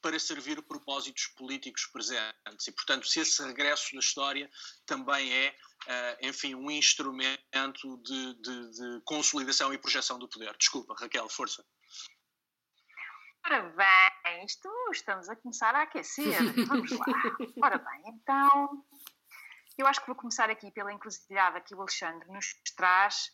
para 0.00 0.18
servir 0.18 0.62
propósitos 0.62 1.26
políticos 1.36 1.86
presentes. 1.86 2.66
E, 2.66 2.72
portanto, 2.72 3.06
se 3.06 3.20
esse 3.20 3.42
regresso 3.42 3.92
da 3.92 4.00
história 4.00 4.50
também 4.86 5.32
é, 5.32 5.50
uh, 5.50 6.26
enfim, 6.26 6.54
um 6.54 6.70
instrumento 6.70 7.98
de, 8.02 8.34
de, 8.40 8.70
de, 8.70 9.00
consolidação 9.04 9.72
e 9.74 9.78
projeção 9.78 10.18
do 10.18 10.28
poder. 10.28 10.56
Desculpa, 10.56 10.94
Raquel, 10.98 11.28
força. 11.28 11.64
Ora 13.44 13.62
bem, 13.62 14.44
isto, 14.44 14.68
estamos 14.92 15.28
a 15.28 15.36
começar 15.36 15.74
a 15.74 15.82
aquecer. 15.82 16.38
Vamos 16.66 16.90
lá. 16.90 17.06
Ora 17.62 17.78
bem, 17.78 18.02
então, 18.06 18.84
eu 19.76 19.86
acho 19.86 20.00
que 20.00 20.06
vou 20.06 20.16
começar 20.16 20.50
aqui 20.50 20.70
pela 20.70 20.92
encruzilhada 20.92 21.60
que 21.60 21.74
o 21.74 21.80
Alexandre 21.80 22.28
nos 22.30 22.54
traz 22.76 23.32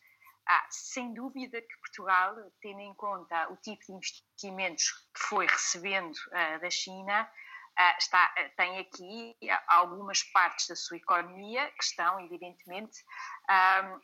ah, 0.49 0.67
sem 0.71 1.13
dúvida 1.13 1.61
que 1.61 1.77
Portugal, 1.79 2.37
tendo 2.61 2.79
em 2.79 2.95
conta 2.95 3.51
o 3.51 3.57
tipo 3.57 3.85
de 3.85 3.93
investimentos 3.93 4.93
que 5.13 5.21
foi 5.21 5.47
recebendo 5.47 6.15
uh, 6.15 6.61
da 6.61 6.71
China, 6.71 7.25
uh, 7.25 7.99
está, 7.99 8.33
uh, 8.39 8.57
tem 8.57 8.79
aqui 8.79 9.37
algumas 9.67 10.23
partes 10.23 10.69
da 10.69 10.77
sua 10.77 10.99
economia 10.99 11.69
que 11.73 11.83
estão, 11.83 12.21
evidentemente, 12.21 13.05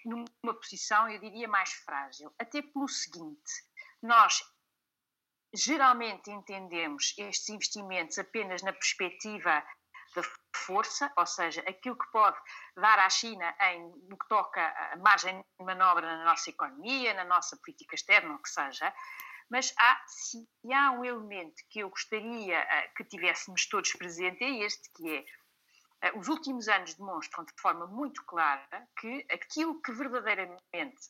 numa 0.05 0.55
posição, 0.55 1.09
eu 1.09 1.21
diria, 1.21 1.47
mais 1.47 1.73
frágil. 1.73 2.35
Até 2.37 2.61
pelo 2.61 2.89
seguinte: 2.89 3.53
nós 4.03 4.43
geralmente 5.55 6.31
entendemos 6.31 7.15
estes 7.19 7.49
investimentos 7.51 8.19
apenas 8.19 8.63
na 8.63 8.73
perspectiva 8.73 9.63
da 10.15 10.23
força, 10.55 11.13
ou 11.17 11.27
seja, 11.27 11.63
aquilo 11.63 11.97
que 11.97 12.11
pode 12.13 12.39
dar 12.77 12.99
à 12.99 13.09
China 13.09 13.55
em, 13.61 13.91
no 14.09 14.17
que 14.17 14.29
toca 14.29 14.61
a 14.93 14.97
margem 14.97 15.43
de 15.59 15.65
manobra 15.65 16.07
na 16.07 16.25
nossa 16.25 16.51
economia, 16.51 17.15
na 17.15 17.25
nossa 17.25 17.57
política 17.57 17.95
externa, 17.95 18.35
o 18.35 18.39
que 18.39 18.49
seja, 18.49 18.93
mas 19.51 19.73
há, 19.79 20.03
se 20.07 20.49
há 20.73 20.93
um 20.93 21.05
elemento 21.05 21.63
que 21.69 21.81
eu 21.81 21.91
gostaria 21.91 22.59
uh, 22.59 22.95
que 22.95 23.05
tivéssemos 23.05 23.67
todos 23.69 23.93
presente, 23.93 24.43
é 24.43 24.65
este, 24.65 24.91
que 24.95 25.27
é 26.03 26.11
uh, 26.11 26.19
os 26.19 26.29
últimos 26.29 26.69
anos 26.69 26.95
demonstram 26.95 27.45
de 27.45 27.53
forma 27.61 27.87
muito 27.87 28.25
clara 28.25 28.89
que 28.99 29.27
aquilo 29.31 29.81
que 29.83 29.93
verdadeiramente 29.93 30.57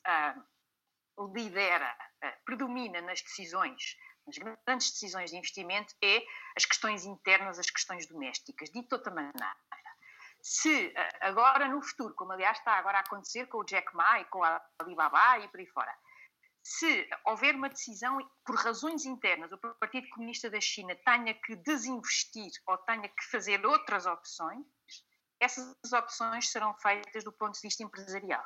uh, 0.07 1.33
lidera, 1.33 1.95
predomina 2.45 3.01
nas 3.03 3.21
decisões 3.21 3.97
nas 4.27 4.39
grandes 4.39 4.91
decisões 4.91 5.31
de 5.31 5.37
investimento 5.37 5.95
é 6.03 6.23
as 6.57 6.65
questões 6.65 7.05
internas, 7.05 7.59
as 7.59 7.71
questões 7.71 8.07
domésticas, 8.07 8.71
de 8.71 8.87
outra 8.91 9.13
maneira. 9.13 9.57
Se 10.41 10.93
eh, 10.97 11.19
agora, 11.21 11.69
no 11.69 11.81
futuro, 11.81 12.15
como 12.15 12.33
aliás 12.33 12.59
está 12.59 12.73
agora 12.73 12.99
a 12.99 13.03
acontecer 13.03 13.47
com 13.47 13.59
o 13.59 13.65
Jack 13.65 13.95
Ma 13.95 14.21
e 14.21 14.25
com 14.27 14.43
a 14.43 14.61
Alibaba 14.81 15.39
e 15.39 15.49
por 15.49 15.61
aí 15.61 15.67
fora, 15.67 15.97
se 16.63 17.09
houver 17.27 17.55
uma 17.55 17.69
decisão 17.69 18.19
por 18.45 18.57
razões 18.57 19.05
internas, 19.05 19.51
o 19.53 19.59
Partido 19.59 20.09
Comunista 20.11 20.49
da 20.49 20.61
China 20.61 20.95
tenha 21.05 21.35
que 21.35 21.57
desinvestir 21.57 22.51
ou 22.67 22.79
tenha 22.79 23.09
que 23.09 23.25
fazer 23.31 23.65
outras 23.67 24.07
opções, 24.07 24.65
essas 25.41 25.93
opções 25.93 26.51
serão 26.51 26.73
feitas 26.75 27.25
do 27.25 27.33
ponto 27.33 27.55
de 27.55 27.61
vista 27.63 27.83
empresarial. 27.83 28.45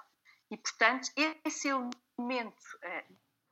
E, 0.51 0.57
portanto, 0.57 1.11
esse 1.45 1.69
elemento 1.69 2.63
eh, 2.83 3.07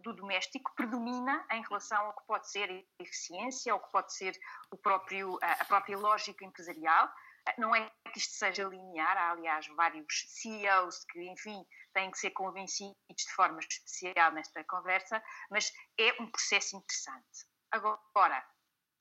do 0.04 0.12
doméstico 0.12 0.72
predomina 0.76 1.44
em 1.50 1.62
relação 1.62 2.06
ao 2.06 2.14
que 2.14 2.26
pode 2.26 2.48
ser 2.50 2.70
a 2.70 3.02
eficiência, 3.02 3.72
ao 3.72 3.80
que 3.80 3.90
pode 3.90 4.14
ser 4.14 4.38
o 4.70 4.76
próprio, 4.76 5.38
a 5.42 5.64
própria 5.64 5.98
lógica 5.98 6.44
empresarial. 6.44 7.10
Não 7.58 7.74
é 7.74 7.90
que 8.12 8.18
isto 8.18 8.34
seja 8.34 8.64
linear, 8.64 9.16
há 9.16 9.32
aliás 9.32 9.66
vários 9.68 10.24
CEOs 10.28 11.04
que, 11.10 11.20
enfim, 11.30 11.64
têm 11.92 12.10
que 12.10 12.18
ser 12.18 12.30
convencidos 12.30 12.96
de 13.08 13.32
forma 13.34 13.58
especial 13.58 14.32
nesta 14.32 14.62
conversa, 14.64 15.22
mas 15.50 15.70
é 15.98 16.12
um 16.22 16.30
processo 16.30 16.76
interessante. 16.76 17.46
Agora, 17.70 18.44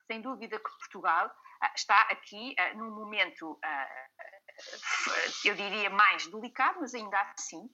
sem 0.06 0.20
dúvida 0.20 0.58
que 0.58 0.70
Portugal 0.78 1.30
ah, 1.62 1.72
está 1.74 2.02
aqui 2.02 2.54
ah, 2.58 2.74
num 2.74 2.90
momento, 2.90 3.58
ah, 3.64 4.08
eu 5.44 5.54
diria, 5.54 5.90
mais 5.90 6.26
delicado, 6.26 6.80
mas 6.80 6.94
ainda 6.94 7.20
assim, 7.38 7.70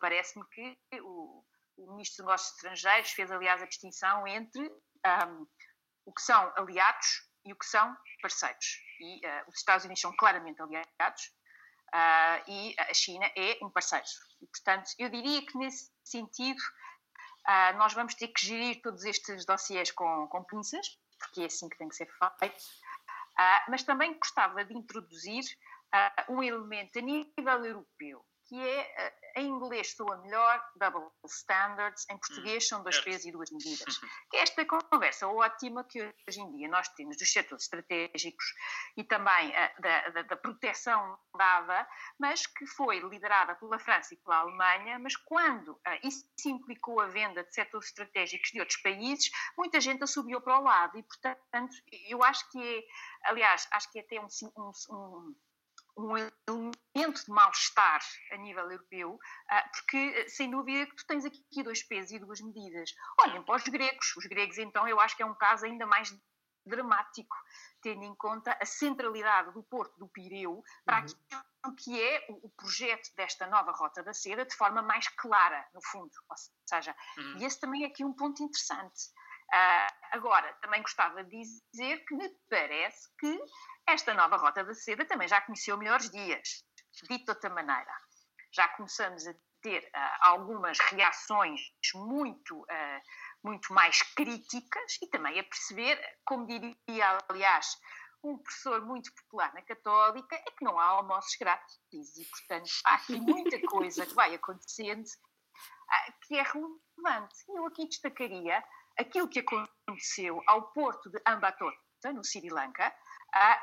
parece-me 0.00 0.44
que 0.48 0.76
o, 1.00 1.44
o 1.80 1.92
Ministro 1.92 2.24
dos 2.24 2.26
Negócios 2.26 2.54
Estrangeiros 2.54 3.10
fez, 3.12 3.30
aliás, 3.30 3.62
a 3.62 3.66
distinção 3.66 4.26
entre 4.26 4.62
um, 4.62 5.46
o 6.04 6.12
que 6.12 6.22
são 6.22 6.52
aliados 6.56 7.28
e 7.44 7.52
o 7.52 7.56
que 7.56 7.66
são 7.66 7.96
parceiros. 8.20 8.80
E 9.00 9.26
uh, 9.26 9.48
os 9.48 9.58
Estados 9.58 9.84
Unidos 9.84 10.00
são 10.00 10.14
claramente 10.16 10.60
aliados. 10.60 11.32
Uh, 11.92 12.50
e 12.50 12.74
a 12.78 12.94
China 12.94 13.26
é 13.36 13.58
um 13.62 13.70
parceiro. 13.70 14.04
E, 14.40 14.46
portanto, 14.46 14.90
eu 14.98 15.08
diria 15.08 15.44
que 15.44 15.58
nesse 15.58 15.90
sentido 16.04 16.60
uh, 16.60 17.76
nós 17.78 17.92
vamos 17.94 18.14
ter 18.14 18.28
que 18.28 18.46
gerir 18.46 18.80
todos 18.80 19.04
estes 19.04 19.44
dossiês 19.44 19.90
com, 19.90 20.28
com 20.28 20.44
pinças, 20.44 20.98
porque 21.18 21.42
é 21.42 21.46
assim 21.46 21.68
que 21.68 21.76
tem 21.76 21.88
que 21.88 21.96
ser 21.96 22.08
feito, 22.38 22.56
uh, 22.56 23.70
mas 23.70 23.82
também 23.82 24.16
gostava 24.18 24.64
de 24.64 24.74
introduzir 24.74 25.44
um 26.28 26.40
elemento 26.40 27.00
a 27.00 27.02
nível 27.02 27.64
europeu 27.64 28.24
que 28.50 28.60
é, 28.60 28.80
eh, 28.80 29.14
em 29.36 29.46
inglês 29.46 29.94
soa 29.94 30.16
melhor, 30.22 30.60
double 30.74 31.08
standards, 31.24 32.04
em 32.10 32.18
português 32.18 32.66
são 32.66 32.82
dois 32.82 32.98
pesos 32.98 33.26
e 33.26 33.30
duas 33.30 33.48
medidas. 33.52 33.84
Que 34.28 34.36
é 34.38 34.42
esta 34.42 34.64
conversa 34.64 35.28
ótima 35.28 35.84
que 35.84 36.02
hoje 36.02 36.40
em 36.40 36.56
dia 36.56 36.68
nós 36.68 36.88
temos 36.88 37.16
dos 37.16 37.32
setores 37.32 37.64
estratégicos 37.64 38.44
e 38.96 39.04
também 39.04 39.50
uh, 39.50 39.80
da, 39.80 40.08
da, 40.08 40.22
da, 40.22 40.36
proteção 40.36 41.18
dada, 41.36 41.88
mas 42.18 42.46
que 42.46 42.66
foi 42.66 42.98
liderada 43.00 43.54
pela 43.54 43.78
França 43.78 44.14
e 44.14 44.16
pela 44.16 44.38
Alemanha, 44.38 44.98
mas 44.98 45.16
quando 45.16 45.72
uh, 45.72 45.80
isso 46.02 46.24
implicou 46.46 47.00
a 47.00 47.06
venda 47.06 47.44
de 47.44 47.54
setores 47.54 47.88
estratégicos 47.88 48.50
de 48.50 48.60
outros 48.60 48.80
países, 48.82 49.30
muita 49.56 49.80
gente 49.80 50.02
a 50.02 50.06
subiu 50.06 50.40
para 50.40 50.58
o 50.58 50.62
lado 50.64 50.98
e, 50.98 51.02
portanto, 51.04 51.76
eu 52.08 52.22
acho 52.24 52.48
que 52.50 52.60
é, 52.60 52.82
aliás, 53.30 53.68
acho 53.72 53.90
que 53.92 53.98
é 54.00 54.02
até 54.02 54.20
um, 54.20 54.28
um, 54.56 54.72
um 54.90 55.34
um 55.96 56.16
elemento 56.16 57.24
de 57.24 57.30
mal-estar 57.30 58.00
a 58.32 58.36
nível 58.36 58.70
europeu, 58.70 59.18
ah, 59.48 59.68
porque 59.74 60.28
sem 60.28 60.50
dúvida 60.50 60.86
que 60.86 60.96
tu 60.96 61.06
tens 61.06 61.24
aqui 61.24 61.62
dois 61.62 61.82
pesos 61.82 62.12
e 62.12 62.18
duas 62.18 62.40
medidas. 62.40 62.94
Olhem 63.20 63.42
para 63.42 63.56
os 63.56 63.64
gregos. 63.64 64.16
Os 64.16 64.26
gregos, 64.26 64.58
então, 64.58 64.86
eu 64.88 65.00
acho 65.00 65.16
que 65.16 65.22
é 65.22 65.26
um 65.26 65.34
caso 65.34 65.66
ainda 65.66 65.86
mais 65.86 66.14
dramático, 66.66 67.36
tendo 67.82 68.04
em 68.04 68.14
conta 68.14 68.56
a 68.60 68.66
centralidade 68.66 69.52
do 69.52 69.62
Porto 69.62 69.98
do 69.98 70.08
Pireu 70.08 70.62
para 70.84 70.98
uhum. 70.98 71.04
aquilo 71.04 71.76
que 71.76 72.00
é 72.00 72.26
o, 72.28 72.48
projeto 72.50 73.14
desta 73.16 73.46
nova 73.46 73.72
Rota 73.72 74.02
da 74.02 74.12
Seda 74.12 74.44
de 74.44 74.54
forma 74.54 74.82
mais 74.82 75.08
clara, 75.08 75.66
no 75.74 75.80
fundo. 75.82 76.10
Ou 76.28 76.36
seja, 76.66 76.94
uhum. 77.18 77.38
e 77.38 77.44
esse 77.44 77.58
também 77.58 77.84
é 77.84 77.86
aqui 77.86 78.04
um 78.04 78.12
ponto 78.12 78.42
interessante. 78.42 79.10
Uh, 79.52 79.92
agora, 80.12 80.52
também 80.60 80.80
gostava 80.80 81.24
de 81.24 81.42
dizer 81.72 82.04
que 82.04 82.14
me 82.14 82.28
parece 82.48 83.08
que 83.18 83.40
esta 83.88 84.14
nova 84.14 84.36
Rota 84.36 84.62
da 84.62 84.74
Seda 84.74 85.04
também 85.04 85.26
já 85.26 85.40
conheceu 85.40 85.76
melhores 85.76 86.08
dias, 86.10 86.64
dito 87.08 87.24
de 87.24 87.30
outra 87.30 87.50
maneira. 87.50 87.92
Já 88.52 88.68
começamos 88.68 89.26
a 89.26 89.34
ter 89.60 89.82
uh, 89.82 90.16
algumas 90.20 90.78
reações 90.78 91.60
muito, 91.94 92.60
uh, 92.60 93.00
muito 93.42 93.72
mais 93.74 94.00
críticas 94.14 94.98
e 95.02 95.08
também 95.08 95.38
a 95.40 95.44
perceber, 95.44 96.00
como 96.24 96.46
diria, 96.46 97.18
aliás, 97.28 97.76
um 98.22 98.38
professor 98.38 98.84
muito 98.86 99.10
popular 99.14 99.52
na 99.54 99.62
Católica, 99.62 100.36
é 100.36 100.50
que 100.50 100.64
não 100.64 100.78
há 100.78 100.84
almoços 100.84 101.36
grátis 101.40 102.16
e, 102.16 102.24
portanto, 102.24 102.70
há 102.84 102.94
aqui 102.94 103.18
muita 103.20 103.60
coisa 103.62 104.06
que 104.06 104.14
vai 104.14 104.34
acontecendo 104.34 105.06
uh, 105.06 106.12
que 106.22 106.36
é 106.36 106.42
relevante. 106.42 107.36
Eu 107.48 107.66
aqui 107.66 107.88
destacaria 107.88 108.62
aquilo 108.98 109.28
que 109.28 109.40
aconteceu 109.40 110.42
ao 110.46 110.70
porto 110.72 111.10
de 111.10 111.20
Ambatota, 111.26 112.12
no 112.12 112.24
Sri 112.24 112.48
Lanka, 112.48 112.94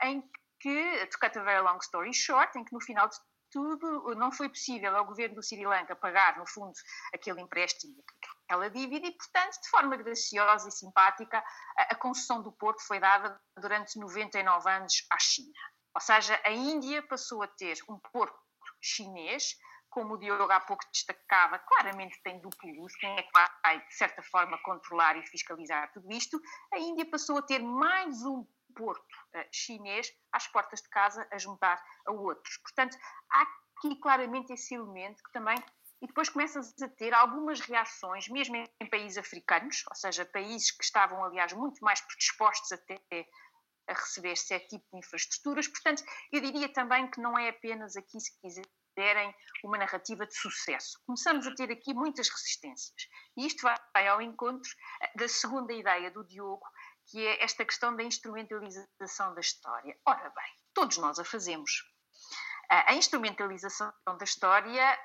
em 0.04 0.22
que, 0.60 1.06
to 1.08 1.18
cut 1.20 1.38
a 1.38 1.44
very 1.44 1.62
long 1.62 1.78
story 1.80 2.14
short, 2.14 2.58
em 2.58 2.64
que 2.64 2.74
no 2.74 2.82
final 2.82 3.08
de 3.08 3.18
tudo 3.52 4.16
não 4.16 4.32
foi 4.32 4.50
possível 4.50 4.96
ao 4.96 5.06
governo 5.06 5.36
do 5.36 5.44
Sri 5.44 5.66
Lanka 5.66 5.96
pagar, 5.96 6.38
no 6.38 6.48
fundo, 6.48 6.74
aquele 7.14 7.42
empréstimo, 7.42 7.96
aquela 8.44 8.70
dívida, 8.70 9.08
e, 9.08 9.12
portanto, 9.12 9.62
de 9.62 9.70
forma 9.70 9.96
graciosa 9.96 10.68
e 10.68 10.72
simpática, 10.72 11.44
a, 11.78 11.96
concessão 11.96 12.42
do 12.42 12.52
porto 12.52 12.82
foi 12.86 13.00
dada 13.00 13.40
durante 13.58 13.98
99 14.00 14.70
anos 14.70 15.06
à 15.12 15.20
China. 15.20 15.54
Ou 15.96 16.02
seja, 16.02 16.40
a 16.44 16.52
Índia 16.52 17.02
passou 17.08 17.42
a 17.42 17.48
ter 17.48 17.78
um 17.90 18.00
porto 18.12 18.38
chinês, 18.82 19.56
como 19.98 20.14
o 20.14 20.18
Diogo 20.20 20.52
há 20.52 20.60
pouco 20.60 20.84
destacava, 20.94 21.58
claramente 21.58 22.22
tem 22.22 22.40
duplo 22.40 22.70
uso, 22.84 22.96
quem 23.00 23.18
é 23.18 23.24
que 23.24 23.32
vai, 23.34 23.84
de 23.84 23.96
certa 23.96 24.22
forma, 24.22 24.56
controlar 24.60 25.18
e 25.18 25.26
fiscalizar 25.26 25.92
tudo 25.92 26.14
isto? 26.14 26.40
A 26.72 26.78
Índia 26.78 27.04
passou 27.10 27.40
a 27.40 27.42
ter 27.42 27.58
mais 27.64 28.24
um 28.24 28.46
porto 28.76 29.16
uh, 29.34 29.44
chinês 29.52 30.14
às 30.32 30.46
portas 30.50 30.84
de 30.84 30.90
casa 30.90 31.28
a 31.32 31.40
juntar 31.40 31.84
a 32.06 32.12
outros. 32.12 32.60
Portanto, 32.60 32.96
há 33.32 33.42
aqui 33.42 34.00
claramente 34.00 34.54
esse 34.54 34.76
elemento 34.76 35.24
que 35.24 35.32
também. 35.32 35.58
E 36.00 36.06
depois 36.06 36.30
começas 36.30 36.80
a 36.80 36.88
ter 36.90 37.12
algumas 37.12 37.60
reações, 37.60 38.30
mesmo 38.30 38.56
em, 38.56 38.90
países 38.92 39.18
africanos, 39.18 39.84
ou 39.90 39.96
seja, 39.96 40.26
países 40.26 40.70
que 40.70 40.84
estavam, 40.84 41.24
aliás, 41.24 41.54
muito 41.54 41.84
mais 41.84 42.02
predispostos 42.02 42.72
até 42.72 43.02
a 43.88 43.94
receber 43.94 44.34
esse 44.34 44.60
tipo 44.68 44.86
de 44.92 45.00
infraestruturas. 45.00 45.68
Portanto, 45.68 46.04
eu 46.32 46.40
diria 46.40 46.72
também 46.72 47.10
que 47.10 47.20
não 47.20 47.36
é 47.36 47.50
apenas 47.50 47.96
aqui, 47.96 48.20
se 48.20 48.32
quiserem, 48.98 49.34
uma 49.64 49.78
narrativa 49.78 50.26
de 50.26 50.36
sucesso. 50.36 51.00
Começamos 51.06 51.46
a 51.46 51.54
ter 51.54 51.72
aqui 51.72 51.94
muitas 51.94 52.30
resistências. 52.30 53.08
E 53.38 53.46
isto 53.46 53.62
vai 53.94 54.08
ao 54.08 54.20
encontro 54.22 54.70
eh, 55.02 55.12
da 55.16 55.28
segunda 55.28 55.72
ideia 55.72 56.10
do 56.10 56.26
Diogo, 56.26 56.66
que 57.06 57.26
é 57.26 57.44
esta 57.44 57.64
questão 57.64 57.96
da 57.96 58.04
instrumentalização 58.04 59.36
da 59.36 59.40
história. 59.40 59.96
Ora 60.06 60.30
bem, 60.30 60.54
todos 60.74 60.98
nós 60.98 61.20
a 61.20 61.24
fazemos. 61.24 61.72
A 62.70 62.94
instrumentalização 62.96 63.94
da 64.06 64.26
história, 64.26 65.00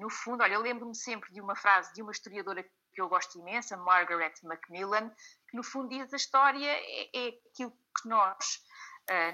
no 0.00 0.08
fundo, 0.08 0.42
olha, 0.42 0.54
eu 0.54 0.62
lembro-me 0.62 0.96
sempre 0.96 1.30
de 1.30 1.42
uma 1.42 1.54
frase 1.54 1.92
de 1.92 2.00
uma 2.00 2.10
historiadora 2.10 2.62
que 2.62 3.02
eu 3.02 3.06
gosto 3.06 3.38
imenso, 3.38 3.74
a 3.74 3.76
Margaret 3.76 4.32
Macmillan, 4.42 5.10
que 5.46 5.56
no 5.58 5.62
fundo 5.62 5.90
diz 5.90 6.10
a 6.10 6.16
história 6.16 6.66
é, 6.66 7.10
é 7.14 7.28
aquilo 7.52 7.70
que 8.00 8.08
nós, 8.08 8.62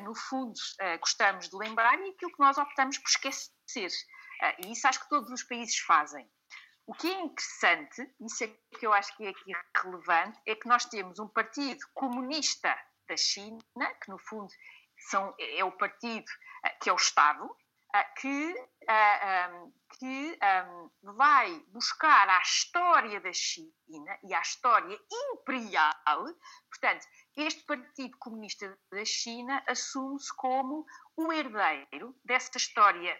no 0.02 0.14
fundo, 0.14 0.54
gostamos 1.00 1.48
de 1.48 1.56
lembrar 1.56 1.98
e 1.98 2.10
aquilo 2.10 2.32
que 2.32 2.40
nós 2.40 2.58
optamos 2.58 2.98
por 2.98 3.08
esquecer. 3.08 3.90
E 4.62 4.72
isso 4.72 4.86
acho 4.86 5.00
que 5.00 5.08
todos 5.08 5.30
os 5.30 5.42
países 5.42 5.78
fazem. 5.78 6.28
O 6.86 6.92
que 6.92 7.10
é 7.10 7.20
interessante, 7.20 8.14
isso 8.20 8.44
é 8.44 8.48
que 8.78 8.86
eu 8.86 8.92
acho 8.92 9.16
que 9.16 9.24
é 9.24 9.30
aqui 9.30 9.52
relevante, 9.82 10.38
é 10.46 10.54
que 10.54 10.68
nós 10.68 10.84
temos 10.84 11.18
um 11.18 11.28
partido 11.28 11.80
comunista 11.94 12.76
da 13.08 13.16
China, 13.16 13.58
que 14.02 14.10
no 14.10 14.18
fundo 14.18 14.52
são, 15.08 15.34
é 15.38 15.64
o 15.64 15.72
partido 15.72 16.30
que 16.82 16.90
é 16.90 16.92
o 16.92 16.96
Estado, 16.96 17.48
eh, 17.94 18.04
que, 18.84 20.38
eh, 20.40 20.88
que 21.02 21.12
vai 21.16 21.60
buscar 21.68 22.28
a 22.28 22.40
história 22.40 23.20
da 23.20 23.32
China 23.32 24.18
e 24.22 24.34
a 24.34 24.40
história 24.40 24.98
imperial. 25.10 25.94
Portanto, 26.68 27.06
este 27.36 27.64
Partido 27.64 28.16
Comunista 28.18 28.78
da 28.90 29.04
China 29.04 29.62
assume-se 29.68 30.34
como 30.36 30.84
o 31.16 31.32
herdeiro 31.32 32.14
dessa 32.24 32.56
história 32.56 33.18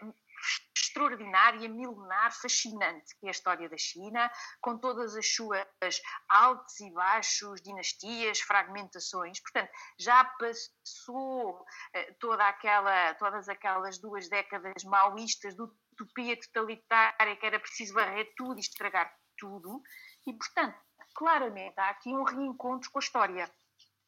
extraordinária, 0.77 1.69
milenar, 1.69 2.33
fascinante, 2.41 3.17
que 3.19 3.27
é 3.27 3.29
a 3.29 3.33
história 3.33 3.69
da 3.69 3.77
China, 3.77 4.31
com 4.61 4.79
todas 4.79 5.17
as 5.17 5.35
suas 5.35 6.01
altos 6.29 6.81
e 6.81 6.93
baixos, 6.93 7.61
dinastias, 7.63 8.41
fragmentações. 8.41 9.41
Portanto, 9.41 9.71
já 9.99 10.25
passou 10.25 11.65
eh, 11.95 12.13
toda 12.21 12.47
aquela, 12.49 13.15
todas 13.15 13.49
aquelas 13.49 13.99
duas 13.99 14.29
décadas 14.29 14.85
maoístas 14.85 15.55
de 15.55 15.63
utopia 15.63 16.39
totalitária, 16.39 17.37
que 17.37 17.47
era 17.47 17.59
preciso 17.59 17.95
varrer 17.95 18.33
tudo 18.37 18.59
e 18.59 18.61
estragar 18.61 19.13
tudo. 19.37 19.83
E, 20.27 20.33
portanto, 20.33 20.79
claramente 21.15 21.79
há 21.79 21.91
aqui 21.91 22.11
um 22.11 22.25
reencontro 22.25 22.91
com 22.91 22.99
a 22.99 23.03
história. 23.03 23.51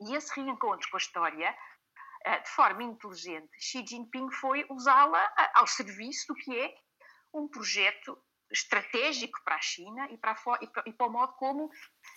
E 0.00 0.14
esse 0.14 0.34
reencontro 0.34 0.88
com 0.90 0.96
a 0.96 0.98
história 0.98 1.56
de 2.42 2.48
forma 2.50 2.82
inteligente, 2.82 3.50
Xi 3.58 3.84
Jinping 3.86 4.30
foi 4.32 4.66
usá-la 4.70 5.32
ao 5.54 5.66
serviço 5.66 6.26
do 6.28 6.34
que 6.34 6.58
é 6.58 6.74
um 7.32 7.46
projeto 7.48 8.18
estratégico 8.50 9.38
para 9.44 9.56
a 9.56 9.60
China 9.60 10.08
e 10.10 10.16
para, 10.18 10.32
a, 10.32 10.58
e 10.60 10.66
para, 10.66 10.82
e 10.86 10.92
para 10.92 11.06
o 11.06 11.10
modo 11.10 11.32
como 11.34 11.70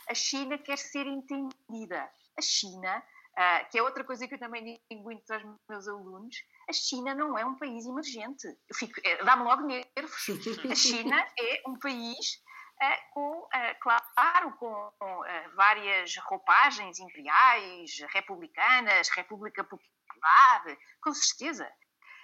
a 0.07 0.13
China 0.13 0.57
quer 0.57 0.77
ser 0.77 1.05
entendida. 1.07 2.09
A 2.37 2.41
China, 2.41 3.03
uh, 3.37 3.69
que 3.69 3.77
é 3.77 3.83
outra 3.83 4.03
coisa 4.03 4.27
que 4.27 4.35
eu 4.35 4.39
também 4.39 4.79
digo 4.89 5.03
muito 5.03 5.29
aos 5.31 5.43
meus 5.67 5.87
alunos, 5.87 6.35
a 6.69 6.73
China 6.73 7.15
não 7.15 7.37
é 7.37 7.45
um 7.45 7.55
país 7.55 7.85
emergente. 7.85 8.47
Dá-me 9.25 9.43
logo 9.43 9.63
nervos. 9.63 10.27
A 10.71 10.75
China 10.75 11.27
é 11.37 11.61
um 11.67 11.77
país 11.79 12.41
uh, 12.81 13.13
com, 13.13 13.39
uh, 13.39 13.79
claro, 13.81 14.53
com, 14.57 14.91
com 14.99 15.21
várias 15.55 16.15
roupagens 16.17 16.99
imperiais, 16.99 17.99
republicanas, 18.13 19.09
República 19.09 19.63
Popular 19.63 19.98
com 21.01 21.13
certeza. 21.13 21.69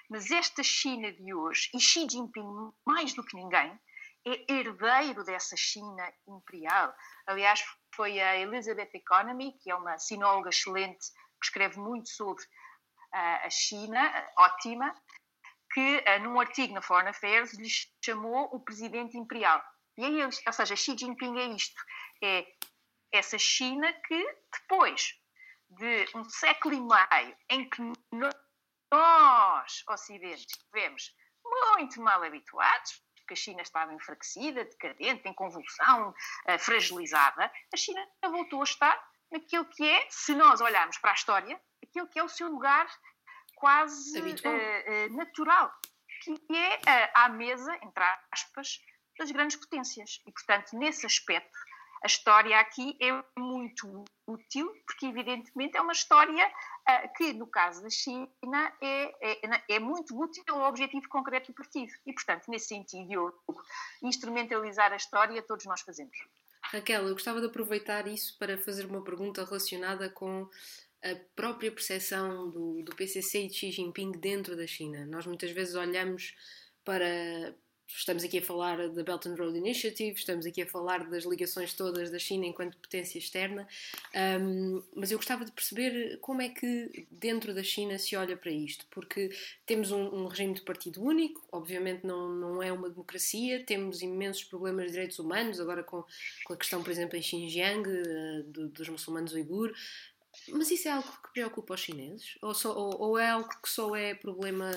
Mas 0.09 0.29
esta 0.29 0.61
China 0.61 1.11
de 1.11 1.33
hoje, 1.33 1.69
e 1.73 1.79
Xi 1.79 2.07
Jinping 2.07 2.71
mais 2.85 3.13
do 3.13 3.25
que 3.25 3.35
ninguém, 3.35 3.79
é 4.27 4.53
herdeiro 4.53 5.23
dessa 5.23 5.55
China 5.55 6.13
imperial. 6.27 6.93
Aliás, 7.27 7.63
foi 7.95 8.19
a 8.19 8.37
Elizabeth 8.37 8.89
Economy, 8.93 9.53
que 9.59 9.69
é 9.69 9.75
uma 9.75 9.97
sinóloga 9.97 10.49
excelente, 10.49 11.07
que 11.39 11.45
escreve 11.45 11.79
muito 11.79 12.09
sobre 12.09 12.43
uh, 12.43 13.45
a 13.45 13.49
China, 13.49 14.27
ótima, 14.37 14.93
que 15.73 15.97
uh, 15.97 16.23
num 16.23 16.39
artigo 16.39 16.73
na 16.73 16.81
Foreign 16.81 17.09
Affairs 17.09 17.53
lhe 17.53 17.69
chamou 18.03 18.49
o 18.51 18.59
presidente 18.59 19.17
imperial. 19.17 19.63
E 19.97 20.21
é, 20.21 20.25
ou 20.25 20.53
seja, 20.53 20.75
Xi 20.75 20.97
Jinping 20.97 21.37
é 21.39 21.45
isto, 21.47 21.81
é 22.23 22.45
essa 23.11 23.37
China 23.37 23.91
que 24.07 24.37
depois 24.51 25.17
de 25.69 26.05
um 26.15 26.23
século 26.25 26.75
e 26.75 26.81
meio 26.81 27.37
em 27.49 27.69
que 27.69 27.81
nós, 28.11 29.83
Ocidente, 29.89 30.45
estivemos 30.47 31.15
muito 31.43 32.01
mal 32.01 32.23
habituados, 32.23 33.03
porque 33.17 33.33
a 33.33 33.37
China 33.37 33.61
estava 33.61 33.93
enfraquecida, 33.93 34.65
decadente, 34.65 35.27
em 35.27 35.33
convulsão, 35.33 36.09
uh, 36.09 36.59
fragilizada, 36.59 37.51
a 37.73 37.77
China 37.77 38.07
voltou 38.23 38.61
a 38.61 38.63
estar 38.63 39.11
naquilo 39.31 39.65
que 39.65 39.83
é, 39.83 40.07
se 40.09 40.35
nós 40.35 40.61
olharmos 40.61 40.97
para 40.99 41.11
a 41.11 41.15
história, 41.15 41.59
aquilo 41.83 42.07
que 42.07 42.19
é 42.19 42.23
o 42.23 42.29
seu 42.29 42.47
lugar 42.47 42.87
quase 43.55 44.19
uh, 44.19 44.23
uh, 44.23 45.17
natural, 45.17 45.71
que 46.21 46.37
é 46.55 47.11
à 47.13 47.29
mesa, 47.29 47.75
entre 47.81 48.03
aspas, 48.31 48.79
das 49.17 49.31
grandes 49.31 49.57
potências. 49.57 50.21
E, 50.25 50.31
portanto, 50.31 50.77
nesse 50.77 51.05
aspecto, 51.05 51.57
a 52.03 52.07
história 52.07 52.59
aqui 52.59 52.97
é 53.01 53.39
muito 53.39 54.05
útil, 54.27 54.71
porque, 54.85 55.05
evidentemente, 55.07 55.77
é 55.77 55.81
uma 55.81 55.93
história 55.93 56.47
uh, 56.47 57.13
que, 57.15 57.33
no 57.33 57.47
caso 57.47 57.81
da 57.81 57.89
China, 57.89 58.73
é, 58.81 59.31
é, 59.31 59.63
é, 59.75 59.79
muito 59.79 60.19
útil 60.19 60.43
ao 60.49 60.69
objetivo 60.69 61.07
concreto 61.09 61.51
do 61.51 61.55
partido. 61.55 61.91
E, 62.05 62.13
portanto, 62.13 62.43
nesse 62.47 62.67
sentido, 62.67 63.11
eu, 63.11 63.33
instrumentalizar 64.03 64.91
a 64.91 64.97
história, 64.97 65.41
todos 65.41 65.65
nós 65.65 65.81
fazemos. 65.81 66.17
Raquel, 66.63 67.07
eu 67.07 67.13
gostava 67.13 67.39
de 67.39 67.47
aproveitar 67.47 68.07
isso 68.07 68.37
para 68.37 68.57
fazer 68.57 68.85
uma 68.85 69.03
pergunta 69.03 69.45
relacionada 69.45 70.09
com 70.09 70.49
a 71.03 71.15
própria 71.35 71.71
percepção 71.71 72.49
do, 72.49 72.81
do 72.81 72.95
PCC 72.95 73.43
e 73.43 73.47
de 73.47 73.53
Xi 73.53 73.71
Jinping 73.71 74.11
dentro 74.13 74.55
da 74.57 74.65
China. 74.65 75.05
Nós 75.05 75.27
muitas 75.27 75.51
vezes 75.51 75.75
olhamos 75.75 76.35
para, 76.83 77.55
Estamos 77.87 78.23
aqui 78.23 78.39
a 78.39 78.41
falar 78.41 78.89
da 78.89 79.03
Belt 79.03 79.27
and 79.27 79.35
Road 79.35 79.57
Initiative, 79.57 80.17
estamos 80.17 80.45
aqui 80.45 80.61
a 80.61 80.65
falar 80.65 81.07
das 81.07 81.23
ligações 81.23 81.73
todas 81.73 82.09
da 82.09 82.17
China 82.17 82.45
enquanto 82.45 82.77
potência 82.77 83.19
externa, 83.19 83.67
um, 84.41 84.83
mas 84.95 85.11
eu 85.11 85.17
gostava 85.17 85.45
de 85.45 85.51
perceber 85.51 86.17
como 86.19 86.41
é 86.41 86.49
que 86.49 87.07
dentro 87.11 87.53
da 87.53 87.63
China 87.63 87.97
se 87.99 88.15
olha 88.15 88.35
para 88.35 88.51
isto, 88.51 88.85
porque 88.89 89.29
temos 89.65 89.91
um, 89.91 90.03
um 90.03 90.27
regime 90.27 90.55
de 90.55 90.61
partido 90.61 91.01
único, 91.01 91.47
obviamente 91.51 92.05
não, 92.05 92.29
não 92.29 92.63
é 92.63 92.71
uma 92.71 92.89
democracia, 92.89 93.63
temos 93.63 94.01
imensos 94.01 94.43
problemas 94.43 94.87
de 94.87 94.93
direitos 94.93 95.19
humanos, 95.19 95.59
agora 95.59 95.83
com, 95.83 96.03
com 96.43 96.53
a 96.53 96.57
questão, 96.57 96.83
por 96.83 96.89
exemplo, 96.89 97.15
em 97.17 97.21
Xinjiang, 97.21 97.87
uh, 97.87 98.43
do, 98.43 98.67
dos 98.69 98.89
muçulmanos 98.89 99.33
uigur, 99.33 99.71
mas 100.49 100.69
isso 100.71 100.87
é 100.87 100.91
algo 100.91 101.09
que 101.23 101.33
preocupa 101.33 101.75
os 101.75 101.81
chineses? 101.81 102.37
Ou, 102.41 102.53
só, 102.53 102.75
ou, 102.75 102.99
ou 102.99 103.17
é 103.17 103.29
algo 103.29 103.49
que 103.61 103.69
só 103.69 103.95
é 103.95 104.13
problema 104.13 104.71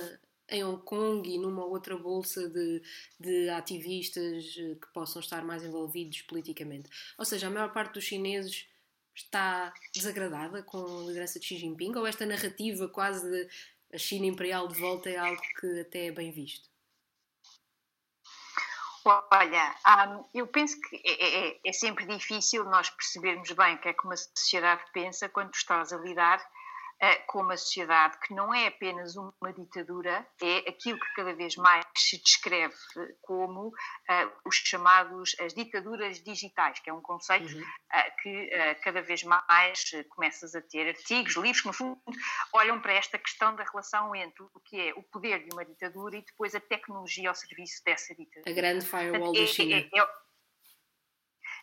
em 0.50 0.64
Hong 0.64 0.82
Kong 0.82 1.28
e 1.28 1.38
numa 1.38 1.64
outra 1.64 1.96
bolsa 1.96 2.48
de, 2.48 2.82
de 3.18 3.48
ativistas 3.50 4.56
eh, 4.58 4.76
que 4.80 4.86
possam 4.92 5.20
estar 5.20 5.44
mais 5.44 5.62
envolvidos 5.62 6.22
politicamente. 6.22 6.88
Ou 7.18 7.24
seja, 7.24 7.48
a 7.48 7.50
maior 7.50 7.72
parte 7.72 7.94
dos 7.94 8.04
chineses 8.04 8.66
está 9.14 9.72
desagradada 9.94 10.62
com 10.62 10.78
a 10.78 11.06
liderança 11.08 11.38
de 11.38 11.46
Xi 11.46 11.58
Jinping 11.58 11.94
ou 11.96 12.06
esta 12.06 12.24
narrativa 12.24 12.88
quase 12.88 13.28
de 13.28 13.48
a 13.92 13.98
China 13.98 14.26
imperial 14.26 14.68
de 14.68 14.78
volta 14.78 15.08
é 15.08 15.16
algo 15.16 15.40
que 15.58 15.80
até 15.80 16.06
é 16.06 16.12
bem 16.12 16.30
visto? 16.30 16.68
Olha, 19.04 19.74
um, 20.06 20.24
eu 20.34 20.46
penso 20.46 20.78
que 20.82 20.96
é, 20.96 21.48
é, 21.48 21.60
é, 21.64 21.72
sempre 21.72 22.04
difícil 22.04 22.64
nós 22.64 22.90
percebermos 22.90 23.50
bem 23.52 23.76
o 23.76 23.78
que 23.80 23.88
é 23.88 23.94
que 23.94 24.04
uma 24.04 24.16
sociedade 24.16 24.82
pensa 24.92 25.30
quando 25.30 25.54
estás 25.54 25.92
a 25.94 25.96
lidar 25.96 26.38
com 27.26 27.40
uma 27.40 27.56
sociedade 27.56 28.18
que 28.20 28.34
não 28.34 28.52
é 28.52 28.66
apenas 28.66 29.14
uma 29.16 29.52
ditadura, 29.52 30.26
é 30.42 30.68
aquilo 30.68 30.98
que 30.98 31.14
cada 31.14 31.32
vez 31.34 31.54
mais 31.56 31.84
se 31.96 32.20
descreve 32.20 32.74
como 33.22 33.68
uh, 33.68 34.32
os 34.44 34.56
chamados 34.56 35.36
as 35.40 35.54
ditaduras 35.54 36.22
digitais, 36.22 36.80
que 36.80 36.90
é 36.90 36.92
um 36.92 37.00
conceito 37.00 37.54
uhum. 37.54 37.62
uh, 37.62 38.22
que 38.22 38.46
uh, 38.46 38.82
cada 38.82 39.00
vez 39.00 39.22
mais 39.22 39.90
começas 40.10 40.54
a 40.54 40.60
ter 40.60 40.88
artigos, 40.88 41.36
livros 41.36 41.60
que 41.60 41.66
no 41.68 41.72
fundo 41.72 42.00
olham 42.52 42.80
para 42.80 42.94
esta 42.94 43.18
questão 43.18 43.54
da 43.54 43.64
relação 43.64 44.14
entre 44.14 44.42
o 44.42 44.60
que 44.60 44.88
é 44.88 44.94
o 44.94 45.02
poder 45.02 45.44
de 45.44 45.50
uma 45.52 45.64
ditadura 45.64 46.16
e 46.16 46.24
depois 46.24 46.54
a 46.54 46.60
tecnologia 46.60 47.28
ao 47.28 47.34
serviço 47.34 47.82
dessa 47.84 48.14
ditadura. 48.14 48.50
A 48.50 48.54
grande 48.54 48.84
firewall 48.84 49.32
da 49.32 49.46
China. 49.46 49.76
É, 49.76 49.80
é, 49.80 50.00
é, 50.00 50.08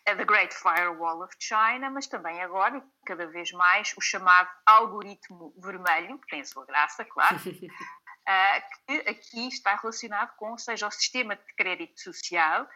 a 0.07 0.15
The 0.15 0.25
Great 0.25 0.53
Firewall 0.53 1.23
of 1.23 1.35
China, 1.39 1.89
mas 1.89 2.07
também 2.07 2.41
agora, 2.41 2.83
cada 3.05 3.25
vez 3.27 3.51
mais, 3.51 3.93
o 3.97 4.01
chamado 4.01 4.49
algoritmo 4.65 5.53
vermelho, 5.57 6.19
que 6.19 6.27
tem 6.27 6.41
a 6.41 6.45
sua 6.45 6.65
graça, 6.65 7.03
claro, 7.03 7.37
uh, 7.37 7.41
que 8.87 9.09
aqui 9.09 9.47
está 9.47 9.75
relacionado 9.75 10.35
com, 10.37 10.57
seja 10.57 10.87
o 10.87 10.91
sistema 10.91 11.35
de 11.35 11.55
crédito 11.55 11.99
social, 11.99 12.67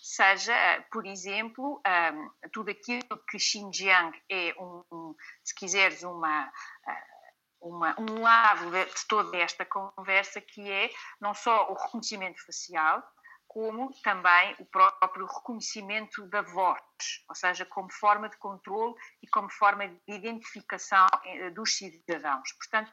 seja, 0.00 0.54
por 0.90 1.06
exemplo, 1.06 1.82
um, 1.86 2.48
tudo 2.50 2.70
aquilo 2.70 3.22
que 3.28 3.38
Xinjiang 3.38 4.18
é, 4.30 4.54
um, 4.58 4.82
um 4.90 5.14
se 5.44 5.54
quiseres, 5.54 6.02
uma. 6.02 6.46
Uh, 6.46 7.20
uma, 7.62 7.94
um 8.00 8.22
lado 8.22 8.70
de, 8.70 8.84
de 8.86 9.06
toda 9.06 9.36
esta 9.36 9.66
conversa 9.66 10.40
que 10.40 10.66
é 10.70 10.90
não 11.20 11.34
só 11.34 11.70
o 11.70 11.74
reconhecimento 11.74 12.42
facial, 12.46 13.02
como 13.50 13.90
também 14.04 14.54
o 14.60 14.64
próprio 14.64 15.26
reconhecimento 15.26 16.24
da 16.28 16.40
voz, 16.40 16.80
ou 17.28 17.34
seja, 17.34 17.66
como 17.66 17.90
forma 17.92 18.28
de 18.28 18.36
controle 18.36 18.94
e 19.20 19.26
como 19.26 19.50
forma 19.50 19.88
de 19.88 20.00
identificação 20.06 21.04
eh, 21.24 21.50
dos 21.50 21.76
cidadãos. 21.76 22.52
Portanto, 22.52 22.92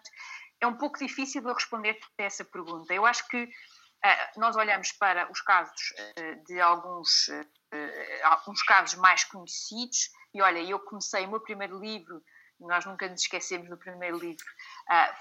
é 0.59 0.65
um 0.65 0.75
pouco 0.75 0.97
difícil 0.97 1.43
de 1.43 1.53
responder 1.53 1.99
a 2.19 2.23
essa 2.23 2.43
pergunta. 2.43 2.91
Eu 2.91 3.05
acho 3.05 3.27
que 3.27 3.43
uh, 3.43 4.39
nós 4.39 4.55
olhamos 4.55 4.91
para 4.93 5.31
os 5.31 5.41
casos 5.41 5.93
uh, 6.19 6.43
de 6.45 6.59
alguns, 6.59 7.27
uh, 7.27 8.23
alguns 8.23 8.63
casos 8.63 8.99
mais 8.99 9.23
conhecidos, 9.25 10.09
e 10.33 10.41
olha, 10.41 10.57
eu 10.57 10.79
comecei 10.79 11.23
o 11.27 11.29
meu 11.29 11.39
primeiro 11.39 11.79
livro 11.79 12.19
nós 12.59 12.83
nunca 12.87 13.07
nos 13.07 13.21
esquecemos 13.21 13.69
do 13.69 13.77
primeiro 13.77 14.17
livro, 14.17 14.43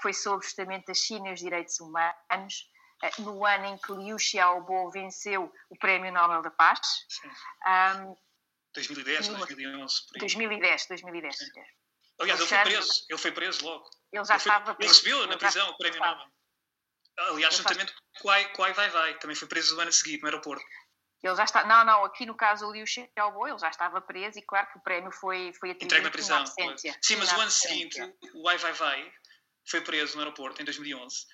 foi 0.01 0.11
sobre 0.11 0.43
justamente 0.43 0.89
a 0.89 0.93
China 0.95 1.29
e 1.29 1.33
os 1.33 1.39
direitos 1.39 1.79
humanos. 1.79 2.67
Eh, 3.03 3.11
no 3.19 3.45
ano 3.45 3.65
em 3.65 3.77
que 3.77 3.91
Liu 3.91 4.17
Xiaobo 4.17 4.89
venceu 4.89 5.53
o 5.69 5.77
Prémio 5.77 6.11
Nobel 6.11 6.41
da 6.41 6.51
Paz. 6.51 6.79
Sim. 7.07 7.27
Um, 7.27 8.15
2010, 8.73 9.27
2011. 9.27 9.95
2010, 10.19 10.87
2010. 10.87 11.37
Aliás, 12.19 12.39
ele 12.39 12.49
foi 12.49 12.57
preso, 12.63 13.05
ele 13.09 13.19
foi 13.19 13.31
preso 13.31 13.65
logo. 13.65 13.89
Ele 14.11 14.25
já 14.25 14.33
ele 14.33 14.43
foi, 14.43 14.51
estava 14.51 14.75
preso. 14.75 14.91
Ele 14.91 15.13
recebeu 15.13 15.27
na 15.27 15.37
prisão 15.37 15.69
o 15.69 15.77
Prémio 15.77 15.99
Nobel. 15.99 16.27
Aliás, 17.19 17.55
juntamente 17.55 17.93
com 18.21 18.27
o 18.27 18.31
Ai 18.63 18.73
Vai 18.73 18.89
Vai, 18.89 19.17
também 19.19 19.35
foi 19.35 19.47
preso 19.47 19.75
o 19.75 19.79
ano 19.79 19.89
a 19.89 19.91
seguir 19.91 20.19
no 20.19 20.25
aeroporto. 20.25 20.63
Ele 21.23 21.35
já 21.35 21.43
está, 21.43 21.65
não, 21.65 21.83
não, 21.83 22.05
aqui 22.05 22.27
no 22.27 22.35
caso 22.35 22.67
o 22.67 22.71
Liu 22.71 22.85
Xiaobo, 22.85 23.47
ele 23.47 23.57
já 23.57 23.69
estava 23.69 23.99
preso 23.99 24.37
e 24.37 24.41
claro 24.43 24.67
que 24.71 24.77
o 24.77 24.81
prémio 24.81 25.11
foi, 25.11 25.51
foi 25.53 25.71
atribuído 25.71 25.85
Entregue 25.85 26.05
na 26.05 26.11
prisão. 26.11 26.45
Sim, 27.01 27.15
mas 27.15 27.31
o 27.33 27.39
ano 27.39 27.51
seguinte, 27.51 27.99
o 28.35 28.47
Ai 28.47 28.57
Vai 28.57 28.73
Vai 28.73 29.13
foi 29.67 29.81
preso 29.81 30.15
no 30.15 30.21
aeroporto 30.21 30.61
em 30.61 30.65
2011 30.65 31.25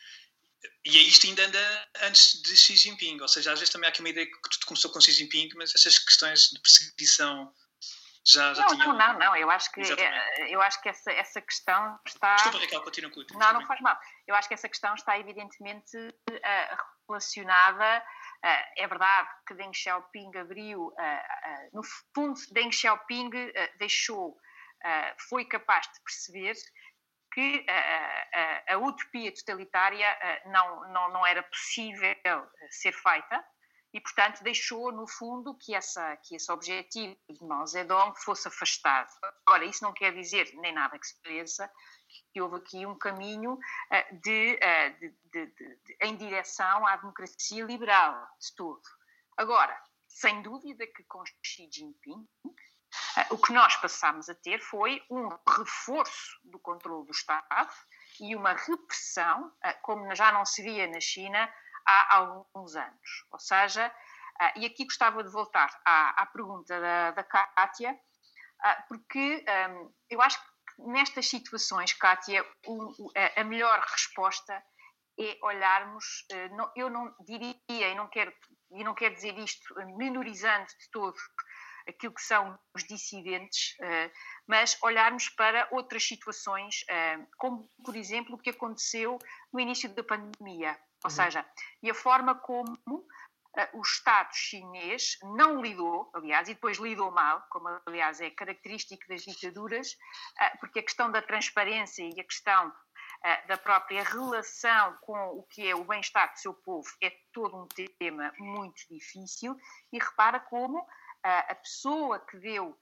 e 0.85 0.97
é 0.97 1.01
isto 1.01 1.27
ainda 1.27 1.45
anda 1.45 1.89
antes 2.01 2.41
de 2.41 2.55
Xi 2.55 2.75
Jinping, 2.75 3.19
ou 3.21 3.27
seja, 3.27 3.53
às 3.53 3.59
vezes 3.59 3.71
também 3.71 3.87
há 3.87 3.91
aqui 3.91 4.01
uma 4.01 4.09
ideia 4.09 4.25
que 4.25 4.49
tudo 4.49 4.65
começou 4.65 4.91
com 4.91 5.01
Xi 5.01 5.11
Jinping, 5.11 5.49
mas 5.55 5.73
essas 5.75 5.97
questões 5.99 6.49
de 6.49 6.59
perseguição 6.59 7.53
já, 8.25 8.53
já 8.53 8.61
não, 8.61 8.67
tinham... 8.69 8.87
Não, 8.93 9.13
não, 9.13 9.19
não, 9.19 9.35
eu 9.35 9.49
acho 9.49 9.71
que, 9.71 9.81
eh, 9.81 10.47
eu 10.49 10.61
acho 10.61 10.81
que 10.81 10.89
essa, 10.89 11.11
essa 11.11 11.41
questão 11.41 11.99
está... 12.05 12.35
Desculpa, 12.35 12.59
Raquel, 12.59 12.81
continua 12.81 13.11
com 13.11 13.19
o 13.19 13.37
Não, 13.37 13.53
não 13.53 13.65
faz 13.65 13.81
mal. 13.81 13.99
Eu 14.25 14.35
acho 14.35 14.47
que 14.47 14.53
essa 14.53 14.69
questão 14.69 14.93
está 14.95 15.19
evidentemente 15.19 15.97
uh, 15.97 16.77
relacionada... 17.09 18.03
Uh, 18.45 18.81
é 18.83 18.87
verdade 18.87 19.29
que 19.47 19.53
Deng 19.53 19.73
Xiaoping 19.73 20.37
abriu... 20.37 20.87
Uh, 20.87 21.69
no 21.73 21.81
fundo, 22.13 22.39
Deng 22.51 22.71
Xiaoping 22.71 23.29
deixou... 23.77 24.37
foi 25.29 25.45
capaz 25.45 25.87
de 25.93 26.01
perceber 26.01 26.55
que 27.33 27.65
a, 27.67 28.71
a, 28.71 28.73
a 28.75 28.77
utopia 28.77 29.33
totalitária 29.33 30.07
não, 30.45 30.91
não, 30.91 31.13
não 31.13 31.25
era 31.25 31.43
possível 31.43 32.15
ser 32.69 32.93
feita 32.93 33.43
e, 33.93 34.01
portanto, 34.01 34.43
deixou, 34.43 34.91
no 34.91 35.07
fundo, 35.07 35.55
que, 35.55 35.75
essa, 35.75 36.17
que 36.17 36.35
esse 36.35 36.51
objetivo 36.51 37.15
de 37.29 37.45
Mao 37.45 37.65
Zedong 37.67 38.13
fosse 38.23 38.47
afastado. 38.47 39.09
Ora, 39.47 39.65
isso 39.65 39.83
não 39.83 39.93
quer 39.93 40.13
dizer 40.13 40.51
nem 40.55 40.73
nada 40.73 40.97
que 40.97 41.05
se 41.05 41.21
pareça 41.21 41.71
que 42.31 42.41
houve 42.41 42.57
aqui 42.57 42.85
um 42.85 42.97
caminho 42.97 43.57
de, 44.23 44.59
de, 44.99 45.15
de, 45.31 45.45
de, 45.45 45.97
em 46.01 46.15
direção 46.15 46.85
à 46.87 46.95
democracia 46.95 47.63
liberal, 47.63 48.27
de 48.39 48.55
todo. 48.55 48.81
Agora, 49.37 49.79
sem 50.07 50.41
dúvida 50.41 50.85
que 50.87 51.03
com 51.03 51.23
Xi 51.43 51.69
Jinping 51.71 52.27
o 53.29 53.37
que 53.37 53.53
nós 53.53 53.75
passámos 53.77 54.29
a 54.29 54.35
ter 54.35 54.59
foi 54.59 55.01
um 55.09 55.29
reforço 55.47 56.39
do 56.43 56.59
controle 56.59 57.05
do 57.05 57.11
Estado 57.11 57.73
e 58.19 58.35
uma 58.35 58.53
repressão, 58.53 59.51
ah, 59.61 59.73
como 59.75 60.13
já 60.15 60.31
não 60.31 60.45
se 60.45 60.61
via 60.61 60.87
na 60.87 60.99
China 60.99 61.51
há 61.85 62.15
alguns 62.15 62.75
anos. 62.75 63.25
Ou 63.31 63.39
seja, 63.39 63.93
ah, 64.39 64.53
e 64.55 64.65
aqui 64.65 64.85
gostava 64.85 65.23
de 65.23 65.31
voltar 65.31 65.69
à, 65.85 66.21
à 66.21 66.25
pergunta 66.25 66.79
da, 66.79 67.11
da 67.11 67.23
Kátia, 67.23 67.97
porque 68.87 69.43
eu 70.09 70.21
acho 70.21 70.39
que 70.39 70.83
nestas 70.83 71.27
situações, 71.27 71.91
Kátia, 71.91 72.45
a 73.35 73.43
melhor 73.43 73.77
resposta 73.81 74.63
é 75.19 75.37
olharmos, 75.41 76.25
eu 76.75 76.89
não 76.89 77.13
diria, 77.25 77.57
e 77.67 77.95
não 77.95 78.07
quero, 78.07 78.33
e 78.71 78.83
não 78.83 78.95
quero 78.95 79.15
dizer 79.15 79.37
isto 79.37 79.75
menorizando 79.97 80.65
de 80.65 80.89
todo 80.91 81.17
aquilo 81.87 82.13
que 82.13 82.21
são 82.21 82.57
os 82.73 82.83
dissidentes, 82.83 83.75
mas 84.47 84.77
olharmos 84.81 85.29
para 85.29 85.67
outras 85.71 86.03
situações, 86.03 86.85
como, 87.37 87.67
por 87.83 87.95
exemplo, 87.95 88.35
o 88.35 88.37
que 88.37 88.49
aconteceu 88.49 89.17
no 89.51 89.59
início 89.59 89.89
da 89.93 90.03
pandemia. 90.03 90.77
Ou 91.03 91.09
uhum. 91.09 91.15
seja, 91.15 91.45
e 91.81 91.89
a 91.89 91.93
forma 91.93 92.35
como 92.35 92.77
o 93.73 93.81
Estado 93.81 94.33
chinês 94.33 95.17
não 95.35 95.61
lidou, 95.61 96.09
aliás, 96.13 96.49
e 96.49 96.55
depois 96.55 96.77
lidou 96.77 97.11
mal, 97.11 97.45
como 97.49 97.67
aliás 97.85 98.19
é 98.19 98.29
característico 98.31 99.07
das 99.07 99.21
ditaduras, 99.21 99.95
porque 100.59 100.79
a 100.79 100.83
questão 100.83 101.11
da 101.11 101.21
transparência 101.21 102.03
e 102.03 102.19
a 102.19 102.23
questão 102.23 102.73
da 103.47 103.57
própria 103.57 104.03
relação 104.03 104.97
com 105.01 105.17
o 105.37 105.43
que 105.43 105.67
é 105.67 105.75
o 105.75 105.85
bem-estar 105.85 106.33
do 106.33 106.39
seu 106.39 106.53
povo 106.53 106.89
é 107.01 107.09
todo 107.31 107.55
um 107.55 107.67
tema 107.99 108.33
muito 108.37 108.81
difícil 108.89 109.55
e 109.91 109.99
repara 109.99 110.39
como 110.39 110.85
a 111.23 111.55
pessoa 111.55 112.19
que 112.19 112.37
deu 112.37 112.77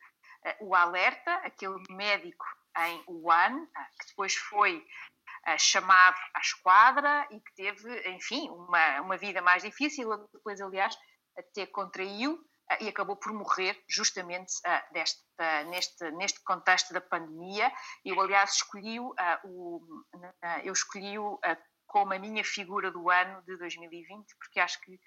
o 0.59 0.73
alerta, 0.73 1.33
aquele 1.35 1.81
médico 1.89 2.45
em 2.77 3.03
Wuhan, 3.07 3.67
que 3.99 4.07
depois 4.07 4.33
foi 4.35 4.85
chamado 5.57 6.17
à 6.33 6.39
esquadra 6.39 7.27
e 7.31 7.39
que 7.39 7.53
teve, 7.55 8.09
enfim, 8.09 8.49
uma, 8.49 9.01
uma 9.01 9.17
vida 9.17 9.41
mais 9.41 9.61
difícil, 9.61 10.09
depois, 10.33 10.59
aliás, 10.59 10.97
até 11.37 11.65
contraiu 11.65 12.43
e 12.79 12.87
acabou 12.87 13.15
por 13.15 13.33
morrer 13.33 13.81
justamente 13.87 14.53
uh, 14.65 14.93
desta, 14.93 15.63
neste, 15.65 16.11
neste 16.11 16.43
contexto 16.43 16.93
da 16.93 17.01
pandemia. 17.01 17.71
Eu, 18.05 18.19
aliás, 18.21 18.53
escolhi 18.53 18.99
uh, 18.99 19.13
o, 19.43 19.77
uh, 20.15 20.59
eu 20.63 20.71
escolhi 20.71 21.15
como 21.87 22.13
a 22.13 22.19
minha 22.19 22.43
figura 22.43 22.89
do 22.89 23.09
ano 23.09 23.41
de 23.43 23.57
2020, 23.57 24.35
porque 24.37 24.59
acho 24.59 24.79
que 24.81 24.97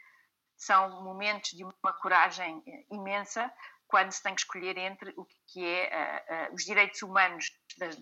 são 0.56 1.02
momentos 1.02 1.50
de 1.50 1.64
uma 1.64 1.92
coragem 2.00 2.62
eh, 2.66 2.84
imensa 2.90 3.52
quando 3.86 4.10
se 4.10 4.22
tem 4.22 4.34
que 4.34 4.40
escolher 4.40 4.76
entre 4.76 5.12
o 5.16 5.24
que 5.46 5.64
é 5.64 6.48
os 6.52 6.64
direitos 6.64 7.00
humanos 7.02 7.52
das, 7.78 7.96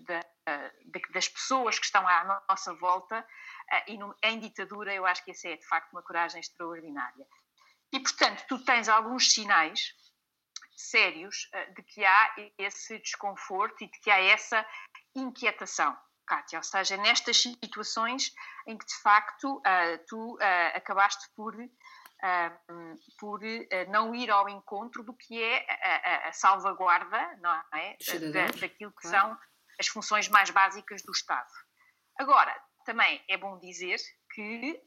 das, 1.11 1.27
pessoas 1.27 1.77
que 1.77 1.85
estão 1.85 2.07
à 2.07 2.41
nossa 2.49 2.73
volta 2.73 3.23
e 3.87 3.99
em 4.23 4.39
ditadura, 4.39 4.91
eu 4.93 5.05
acho 5.05 5.23
que 5.23 5.31
essa 5.31 5.49
é 5.49 5.57
de 5.57 5.67
facto 5.67 5.91
uma 5.91 6.01
coragem 6.01 6.39
extraordinária. 6.39 7.27
E, 7.91 7.99
portanto, 7.99 8.43
tu 8.47 8.57
tens 8.63 8.89
alguns 8.89 9.33
sinais 9.33 9.93
sérios 10.75 11.47
de 11.75 11.83
que 11.83 12.03
há 12.03 12.35
esse 12.57 12.97
desconforto 12.99 13.83
e 13.83 13.87
de 13.87 13.99
que 13.99 14.09
há 14.09 14.19
essa 14.19 14.65
inquietação, 15.13 15.95
Kátia. 16.25 16.57
Ou 16.57 16.63
seja, 16.63 16.97
nestas 16.97 17.41
situações 17.41 18.33
em 18.65 18.77
que, 18.77 18.85
de 18.85 18.95
facto, 19.01 19.61
tu 20.07 20.37
acabaste 20.73 21.29
por, 21.35 21.55
por 23.19 23.41
não 23.89 24.15
ir 24.15 24.31
ao 24.31 24.47
encontro 24.47 25.03
do 25.03 25.13
que 25.13 25.41
é 25.41 26.27
a, 26.27 26.31
salvaguarda 26.31 27.37
não 27.41 27.51
é? 27.73 27.97
daquilo 28.59 28.93
que 28.93 29.07
são 29.07 29.37
as 29.79 29.87
funções 29.87 30.29
mais 30.29 30.49
básicas 30.49 31.01
do 31.03 31.11
Estado. 31.11 31.51
Agora, 32.17 32.55
também 32.85 33.23
é 33.27 33.37
bom 33.37 33.57
dizer 33.59 33.97
que 34.33 34.81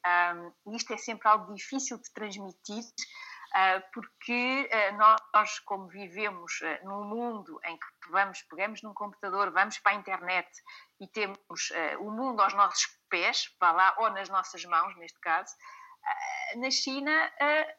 um, 0.66 0.74
isto 0.74 0.92
é 0.92 0.96
sempre 0.96 1.28
algo 1.28 1.54
difícil 1.54 1.98
de 1.98 2.12
transmitir, 2.12 2.82
uh, 2.82 3.82
porque 3.92 4.68
uh, 4.70 4.96
nós, 5.32 5.58
como 5.60 5.88
vivemos 5.88 6.60
uh, 6.60 6.86
num 6.86 7.04
mundo 7.04 7.58
em 7.64 7.76
que 7.76 8.10
vamos, 8.10 8.42
pegamos 8.42 8.82
num 8.82 8.94
computador, 8.94 9.50
vamos 9.52 9.78
para 9.78 9.92
a 9.92 9.94
internet 9.94 10.48
e 11.00 11.06
temos 11.08 11.38
o 12.00 12.10
mundo 12.10 12.40
aos 12.40 12.54
nossos 12.54 12.86
pés, 13.10 13.54
vá 13.60 13.72
lá, 13.72 13.94
ou 13.98 14.10
nas 14.10 14.28
nossas 14.28 14.64
mãos, 14.64 14.96
neste 14.96 15.18
caso, 15.20 15.54
na 16.56 16.70
China 16.70 17.32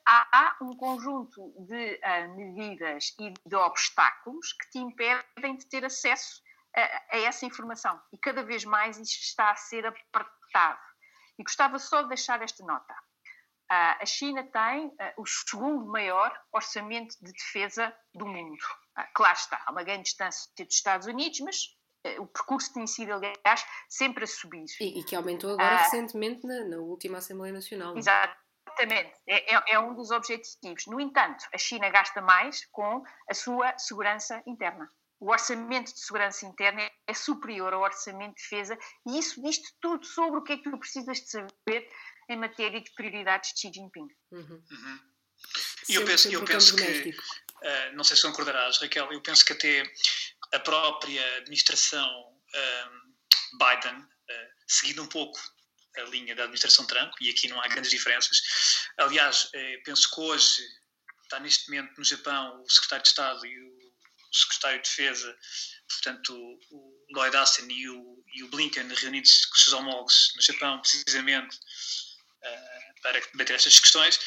há 0.05 0.57
um 0.61 0.75
conjunto 0.75 1.53
de 1.67 1.99
medidas 2.35 3.15
e 3.19 3.33
de 3.45 3.55
obstáculos 3.55 4.53
que 4.53 4.69
te 4.71 4.79
impedem 4.79 5.57
de 5.57 5.65
ter 5.67 5.85
acesso 5.85 6.41
a, 6.75 7.17
essa 7.17 7.45
informação. 7.45 7.99
E 8.11 8.17
cada 8.17 8.43
vez 8.43 8.65
mais 8.65 8.97
isto 8.97 9.23
está 9.23 9.51
a 9.51 9.55
ser 9.55 9.85
apertado. 9.85 10.79
E 11.39 11.43
gostava 11.43 11.79
só 11.79 12.01
de 12.01 12.09
deixar 12.09 12.41
esta 12.41 12.65
nota. 12.65 12.95
A 13.69 14.05
China 14.05 14.43
tem 14.43 14.95
o 15.17 15.25
segundo 15.25 15.85
maior 15.87 16.33
orçamento 16.53 17.15
de 17.21 17.31
defesa 17.33 17.93
do 18.13 18.25
mundo. 18.25 18.63
Claro 19.13 19.37
está, 19.37 19.61
há 19.65 19.71
uma 19.71 19.83
grande 19.83 20.03
distância 20.03 20.49
dos 20.57 20.73
Estados 20.73 21.05
Unidos, 21.05 21.39
mas 21.41 21.77
o 22.19 22.27
percurso 22.27 22.73
tem 22.73 22.87
sido, 22.87 23.11
aliás, 23.13 23.65
sempre 23.89 24.23
a 24.23 24.27
subir. 24.27 24.65
E, 24.79 24.99
e 24.99 25.03
que 25.03 25.15
aumentou 25.15 25.51
agora 25.51 25.77
recentemente 25.77 26.45
na, 26.45 26.63
na, 26.63 26.77
última 26.77 27.17
Assembleia 27.17 27.53
Nacional. 27.53 27.93
Não? 27.93 27.99
É? 28.67 28.83
Exatamente, 28.83 29.13
é, 29.27 29.55
é, 29.55 29.63
é 29.73 29.79
um 29.79 29.93
dos 29.95 30.11
objetivos. 30.11 30.85
No 30.87 30.99
entanto, 30.99 31.43
a 31.53 31.57
China 31.57 31.89
gasta 31.89 32.21
mais 32.21 32.65
com 32.71 33.03
a 33.29 33.33
sua 33.33 33.77
segurança 33.77 34.41
interna 34.45 34.89
o 35.19 35.31
orçamento 35.31 35.93
de 35.93 35.99
segurança 35.99 36.45
interna 36.45 36.89
é 37.07 37.13
superior 37.13 37.73
ao 37.73 37.81
orçamento 37.81 38.35
de 38.35 38.41
defesa 38.41 38.77
e 39.07 39.17
isso 39.17 39.41
diz 39.41 39.57
tudo 39.81 40.05
sobre 40.05 40.39
o 40.39 40.43
que 40.43 40.53
é 40.53 40.57
que 40.57 40.69
tu 40.69 40.77
precisas 40.77 41.19
de 41.19 41.29
saber 41.29 41.89
em 42.29 42.37
matéria 42.37 42.79
de 42.79 42.91
prioridades 42.91 43.53
de 43.53 43.61
Xi 43.61 43.71
Jinping. 43.73 44.07
Uhum. 44.31 44.63
Uhum. 44.71 44.99
E 45.89 45.95
eu 45.95 46.05
penso, 46.05 46.29
eu 46.29 46.43
penso 46.43 46.75
que, 46.75 47.09
uh, 47.09 47.95
não 47.95 48.03
sei 48.03 48.17
se 48.17 48.23
concordarás, 48.23 48.79
Raquel, 48.79 49.11
eu 49.11 49.21
penso 49.21 49.45
que 49.45 49.53
até 49.53 49.83
a 50.53 50.59
própria 50.59 51.37
administração 51.37 52.07
uh, 52.09 53.57
Biden, 53.57 53.99
uh, 53.99 54.53
seguindo 54.67 55.03
um 55.03 55.07
pouco 55.07 55.39
a 55.97 56.03
linha 56.05 56.35
da 56.35 56.43
administração 56.43 56.85
Trump, 56.85 57.13
e 57.21 57.29
aqui 57.29 57.47
não 57.47 57.61
há 57.61 57.67
grandes 57.67 57.91
diferenças, 57.91 58.41
aliás, 58.97 59.49
penso 59.83 60.09
que 60.13 60.21
hoje 60.21 60.61
está 61.23 61.39
neste 61.39 61.69
momento 61.69 61.97
no 61.97 62.03
Japão 62.03 62.61
o 62.61 62.69
secretário 62.69 63.03
de 63.03 63.09
Estado 63.09 63.45
e 63.45 63.59
o 63.59 63.77
secretário 64.31 64.81
de 64.81 64.89
Defesa, 64.89 65.37
portanto, 65.89 66.33
o 66.71 67.05
Lloyd 67.11 67.35
Austin 67.35 67.67
e 67.69 67.89
o, 67.89 68.23
e 68.33 68.43
o 68.43 68.49
Blinken 68.49 68.87
reunidos 68.87 69.45
com 69.45 69.55
os 69.55 69.63
seus 69.63 69.73
homólogos 69.73 70.33
no 70.35 70.41
Japão, 70.41 70.81
precisamente 70.81 71.55
uh, 71.55 73.01
para 73.01 73.19
debater 73.19 73.55
estas 73.55 73.79
questões. 73.79 74.19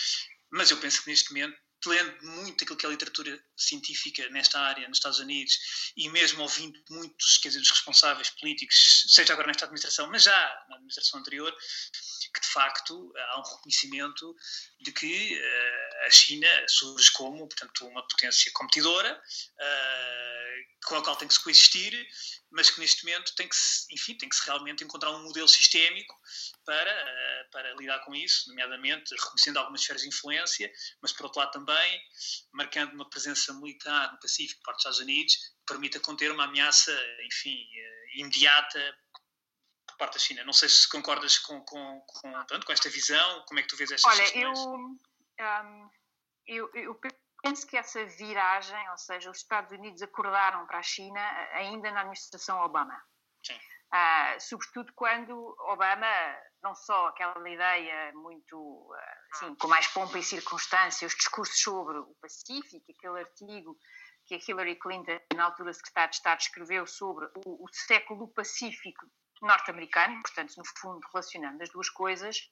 Mas 0.50 0.70
eu 0.70 0.78
penso 0.78 1.02
que 1.02 1.10
neste 1.10 1.32
momento, 1.32 1.56
lendo 1.88 2.22
muito 2.22 2.62
aquilo 2.62 2.76
que 2.76 2.84
é 2.84 2.88
a 2.88 2.92
literatura 2.92 3.42
científica 3.56 4.28
nesta 4.30 4.60
área 4.60 4.86
nos 4.88 4.98
Estados 4.98 5.18
Unidos 5.18 5.92
e 5.96 6.08
mesmo 6.10 6.42
ouvindo 6.42 6.78
muitos, 6.90 7.38
quer 7.38 7.48
dizer, 7.48 7.60
dos 7.60 7.70
responsáveis 7.70 8.30
políticos, 8.30 9.06
seja 9.08 9.32
agora 9.32 9.48
nesta 9.48 9.64
administração, 9.64 10.10
mas 10.10 10.24
já 10.24 10.64
na 10.68 10.76
administração 10.76 11.20
anterior, 11.20 11.56
que 12.34 12.40
de 12.40 12.46
facto 12.46 13.12
há 13.16 13.40
um 13.40 13.42
reconhecimento 13.42 14.36
de 14.80 14.92
que 14.92 15.34
uh, 15.34 16.06
a 16.06 16.10
China 16.10 16.48
surge 16.68 17.10
como, 17.12 17.48
portanto, 17.48 17.86
uma 17.86 18.06
potência 18.06 18.50
competidora, 18.52 19.14
uh, 19.14 20.39
com 20.86 20.96
a 20.96 21.02
qual 21.02 21.16
tem 21.16 21.28
que 21.28 21.34
se 21.34 21.42
coexistir, 21.42 22.08
mas 22.50 22.70
que 22.70 22.80
neste 22.80 23.04
momento 23.04 23.34
tem 23.34 23.48
que 23.48 23.54
se, 23.54 23.86
enfim, 23.92 24.16
tem 24.16 24.28
que 24.28 24.36
se 24.36 24.44
realmente 24.46 24.82
encontrar 24.82 25.10
um 25.10 25.22
modelo 25.22 25.48
sistémico 25.48 26.14
para, 26.64 26.90
uh, 26.90 27.50
para 27.50 27.74
lidar 27.74 27.98
com 28.00 28.14
isso, 28.14 28.48
nomeadamente 28.48 29.14
reconhecendo 29.14 29.58
algumas 29.58 29.82
esferas 29.82 30.02
de 30.02 30.08
influência, 30.08 30.72
mas 31.02 31.12
por 31.12 31.24
outro 31.24 31.40
lado 31.40 31.52
também 31.52 32.02
marcando 32.52 32.94
uma 32.94 33.08
presença 33.08 33.52
militar 33.54 34.12
no 34.12 34.20
Pacífico 34.20 34.60
por 34.60 34.66
parte 34.66 34.76
dos 34.76 34.84
Estados 34.84 35.00
Unidos 35.00 35.34
que 35.34 35.66
permita 35.66 36.00
conter 36.00 36.32
uma 36.32 36.44
ameaça, 36.44 36.92
enfim, 37.24 37.66
imediata 38.14 38.98
parte 40.00 40.14
da 40.14 40.18
China. 40.18 40.44
Não 40.44 40.54
sei 40.54 40.68
se 40.68 40.88
concordas 40.88 41.38
com, 41.38 41.60
com, 41.60 42.00
com, 42.06 42.44
pronto, 42.46 42.64
com 42.64 42.72
esta 42.72 42.88
visão, 42.88 43.44
como 43.46 43.60
é 43.60 43.62
que 43.62 43.68
tu 43.68 43.76
vês 43.76 43.90
estas 43.90 44.10
Olha, 44.10 44.38
eu, 44.38 44.52
um, 44.52 44.98
eu, 46.46 46.70
eu 46.74 47.00
penso 47.42 47.66
que 47.66 47.76
essa 47.76 48.04
viragem, 48.04 48.90
ou 48.90 48.98
seja, 48.98 49.30
os 49.30 49.38
Estados 49.38 49.72
Unidos 49.72 50.02
acordaram 50.02 50.66
para 50.66 50.78
a 50.78 50.82
China 50.82 51.20
ainda 51.52 51.90
na 51.90 52.00
administração 52.00 52.58
Obama. 52.60 53.00
Sim. 53.44 53.58
Uh, 53.92 54.40
sobretudo 54.40 54.92
quando 54.94 55.56
Obama, 55.68 56.06
não 56.62 56.74
só 56.74 57.08
aquela 57.08 57.48
ideia 57.48 58.12
muito, 58.14 58.94
assim, 59.32 59.54
com 59.56 59.66
mais 59.66 59.88
pompa 59.88 60.16
e 60.18 60.22
circunstância, 60.22 61.06
os 61.06 61.14
discursos 61.14 61.60
sobre 61.60 61.98
o 61.98 62.14
Pacífico, 62.20 62.84
aquele 62.88 63.18
artigo 63.18 63.76
que 64.26 64.34
a 64.36 64.38
Hillary 64.38 64.78
Clinton, 64.78 65.18
na 65.34 65.44
altura 65.44 65.72
secretária 65.72 66.10
de 66.10 66.16
Estado, 66.16 66.40
escreveu 66.40 66.86
sobre 66.86 67.26
o, 67.44 67.64
o 67.64 67.68
século 67.72 68.26
do 68.26 68.32
Pacífico 68.32 69.06
norte-americano, 69.40 70.20
portanto, 70.22 70.54
no 70.56 70.64
fundo, 70.64 71.00
relacionando 71.12 71.62
as 71.62 71.70
duas 71.70 71.88
coisas, 71.88 72.48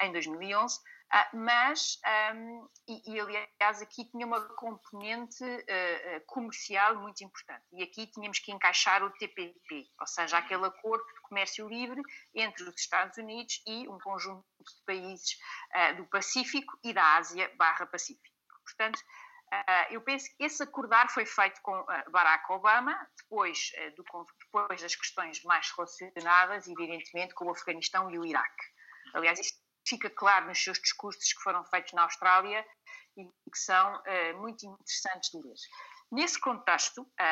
em 0.00 0.12
2011, 0.12 0.78
ah, 1.10 1.30
mas, 1.32 1.98
um, 2.34 2.68
e, 2.88 3.12
e, 3.12 3.20
aliás, 3.20 3.80
aqui 3.80 4.04
tinha 4.06 4.26
uma 4.26 4.40
componente 4.56 5.44
uh, 5.44 6.26
comercial 6.26 6.96
muito 6.96 7.22
importante. 7.22 7.62
E 7.72 7.84
aqui 7.84 8.08
tínhamos 8.08 8.40
que 8.40 8.50
encaixar 8.50 9.02
o 9.04 9.10
TPP, 9.10 9.86
ou 10.00 10.06
seja, 10.06 10.38
aquele 10.38 10.66
acordo 10.66 11.06
de 11.06 11.20
comércio 11.22 11.68
livre 11.68 12.02
entre 12.34 12.64
os 12.64 12.74
Estados 12.74 13.16
Unidos 13.16 13.62
e 13.66 13.88
um 13.88 13.98
conjunto 14.00 14.44
de 14.58 14.84
países 14.84 15.38
uh, 15.72 15.96
do 15.96 16.06
Pacífico 16.06 16.76
e 16.82 16.92
da 16.92 17.16
Ásia 17.16 17.48
barra 17.56 17.86
Pacífico. 17.86 18.34
Portanto, 18.64 18.98
eu 19.90 20.00
penso 20.00 20.26
que 20.36 20.44
esse 20.44 20.62
acordar 20.62 21.08
foi 21.10 21.26
feito 21.26 21.60
com 21.62 21.78
uh, 21.78 22.10
Barack 22.10 22.50
Obama, 22.52 22.96
depois, 23.18 23.70
uh, 23.78 23.94
do, 23.94 24.04
depois 24.44 24.80
das 24.80 24.94
questões 24.94 25.42
mais 25.44 25.70
relacionadas, 25.76 26.66
evidentemente, 26.66 27.34
com 27.34 27.46
o 27.46 27.50
Afeganistão 27.50 28.10
e 28.10 28.18
o 28.18 28.24
Iraque. 28.24 28.64
Aliás, 29.14 29.38
isto 29.38 29.58
fica 29.86 30.10
claro 30.10 30.46
nos 30.46 30.62
seus 30.62 30.78
discursos 30.78 31.32
que 31.32 31.42
foram 31.42 31.64
feitos 31.66 31.92
na 31.92 32.02
Austrália 32.02 32.64
e 33.16 33.24
que 33.24 33.58
são 33.58 34.02
muito 34.40 34.66
interessantes 34.66 35.30
de 35.30 35.38
ler. 35.40 35.54
Nesse 36.10 36.40
contexto, 36.40 37.06
a, 37.18 37.24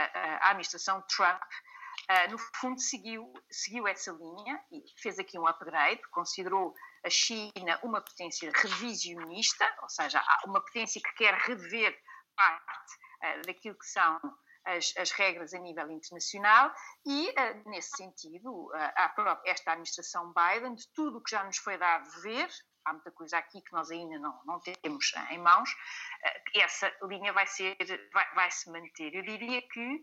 a 0.46 0.50
administração 0.50 1.02
Trump, 1.08 1.40
uh, 1.40 2.30
no 2.30 2.38
fundo, 2.56 2.80
seguiu, 2.80 3.32
seguiu 3.50 3.86
essa 3.86 4.12
linha 4.12 4.60
e 4.72 4.82
fez 5.00 5.18
aqui 5.18 5.38
um 5.38 5.46
upgrade, 5.46 6.00
considerou 6.10 6.74
a 7.04 7.10
China 7.10 7.78
uma 7.82 8.00
potência 8.00 8.50
revisionista, 8.54 9.64
ou 9.82 9.88
seja, 9.88 10.22
uma 10.46 10.60
potência 10.60 11.00
que 11.00 11.14
quer 11.14 11.34
rever 11.34 11.96
parte 12.36 12.92
uh, 13.24 13.46
daquilo 13.46 13.78
que 13.78 13.86
são 13.86 14.20
as, 14.64 14.92
as, 14.96 15.10
regras 15.12 15.54
a 15.54 15.58
nível 15.58 15.90
internacional 15.90 16.72
e, 17.04 17.30
uh, 17.30 17.68
nesse 17.70 17.96
sentido, 17.96 18.66
uh, 18.66 19.40
esta 19.44 19.72
administração 19.72 20.32
Biden, 20.32 20.74
de 20.74 20.88
tudo 20.94 21.18
o 21.18 21.22
que 21.22 21.30
já 21.30 21.44
nos 21.44 21.58
foi 21.58 21.76
dado 21.76 22.08
ver, 22.22 22.48
há 22.84 22.92
muita 22.92 23.10
coisa 23.12 23.38
aqui 23.38 23.60
que 23.60 23.72
nós 23.72 23.90
ainda 23.90 24.18
não, 24.18 24.40
não 24.44 24.60
temos 24.60 25.12
em 25.30 25.38
mãos, 25.38 25.70
uh, 25.70 26.60
essa 26.60 26.92
linha 27.02 27.32
vai, 27.32 27.46
ser, 27.46 27.76
vai, 28.12 28.34
vai, 28.34 28.50
se 28.50 28.70
manter. 28.70 29.14
Eu 29.14 29.22
diria 29.22 29.62
que 29.68 30.02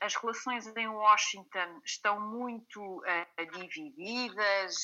as 0.00 0.14
relações 0.14 0.66
em 0.66 0.88
Washington 0.88 1.82
estão 1.84 2.18
muito 2.18 3.02
divididas, 3.52 4.74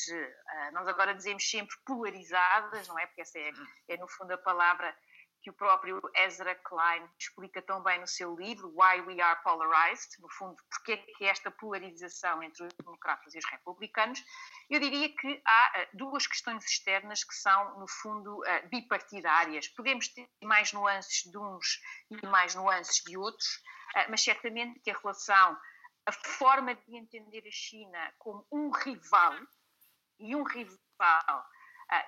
nós 0.74 0.86
agora 0.88 1.14
dizemos 1.14 1.49
sempre 1.49 1.74
polarizadas, 1.86 2.86
não 2.86 2.99
é? 2.99 3.07
Porque 3.07 3.22
essa 3.22 3.38
é, 3.38 3.51
é 3.88 3.97
no 3.97 4.07
fundo 4.09 4.32
a 4.32 4.36
palavra 4.36 4.95
que 5.43 5.51
o 5.51 5.53
próprio 5.53 6.01
Ezra 6.14 6.55
Klein 6.55 7.09
explica 7.18 7.61
tão 7.61 7.82
bem 7.82 8.01
no 8.01 8.07
seu 8.07 8.34
livro, 8.36 8.72
Why 8.76 9.01
We 9.01 9.20
Are 9.20 9.43
Polarized, 9.43 10.20
no 10.20 10.28
fundo, 10.30 10.57
porque 10.70 10.93
é 10.93 10.97
que 10.97 11.24
esta 11.24 11.51
polarização 11.51 12.43
entre 12.43 12.64
os 12.64 12.72
democratas 12.74 13.34
e 13.34 13.38
os 13.38 13.45
republicanos, 13.47 14.22
eu 14.70 14.78
diria 14.78 15.09
que 15.14 15.43
há 15.45 15.72
uh, 15.76 15.97
duas 15.97 16.26
questões 16.26 16.64
externas 16.64 17.24
que 17.24 17.34
são, 17.34 17.78
no 17.80 17.88
fundo, 17.88 18.38
uh, 18.38 18.68
bipartidárias. 18.68 19.68
Podemos 19.68 20.09
ter 20.09 20.28
mais 20.43 20.72
nuances 20.72 21.30
de 21.30 21.36
uns 21.36 21.80
e 22.11 22.26
mais 22.26 22.55
nuances 22.55 23.03
de 23.05 23.16
outros, 23.18 23.57
uh, 23.97 24.11
mas 24.11 24.22
certamente 24.22 24.78
que 24.80 24.90
a 24.90 24.99
relação, 24.99 25.59
a 26.07 26.12
forma 26.12 26.74
de 26.74 26.97
entender 26.97 27.43
a 27.47 27.51
China 27.51 28.14
como 28.18 28.47
um 28.53 28.70
rival, 28.70 29.34
e 30.20 30.36
um 30.36 30.45
rival 30.45 31.45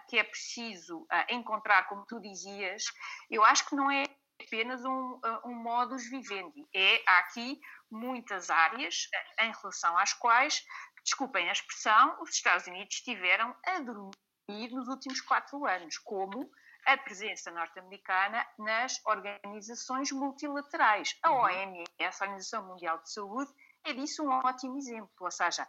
que 0.09 0.19
é 0.19 0.25
preciso 0.25 1.07
ah, 1.11 1.27
encontrar, 1.31 1.89
como 1.89 2.07
tu 2.07 2.21
dizias, 2.21 2.85
eu 3.31 3.45
acho 3.45 3.69
que 3.69 3.77
não 3.77 3.91
é 3.91 4.05
apenas 4.41 4.85
um, 4.85 5.21
ah, 5.23 5.43
um 5.45 5.55
modus 5.55 6.09
vivendi. 6.09 6.67
É, 6.75 7.03
há 7.07 7.19
aqui 7.19 7.61
muitas 7.91 8.51
áreas 8.51 9.09
em 9.41 9.53
relação 9.53 9.97
às 9.99 10.13
quais, 10.13 10.65
desculpem 11.03 11.49
a 11.49 11.53
expressão, 11.53 12.17
os 12.21 12.31
Estados 12.31 12.67
Unidos 12.67 12.97
tiveram 12.97 13.55
a 13.67 13.81
dormir 13.81 14.71
nos 14.71 14.89
últimos 14.89 15.21
quatro 15.21 15.65
anos, 15.67 15.99
como 15.99 16.51
a 16.87 16.99
presença 16.99 17.51
norte-americana 17.51 18.47
nas 18.59 19.01
organizações 19.07 20.13
multilaterais. 20.13 21.17
A 21.23 21.33
OMS, 21.33 21.91
uhum. 21.99 22.07
a 22.07 22.09
Organização 22.09 22.67
Mundial 22.67 22.99
de 22.99 23.11
Saúde, 23.11 23.51
é 23.85 23.93
disso 23.95 24.23
um 24.23 24.31
ótimo 24.31 24.77
exemplo. 24.77 25.11
Ou 25.21 25.31
seja, 25.31 25.67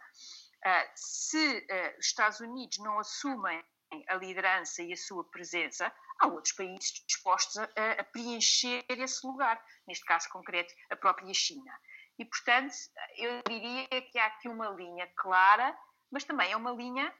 se 0.94 1.66
os 1.98 2.06
Estados 2.06 2.40
Unidos 2.40 2.78
não 2.78 2.98
assumem 2.98 3.62
a 4.08 4.14
liderança 4.14 4.82
e 4.82 4.92
a 4.92 4.96
sua 4.96 5.24
presença, 5.24 5.92
há 6.18 6.26
outros 6.26 6.52
países 6.54 7.04
dispostos 7.06 7.56
a, 7.58 7.64
a, 7.98 8.04
preencher 8.04 8.84
esse 8.88 9.26
lugar, 9.26 9.62
neste 9.86 10.04
caso 10.04 10.28
concreto, 10.30 10.72
a 10.90 10.96
própria 10.96 11.32
China. 11.34 11.72
E, 12.18 12.24
portanto, 12.24 12.74
eu 13.16 13.42
diria 13.48 14.02
que 14.02 14.18
há 14.18 14.26
aqui 14.26 14.48
uma 14.48 14.68
linha 14.70 15.10
clara, 15.16 15.76
mas 16.10 16.24
também 16.24 16.50
é 16.50 16.56
uma 16.56 16.72
linha 16.72 17.12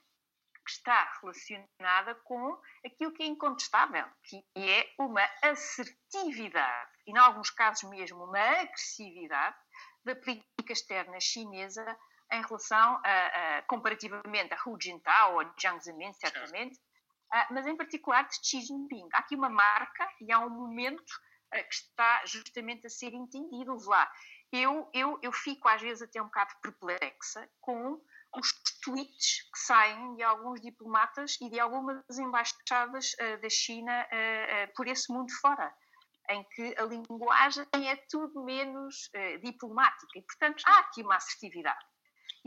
que 0.65 0.73
está 0.73 1.09
relacionada 1.21 2.15
com 2.25 2.61
aquilo 2.85 3.13
que 3.13 3.23
é 3.23 3.27
incontestável, 3.27 4.07
que 4.25 4.45
é 4.57 4.93
uma 4.99 5.23
assertividade, 5.43 6.91
e, 7.07 7.13
em 7.13 7.19
alguns 7.19 7.51
casos 7.51 7.89
mesmo, 7.89 8.25
uma 8.25 8.41
agressividade 8.41 9.57
da 10.05 10.17
política 10.17 10.73
externa 10.73 11.21
chinesa 11.21 11.85
em 12.33 12.43
relação 12.43 13.01
a, 13.05 13.59
a 13.59 13.63
comparativamente 13.63 14.53
a 14.53 14.59
Hu 14.65 14.77
Jintao 14.81 15.37
ou 15.37 15.53
Jiang 15.59 15.83
Zemin, 15.83 16.13
certamente, 16.15 16.77
uh, 16.77 17.55
mas 17.55 17.67
em 17.67 17.77
particular 17.77 18.23
de 18.25 18.37
Xi 18.43 18.61
Jinping. 18.61 19.09
Há 19.13 19.19
aqui 19.19 19.37
uma 19.37 19.49
marca 19.49 20.09
e 20.21 20.33
há 20.33 20.41
um 20.41 20.51
momento 20.51 21.01
uh, 21.01 21.69
que 21.69 21.75
está 21.75 22.23
justamente 22.27 22.87
a 22.87 22.91
ser 22.91 23.13
entendido 23.15 23.77
lá. 23.87 24.11
Eu, 24.53 24.89
eu, 24.93 25.19
eu 25.23 25.33
fico 25.33 25.69
às 25.69 25.81
vezes 25.81 26.03
até 26.03 26.21
um 26.21 26.27
bocado 26.27 26.55
perplexa 26.63 27.49
com 27.61 28.01
os 28.35 28.53
tweets 28.83 29.49
que 29.53 29.59
saem 29.59 30.15
de 30.17 30.23
alguns 30.23 30.61
diplomatas 30.61 31.37
e 31.41 31.49
de 31.49 31.59
algumas 31.59 32.03
embaixadas 32.19 33.13
uh, 33.15 33.41
da 33.41 33.49
China 33.49 34.07
por 34.75 34.87
esse 34.87 35.13
mundo 35.13 35.33
fora 35.41 35.73
em 36.29 36.43
que 36.43 36.75
a 36.77 36.83
linguagem 36.83 37.65
é 37.73 37.95
tudo 38.11 38.45
menos 38.45 39.09
diplomática. 39.43 40.19
E, 40.19 40.23
portanto, 40.23 40.61
há 40.67 40.81
aqui 40.81 41.03
uma 41.03 41.15
assertividade. 41.15 41.79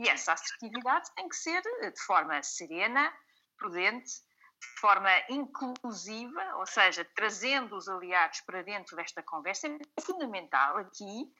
E 0.00 0.08
essa 0.08 0.32
assertividade 0.32 1.14
tem 1.14 1.28
que 1.28 1.36
ser 1.36 1.62
eh, 1.82 1.90
de 1.90 2.00
forma 2.00 2.42
serena, 2.42 3.12
prudente, 3.58 4.10
de 4.58 4.80
forma 4.80 5.10
inclusiva, 5.28 6.56
ou 6.56 6.64
seja, 6.64 7.04
trazendo 7.14 7.76
os 7.76 7.86
aliados 7.86 8.40
para 8.40 8.62
dentro 8.62 8.96
desta 8.96 9.22
conversa, 9.22 9.68
é 9.68 10.00
fundamental 10.00 10.78
aqui, 10.78 11.30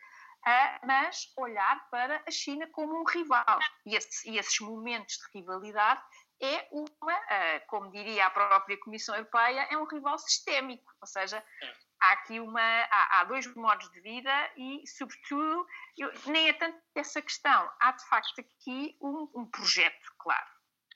uh, 0.46 0.86
mas 0.86 1.32
olhar 1.38 1.88
para 1.90 2.22
a 2.26 2.30
China 2.30 2.68
como 2.70 3.00
um 3.00 3.04
rival. 3.04 3.58
E, 3.86 3.96
esse, 3.96 4.36
esses 4.36 4.60
momentos 4.60 5.16
de 5.16 5.38
rivalidade 5.38 6.02
é 6.42 6.68
uma, 6.70 7.16
uh, 7.16 7.66
como 7.66 7.90
diria 7.90 8.26
a 8.26 8.30
própria 8.30 8.78
Comissão 8.78 9.14
Europeia, 9.14 9.68
é 9.70 9.76
um 9.78 9.84
rival 9.84 10.18
sistémico, 10.18 10.92
ou 11.00 11.06
seja, 11.06 11.42
é 11.62 11.89
há 12.00 12.12
aqui 12.12 12.40
uma, 12.40 12.60
há, 12.60 13.20
há, 13.20 13.24
dois 13.24 13.46
modos 13.54 13.90
de 13.90 14.00
vida 14.00 14.52
e, 14.56 14.86
sobretudo, 14.86 15.66
eu, 15.98 16.10
nem 16.26 16.48
é 16.48 16.52
tanto 16.52 16.78
essa 16.94 17.20
questão, 17.20 17.70
há 17.80 17.92
de 17.92 18.06
facto 18.08 18.40
aqui 18.40 18.96
um, 19.00 19.30
um 19.34 19.50
projeto, 19.50 20.12
claro, 20.18 20.46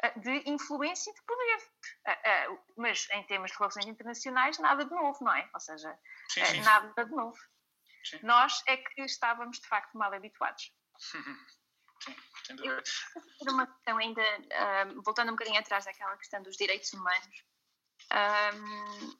eh, 0.02 0.18
de 0.18 0.50
influência 0.50 1.10
e 1.10 1.14
de 1.14 1.22
poder. 1.22 1.58
Eh, 2.06 2.20
eh, 2.24 2.58
mas 2.76 3.08
em 3.10 3.22
termos 3.24 3.50
de 3.50 3.58
relações 3.58 3.86
internacionais, 3.86 4.58
nada 4.58 4.84
de 4.84 4.90
novo, 4.90 5.18
não 5.22 5.34
é? 5.34 5.48
Ou 5.54 5.60
seja, 5.60 5.98
sim, 6.30 6.44
sim, 6.44 6.60
nada 6.62 7.04
de 7.04 7.10
novo. 7.10 7.38
Sim. 8.04 8.18
Nós 8.22 8.62
é 8.66 8.76
que 8.76 9.02
estávamos 9.02 9.58
de 9.58 9.68
facto 9.68 9.96
mal 9.96 10.12
habituados. 10.12 10.72
Sim, 12.04 12.14
sem 12.44 12.56
dúvida. 12.56 12.82
uma 13.48 13.66
questão 13.66 13.96
ainda, 13.96 14.22
voltando 15.04 15.28
um 15.28 15.36
bocadinho 15.36 15.58
atrás 15.58 15.86
daquela 15.86 16.14
questão 16.18 16.42
dos 16.42 16.54
direitos 16.54 16.92
humanos. 16.92 17.44
Um, 18.12 19.16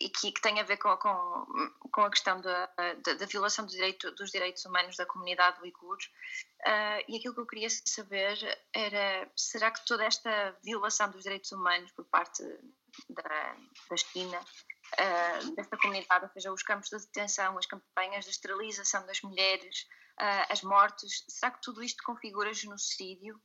e 0.00 0.08
que, 0.08 0.32
que, 0.32 0.40
tem 0.40 0.60
a 0.60 0.64
ver 0.64 0.76
com, 0.78 0.96
com, 0.96 1.46
com 1.92 2.00
a 2.02 2.10
questão 2.10 2.40
da, 2.40 2.66
da, 3.04 3.14
da 3.14 3.26
violação 3.26 3.64
do 3.64 3.70
direito, 3.70 4.10
dos 4.12 4.30
direitos 4.30 4.64
humanos 4.64 4.96
da 4.96 5.06
comunidade 5.06 5.60
uigur. 5.60 5.96
Uh, 6.66 7.04
e 7.08 7.16
aquilo 7.16 7.34
que 7.34 7.40
eu 7.40 7.46
queria 7.46 7.68
saber 7.70 8.36
era: 8.72 9.30
será 9.36 9.70
que 9.70 9.84
toda 9.86 10.04
esta 10.04 10.56
violação 10.64 11.10
dos 11.10 11.22
direitos 11.22 11.52
humanos 11.52 11.92
por 11.92 12.04
parte 12.06 12.42
da, 13.10 13.56
da 13.90 13.96
China, 13.96 14.40
uh, 14.40 15.54
desta 15.54 15.76
comunidade, 15.76 16.24
ou 16.24 16.30
seja, 16.30 16.52
os 16.52 16.62
campos 16.62 16.88
de 16.88 16.98
detenção, 16.98 17.56
as 17.56 17.66
campanhas 17.66 18.24
de 18.24 18.30
esterilização 18.30 19.06
das 19.06 19.20
mulheres, 19.22 19.86
uh, 20.20 20.46
as 20.50 20.62
mortes, 20.62 21.24
será 21.28 21.52
que 21.52 21.62
tudo 21.62 21.82
isto 21.82 22.02
configura 22.04 22.52
genocídio? 22.52 23.40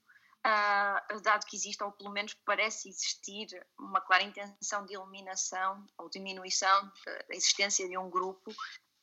Uh, 0.45 1.21
dado 1.21 1.45
que 1.45 1.55
existe, 1.55 1.83
ou 1.83 1.91
pelo 1.91 2.11
menos 2.11 2.33
parece 2.45 2.89
existir, 2.89 3.47
uma 3.77 4.01
clara 4.01 4.23
intenção 4.23 4.85
de 4.85 4.95
eliminação 4.95 5.85
ou 5.97 6.09
diminuição 6.09 6.91
da 7.05 7.35
existência 7.35 7.87
de 7.87 7.97
um 7.97 8.09
grupo. 8.09 8.51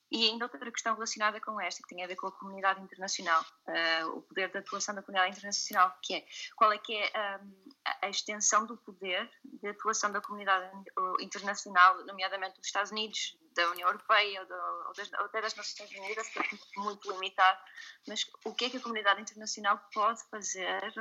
E 0.08 0.28
ainda 0.28 0.44
outra 0.44 0.70
questão 0.70 0.94
relacionada 0.94 1.40
com 1.40 1.60
esta, 1.60 1.82
que 1.82 1.88
tem 1.92 2.04
a 2.04 2.06
ver 2.06 2.14
com 2.14 2.28
a 2.28 2.32
comunidade 2.32 2.80
internacional, 2.80 3.42
uh, 3.42 4.08
o 4.16 4.22
poder 4.22 4.50
de 4.52 4.58
atuação 4.58 4.94
da 4.94 5.02
comunidade 5.02 5.36
internacional, 5.36 5.92
que 6.00 6.14
é 6.14 6.26
qual 6.54 6.72
é 6.72 6.78
que 6.78 6.94
é 6.94 7.38
um, 7.38 7.68
a 8.02 8.08
extensão 8.08 8.66
do 8.66 8.76
poder 8.76 9.28
de 9.44 9.68
atuação 9.68 10.12
da 10.12 10.20
comunidade 10.20 10.70
internacional, 11.20 12.04
nomeadamente 12.06 12.56
dos 12.56 12.66
Estados 12.66 12.92
Unidos, 12.92 13.36
da 13.56 13.70
União 13.70 13.88
Europeia 13.88 14.42
ou, 14.42 14.86
ou, 14.86 14.92
das, 14.92 15.12
ou 15.14 15.24
até 15.24 15.40
das 15.40 15.54
Nações 15.54 15.90
Unidas, 15.90 16.28
que 16.28 16.38
é 16.38 16.42
muito 16.76 17.10
limitado, 17.10 17.58
mas 18.06 18.24
o 18.44 18.54
que 18.54 18.66
é 18.66 18.70
que 18.70 18.76
a 18.76 18.80
comunidade 18.80 19.20
internacional 19.20 19.80
pode 19.92 20.22
fazer 20.28 20.92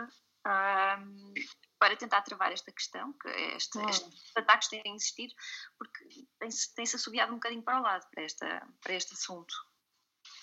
um, 0.47 1.33
para 1.77 1.97
tentar 1.97 2.21
travar 2.21 2.51
esta 2.51 2.71
questão, 2.71 3.13
que 3.13 3.27
este, 3.27 3.77
hum. 3.77 3.89
estes 3.89 4.31
ataques 4.35 4.69
têm 4.69 4.81
existido, 4.95 5.33
porque 5.77 6.27
tem-se 6.39 6.73
tem 6.73 6.85
assobiado 6.85 7.31
um 7.31 7.35
bocadinho 7.35 7.63
para 7.63 7.79
o 7.79 7.83
lado, 7.83 8.05
para, 8.09 8.23
esta, 8.23 8.67
para 8.81 8.93
este 8.93 9.13
assunto. 9.13 9.53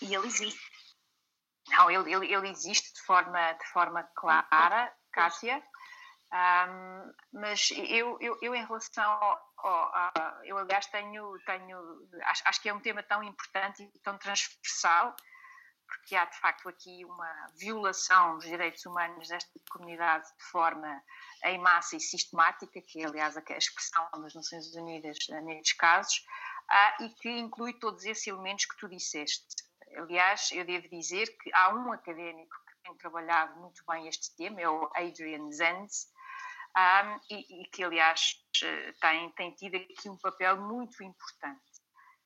E 0.00 0.14
ele 0.14 0.26
existe. 0.26 0.60
Não, 1.68 1.90
ele, 1.90 2.12
ele, 2.12 2.34
ele 2.34 2.48
existe 2.48 2.92
de 2.92 3.02
forma, 3.02 3.52
de 3.52 3.66
forma 3.68 4.02
clara, 4.14 4.94
Kátia, 5.12 5.62
um, 6.32 7.12
mas 7.32 7.70
eu, 7.70 8.18
eu, 8.20 8.38
eu, 8.40 8.54
em 8.54 8.64
relação 8.64 9.38
ao, 9.66 9.94
ao, 9.94 10.44
eu 10.44 10.58
aliás 10.58 10.86
tenho, 10.86 11.38
tenho 11.46 12.08
acho, 12.24 12.42
acho, 12.46 12.62
que 12.62 12.68
é 12.68 12.74
um 12.74 12.80
tema 12.80 13.02
tão 13.02 13.22
importante 13.22 13.82
e 13.82 13.98
tão 14.00 14.18
transversal 14.18 15.14
porque 15.92 16.16
há 16.16 16.24
de 16.24 16.38
facto 16.38 16.68
aqui 16.68 17.04
uma 17.04 17.46
violação 17.58 18.36
dos 18.36 18.46
direitos 18.46 18.84
humanos 18.86 19.28
desta 19.28 19.50
comunidade 19.70 20.26
de 20.38 20.44
forma 20.44 21.02
em 21.44 21.58
massa 21.58 21.96
e 21.96 22.00
sistemática, 22.00 22.80
que 22.80 23.02
é 23.02 23.06
aliás 23.06 23.36
a 23.36 23.42
expressão 23.56 24.08
das 24.20 24.34
Nações 24.34 24.74
Unidas 24.74 25.18
nestes 25.44 25.74
casos, 25.74 26.24
e 27.00 27.08
que 27.10 27.28
inclui 27.28 27.74
todos 27.74 28.04
esses 28.04 28.26
elementos 28.26 28.64
que 28.64 28.76
tu 28.76 28.88
disseste. 28.88 29.44
Aliás, 29.96 30.50
eu 30.52 30.64
devo 30.64 30.88
dizer 30.88 31.26
que 31.38 31.52
há 31.52 31.74
um 31.74 31.92
académico 31.92 32.56
que 32.66 32.82
tem 32.82 32.96
trabalhado 32.96 33.60
muito 33.60 33.82
bem 33.86 34.08
este 34.08 34.34
tema, 34.36 34.60
é 34.60 34.68
o 34.68 34.90
Adrian 34.94 35.50
Zenz, 35.50 36.10
um, 36.76 37.20
e, 37.30 37.62
e, 37.62 37.70
que, 37.70 37.84
aliás, 37.84 38.42
tem, 39.00 39.30
tem 39.32 39.54
tido 39.54 39.76
aqui 39.76 40.08
um 40.08 40.16
papel 40.18 40.60
muito 40.60 41.02
importante. 41.02 41.60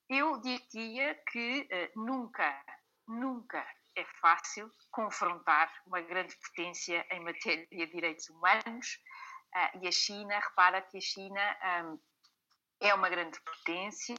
Eu 0.09 0.41
diria 0.41 1.15
que 1.33 1.63
uh, 1.63 2.01
nunca, 2.01 2.65
nunca 3.09 3.67
é 3.97 4.05
fácil 4.21 4.71
confrontar 4.93 5.73
uma 5.87 6.01
grande 6.01 6.37
potência 6.37 7.05
em 7.11 7.21
matéria 7.25 7.67
de 7.67 7.87
direitos 7.87 8.29
humanos 8.29 9.01
uh, 9.55 9.83
e 9.83 9.89
a 9.89 9.93
China, 9.93 10.39
repara 10.39 10.81
que 10.83 10.99
a 10.99 11.01
China 11.01 11.57
um, 11.85 12.01
é 12.81 12.95
uma 12.95 13.09
grande 13.09 13.41
potência, 13.41 14.15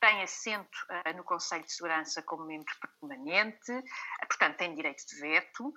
tem 0.00 0.22
assento 0.22 0.78
uh, 0.90 1.14
no 1.14 1.24
Conselho 1.24 1.64
de 1.64 1.72
Segurança 1.74 2.22
como 2.22 2.46
membro 2.46 2.72
permanente, 3.00 3.84
portanto 4.28 4.56
tem 4.56 4.74
direito 4.74 5.04
de 5.08 5.20
veto 5.20 5.74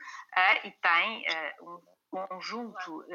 e 0.64 0.72
tem 0.72 1.26
um 1.62 1.82
conjunto 2.12 3.06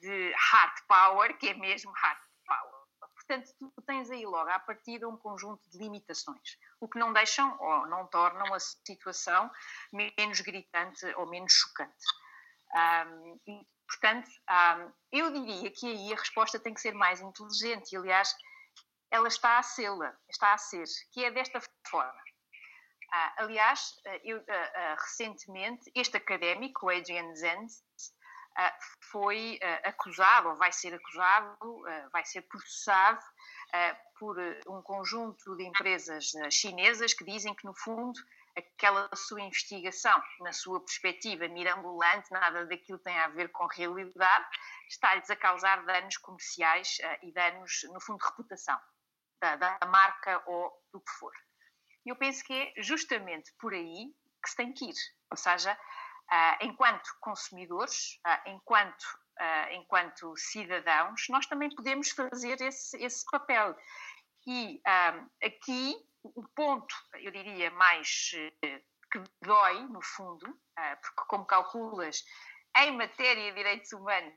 de 0.00 0.32
hard 0.36 0.86
power, 0.86 1.38
que 1.38 1.48
é 1.48 1.54
mesmo 1.54 1.90
hard 1.92 2.20
power. 2.46 2.82
Portanto, 3.14 3.54
tu 3.58 3.82
tens 3.86 4.10
aí 4.10 4.26
logo 4.26 4.50
à 4.50 4.58
partida 4.58 5.08
um 5.08 5.16
conjunto 5.16 5.62
de 5.70 5.78
limitações, 5.78 6.58
o 6.80 6.88
que 6.88 6.98
não 6.98 7.12
deixam 7.12 7.56
ou 7.60 7.86
não 7.86 8.06
tornam 8.08 8.52
a 8.52 8.60
situação 8.60 9.50
menos 9.92 10.40
gritante 10.40 11.06
ou 11.16 11.26
menos 11.26 11.52
chocante. 11.52 12.04
Um, 12.74 13.40
e, 13.46 13.66
portanto, 13.86 14.28
um, 14.28 14.92
eu 15.12 15.32
diria 15.32 15.70
que 15.70 15.86
aí 15.86 16.12
a 16.12 16.16
resposta 16.16 16.58
tem 16.58 16.74
que 16.74 16.80
ser 16.80 16.94
mais 16.94 17.20
inteligente 17.20 17.92
e, 17.92 17.96
aliás, 17.96 18.34
ela 19.10 19.28
está 19.28 19.58
a 19.58 19.62
sê-la, 19.62 20.16
está 20.28 20.54
a 20.54 20.58
ser, 20.58 20.84
que 21.12 21.24
é 21.24 21.30
desta 21.30 21.60
forma. 21.86 22.22
Ah, 23.12 23.34
aliás, 23.38 23.94
ah, 24.06 24.18
eu, 24.24 24.42
ah, 24.48 24.72
ah, 24.74 24.96
recentemente, 24.98 25.90
este 25.94 26.16
académico, 26.16 26.88
Adrian 26.88 27.34
Zenz, 27.36 27.84
foi 29.10 29.58
ah, 29.62 29.88
acusado, 29.88 30.48
ou 30.50 30.56
vai 30.56 30.72
ser 30.72 30.94
acusado, 30.94 31.56
vai 32.12 32.24
ser 32.24 32.42
processado 32.42 33.22
por 34.18 34.36
um 34.68 34.82
conjunto 34.82 35.56
de 35.56 35.64
empresas 35.64 36.32
chinesas 36.50 37.14
que 37.14 37.24
dizem 37.24 37.54
que, 37.54 37.64
no 37.64 37.74
fundo, 37.74 38.20
aquela 38.56 39.08
sua 39.16 39.40
investigação, 39.40 40.22
na 40.40 40.52
sua 40.52 40.80
perspectiva 40.80 41.48
mirambulante, 41.48 42.30
nada 42.30 42.66
daquilo 42.66 42.98
tem 42.98 43.18
a 43.18 43.28
ver 43.28 43.50
com 43.50 43.66
realidade, 43.66 44.46
está-lhes 44.88 45.30
a 45.30 45.36
causar 45.36 45.84
danos 45.84 46.16
comerciais 46.18 46.98
e 47.22 47.32
danos, 47.32 47.86
no 47.92 48.00
fundo, 48.00 48.18
de 48.18 48.26
reputação 48.26 48.78
da, 49.40 49.56
da 49.56 49.86
marca 49.86 50.42
ou 50.46 50.70
do 50.92 51.00
que 51.00 51.10
for. 51.12 51.32
E 52.04 52.10
eu 52.10 52.16
penso 52.16 52.44
que 52.44 52.52
é 52.52 52.82
justamente 52.82 53.52
por 53.58 53.72
aí 53.72 54.14
que 54.42 54.50
se 54.50 54.56
tem 54.56 54.72
que 54.72 54.86
ir. 54.90 54.94
Ou 55.30 55.36
seja, 55.36 55.78
enquanto 56.60 57.08
consumidores, 57.20 58.18
uh, 58.26 58.50
enquanto, 58.50 59.02
uh, 59.40 59.72
enquanto 59.72 60.36
cidadãos, 60.36 61.26
nós 61.28 61.46
também 61.46 61.74
podemos 61.74 62.10
fazer 62.10 62.60
esse, 62.60 62.96
esse 63.02 63.24
papel. 63.30 63.76
E 64.46 64.82
aqui 65.44 65.94
o 66.24 66.42
ponto, 66.56 66.94
eu 67.14 67.30
diria, 67.30 67.70
mais 67.70 68.32
que 69.12 69.22
dói, 69.40 69.82
no 69.84 70.02
fundo, 70.02 70.46
porque, 70.74 71.22
como 71.28 71.46
calculas, 71.46 72.24
em 72.76 72.96
matéria 72.96 73.50
de 73.50 73.56
direitos 73.56 73.92
humanos, 73.92 74.34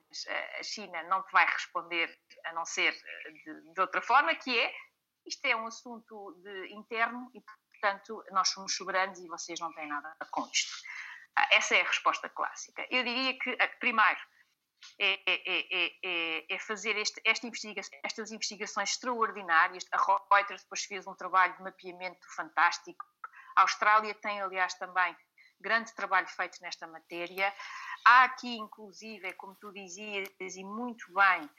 a 0.60 0.64
China 0.64 1.02
não 1.04 1.24
te 1.24 1.32
vai 1.32 1.46
responder 1.48 2.16
a 2.46 2.54
não 2.54 2.66
ser 2.66 2.94
de, 2.94 3.74
de 3.74 3.82
outra 3.82 4.00
forma, 4.00 4.36
que 4.36 4.60
é 4.60 4.72
isto 5.26 5.44
é 5.46 5.56
um 5.56 5.66
assunto 5.66 6.40
de, 6.44 6.74
interno 6.74 7.30
e, 7.34 7.42
portanto, 7.42 8.24
nós 8.32 8.50
somos 8.50 8.76
soberanos 8.76 9.20
e 9.20 9.28
vocês 9.28 9.60
não 9.60 9.74
têm 9.74 9.88
nada 9.88 10.16
com 10.32 10.48
isto. 10.48 10.72
Essa 11.52 11.76
é 11.76 11.82
a 11.82 11.88
resposta 11.88 12.30
clássica. 12.30 12.86
Eu 12.90 13.04
diria 13.04 13.38
que, 13.38 13.58
primeiro, 13.80 14.20
é, 15.00 15.20
é, 15.26 15.96
é, 16.04 16.56
é 16.56 16.60
fazer 16.60 16.96
este, 16.98 17.20
esta 17.26 17.48
investigação, 17.48 18.00
estas 18.04 18.32
investigações 18.32 18.92
extraordinárias. 18.92 19.86
A 19.92 19.98
Reuters 20.34 20.64
depois 20.64 20.84
fez 20.84 21.06
um 21.08 21.16
trabalho 21.16 21.56
de 21.58 21.64
mapeamento 21.64 22.26
fantástico. 22.36 23.06
A 23.58 23.62
Austrália 23.62 24.14
tem, 24.16 24.42
aliás, 24.42 24.74
também 24.76 25.16
grande 25.60 25.94
trabalho 25.96 26.28
feito 26.28 26.58
nesta 26.62 26.88
matéria. 26.88 27.54
Há 28.06 28.26
aqui, 28.26 28.56
inclusive, 28.58 29.34
como 29.34 29.56
tu 29.56 29.72
dizias, 29.72 30.30
e 30.40 30.64
muito 30.64 31.06
bem, 31.14 31.50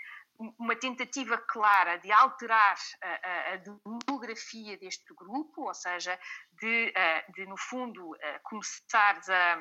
uma 0.59 0.77
tentativa 0.77 1.39
clara 1.39 1.99
de 1.99 2.11
alterar 2.13 2.77
a, 3.03 3.53
a, 3.53 3.57
demografia 3.57 4.77
deste 4.77 5.15
grupo, 5.15 5.63
ou 5.63 5.75
seja, 5.75 6.19
de, 6.53 6.93
de 7.35 7.47
no 7.47 7.57
fundo, 7.57 8.17
começares 8.43 9.29
a, 9.29 9.55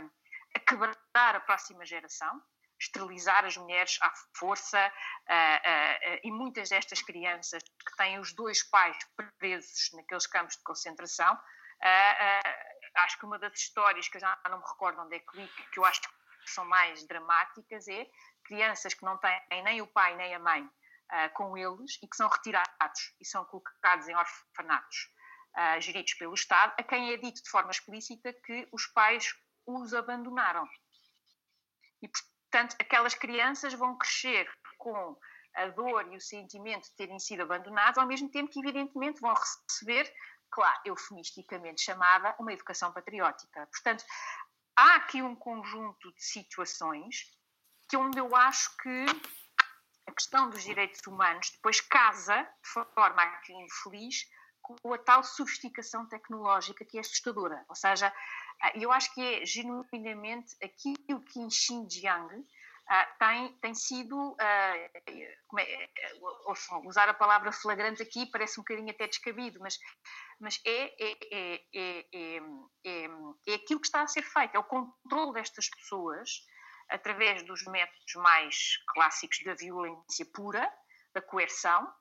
a 0.55 0.59
quebrar 0.59 1.35
a 1.35 1.39
próxima 1.39 1.85
geração, 1.85 2.41
esterilizar 2.79 3.45
as 3.45 3.57
mulheres 3.57 3.97
à 4.01 4.11
força 4.37 4.91
e 6.23 6.31
muitas 6.31 6.69
destas 6.69 7.01
crianças 7.01 7.63
que 7.63 7.95
têm 7.97 8.19
os 8.19 8.33
dois 8.33 8.63
pais 8.63 8.97
presos 9.37 9.91
naqueles 9.93 10.27
campos 10.27 10.57
de 10.57 10.63
concentração. 10.63 11.37
acho 12.97 13.19
que 13.19 13.25
uma 13.25 13.39
das 13.39 13.57
histórias 13.57 14.07
que 14.07 14.17
eu 14.17 14.21
já 14.21 14.37
não 14.49 14.59
me 14.59 14.65
recordo 14.65 15.01
onde 15.01 15.15
é 15.15 15.19
que 15.19 15.37
li, 15.37 15.47
que 15.71 15.79
eu 15.79 15.85
acho 15.85 16.01
que 16.01 16.09
são 16.47 16.65
mais 16.65 17.05
dramáticas, 17.07 17.87
é 17.87 18.07
crianças 18.45 18.93
que 18.93 19.03
não 19.03 19.17
têm 19.17 19.63
nem 19.63 19.81
o 19.81 19.87
pai 19.87 20.15
nem 20.15 20.33
a 20.33 20.39
mãe 20.39 20.63
uh, 20.63 21.33
com 21.33 21.57
eles 21.57 21.99
e 22.01 22.07
que 22.07 22.15
são 22.15 22.29
retirados 22.29 23.13
e 23.19 23.25
são 23.25 23.43
colocados 23.45 24.07
em 24.07 24.15
orfanatos 24.15 25.11
uh, 25.57 25.81
geridos 25.81 26.13
pelo 26.13 26.33
Estado, 26.33 26.73
a 26.77 26.83
quem 26.83 27.11
é 27.11 27.17
dito 27.17 27.43
de 27.43 27.49
forma 27.49 27.71
explícita 27.71 28.33
que 28.33 28.67
os 28.71 28.87
pais 28.87 29.33
os 29.65 29.93
abandonaram. 29.93 30.67
E, 32.01 32.07
portanto, 32.07 32.75
aquelas 32.79 33.15
crianças 33.15 33.73
vão 33.73 33.97
crescer 33.97 34.49
com 34.77 35.17
a 35.55 35.67
dor 35.69 36.11
e 36.11 36.17
o 36.17 36.21
sentimento 36.21 36.83
de 36.83 36.95
terem 36.95 37.17
sido 37.17 37.41
abandonados, 37.41 37.97
ao 37.97 38.07
mesmo 38.07 38.29
tempo 38.29 38.51
que, 38.51 38.59
evidentemente, 38.59 39.21
vão 39.21 39.33
receber, 39.33 40.13
claro, 40.51 40.79
eufemisticamente 40.85 41.81
chamada, 41.81 42.35
uma 42.37 42.53
educação 42.53 42.91
patriótica. 42.91 43.65
Portanto, 43.67 44.03
há 44.75 44.95
aqui 44.95 45.21
um 45.21 45.35
conjunto 45.35 46.13
de 46.13 46.23
situações 46.23 47.34
que 47.87 47.97
onde 47.97 48.19
eu 48.19 48.35
acho 48.35 48.75
que 48.77 49.05
a 50.07 50.11
questão 50.11 50.49
dos 50.49 50.63
direitos 50.63 51.01
humanos 51.07 51.51
depois 51.51 51.81
casa, 51.81 52.41
de 52.43 52.69
forma 52.93 53.21
aqui 53.21 53.53
infeliz, 53.53 54.25
com 54.61 54.93
a 54.93 54.97
tal 54.97 55.23
sofisticação 55.23 56.07
tecnológica 56.07 56.83
que 56.85 56.97
é 56.97 57.01
assustadora. 57.01 57.63
Ou 57.69 57.75
seja, 57.75 58.11
ah, 58.61 58.71
eu 58.75 58.91
acho 58.91 59.13
que 59.13 59.21
é 59.21 59.45
genuinamente 59.45 60.55
aquilo 60.63 61.21
que 61.21 61.39
em 61.39 61.49
Xinjiang 61.49 62.35
uh, 62.35 63.17
tem, 63.19 63.53
tem 63.59 63.75
sido, 63.75 64.31
uh, 64.31 64.37
é, 64.39 65.37
usar 66.85 67.09
a 67.09 67.13
palavra 67.13 67.51
flagrante 67.51 68.01
aqui 68.01 68.25
parece 68.25 68.59
um 68.59 68.63
bocadinho 68.63 68.89
até 68.89 69.07
descabido, 69.07 69.59
mas, 69.59 69.77
mas 70.39 70.59
é, 70.65 70.95
é, 70.99 71.17
é, 71.31 72.05
é, 72.13 73.09
é 73.47 73.53
aquilo 73.53 73.79
que 73.79 73.87
está 73.87 74.01
a 74.01 74.07
ser 74.07 74.23
feito, 74.23 74.55
é 74.55 74.59
o 74.59 74.63
controle 74.63 75.33
destas 75.33 75.69
pessoas 75.69 76.29
através 76.89 77.43
dos 77.43 77.63
métodos 77.65 78.15
mais 78.15 78.77
clássicos 78.87 79.43
da 79.43 79.53
violência 79.53 80.25
pura, 80.33 80.71
da 81.13 81.21
coerção, 81.21 81.91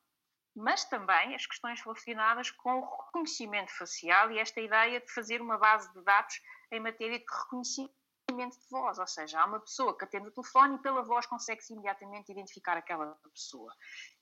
mas 0.55 0.85
também 0.85 1.35
as 1.35 1.47
questões 1.47 1.81
relacionadas 1.83 2.51
com 2.51 2.81
o 2.81 3.05
reconhecimento 3.07 3.77
facial 3.77 4.31
e 4.31 4.39
esta 4.39 4.61
ideia 4.61 5.01
de 5.01 5.13
fazer 5.13 5.41
uma 5.41 5.59
base 5.59 5.93
de 5.93 6.03
dados 6.03 6.41
em 6.71 6.81
matéria 6.81 7.19
de 7.19 7.25
reconhecimento 7.25 7.95
de 8.31 8.69
voz, 8.71 8.99
ou 8.99 9.07
seja, 9.07 9.41
há 9.41 9.45
uma 9.45 9.61
pessoa 9.61 9.97
que 9.97 10.05
atende 10.05 10.29
o 10.29 10.31
telefone 10.31 10.77
e 10.77 10.79
pela 10.79 11.03
voz 11.03 11.27
consegue-se 11.27 11.73
imediatamente 11.73 12.33
identificar 12.33 12.77
aquela 12.77 13.19
pessoa. 13.33 13.73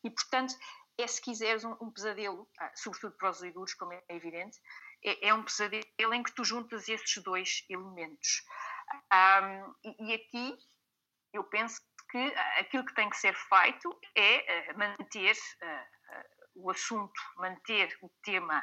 E, 0.02 0.10
portanto, 0.10 0.54
é, 0.98 1.06
se 1.06 1.20
quiseres, 1.20 1.64
um, 1.64 1.76
um 1.80 1.90
pesadelo, 1.90 2.48
ah, 2.58 2.70
sobretudo 2.74 3.16
para 3.16 3.30
os 3.30 3.40
uigures, 3.40 3.74
como 3.74 3.92
é 3.92 4.02
evidente, 4.08 4.58
é, 5.04 5.28
é 5.28 5.34
um 5.34 5.42
pesadelo 5.42 6.14
em 6.14 6.22
que 6.22 6.32
tu 6.32 6.44
juntas 6.44 6.88
esses 6.88 7.22
dois 7.22 7.64
elementos. 7.68 8.44
Um, 9.12 9.74
e, 9.84 10.14
aqui 10.14 10.56
eu 11.32 11.44
penso 11.44 11.80
que 12.10 12.34
aquilo 12.58 12.84
que 12.84 12.94
tem 12.94 13.08
que 13.08 13.16
ser 13.16 13.34
feito 13.34 14.00
é 14.14 14.68
eh, 14.68 14.72
manter 14.74 15.34
uh, 15.34 16.62
o 16.62 16.70
assunto, 16.70 17.18
manter 17.36 17.96
o 18.02 18.10
tema 18.22 18.62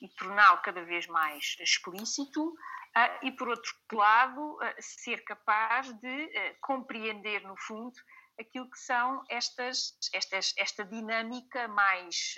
e 0.00 0.08
torná-lo 0.16 0.62
cada 0.62 0.82
vez 0.84 1.06
mais 1.06 1.56
explícito, 1.60 2.42
uh, 2.42 3.26
e 3.26 3.32
por 3.32 3.48
outro 3.48 3.74
lado, 3.92 4.58
ser 4.78 5.22
capaz 5.24 5.92
de 6.00 6.56
compreender, 6.62 7.42
no 7.42 7.56
fundo, 7.58 7.92
aquilo 8.38 8.70
que 8.70 8.78
são 8.78 9.22
estas, 9.28 9.98
estas 10.14 10.54
esta 10.56 10.82
dinâmica 10.82 11.68
mais 11.68 12.34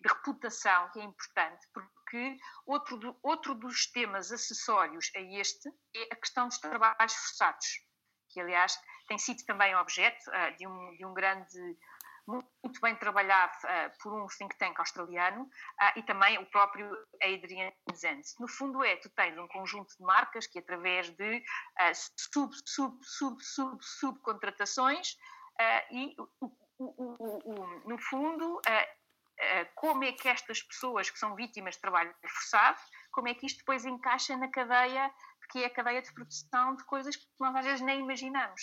de 0.00 0.08
reputação, 0.08 0.90
que 0.90 0.98
é 0.98 1.04
importante, 1.04 1.64
porque 1.72 1.99
que 2.10 2.36
outro, 2.66 2.98
do, 2.98 3.16
outro 3.22 3.54
dos 3.54 3.86
temas 3.90 4.32
acessórios 4.32 5.10
a 5.14 5.20
este 5.20 5.68
é 5.94 6.08
a 6.12 6.16
questão 6.16 6.48
dos 6.48 6.58
trabalhos 6.58 7.14
forçados, 7.14 7.66
que 8.30 8.40
aliás 8.40 8.78
tem 9.06 9.18
sido 9.18 9.44
também 9.44 9.74
objeto 9.76 10.22
uh, 10.30 10.56
de, 10.56 10.66
um, 10.66 10.96
de 10.96 11.06
um 11.06 11.14
grande 11.14 11.76
muito 12.26 12.80
bem 12.80 12.94
trabalhado 12.96 13.52
uh, 13.64 13.98
por 14.02 14.12
um 14.12 14.26
think 14.26 14.56
tank 14.58 14.78
australiano 14.78 15.42
uh, 15.42 15.98
e 15.98 16.02
também 16.02 16.38
o 16.38 16.46
próprio 16.46 16.90
Adrian 17.22 17.72
Zenz. 17.94 18.34
No 18.38 18.48
fundo 18.48 18.84
é, 18.84 18.96
tu 18.96 19.10
tens 19.10 19.36
um 19.38 19.48
conjunto 19.48 19.88
de 19.96 20.04
marcas 20.04 20.46
que 20.46 20.58
através 20.58 21.10
de 21.10 21.38
uh, 21.38 21.92
sub, 22.32 22.54
sub, 22.64 22.98
sub, 23.02 23.42
sub, 23.42 23.78
subcontratações 23.82 25.16
e 25.90 26.14
o, 26.40 26.46
o, 26.78 27.52
o, 27.52 27.88
no 27.88 27.98
fundo 27.98 28.62
como 29.74 30.04
é 30.04 30.12
que 30.12 30.28
estas 30.28 30.62
pessoas 30.62 31.10
que 31.10 31.18
são 31.18 31.34
vítimas 31.34 31.74
de 31.74 31.80
trabalho 31.80 32.14
forçado, 32.26 32.78
como 33.10 33.28
é 33.28 33.34
que 33.34 33.46
isto 33.46 33.58
depois 33.58 33.84
encaixa 33.84 34.36
na 34.36 34.48
cadeia, 34.50 35.12
que 35.50 35.62
é 35.62 35.66
a 35.66 35.70
cadeia 35.70 36.02
de 36.02 36.12
produção 36.12 36.76
de 36.76 36.84
coisas 36.84 37.16
que 37.16 37.26
nós 37.40 37.54
às 37.56 37.64
vezes 37.64 37.80
nem 37.80 38.00
imaginamos. 38.00 38.60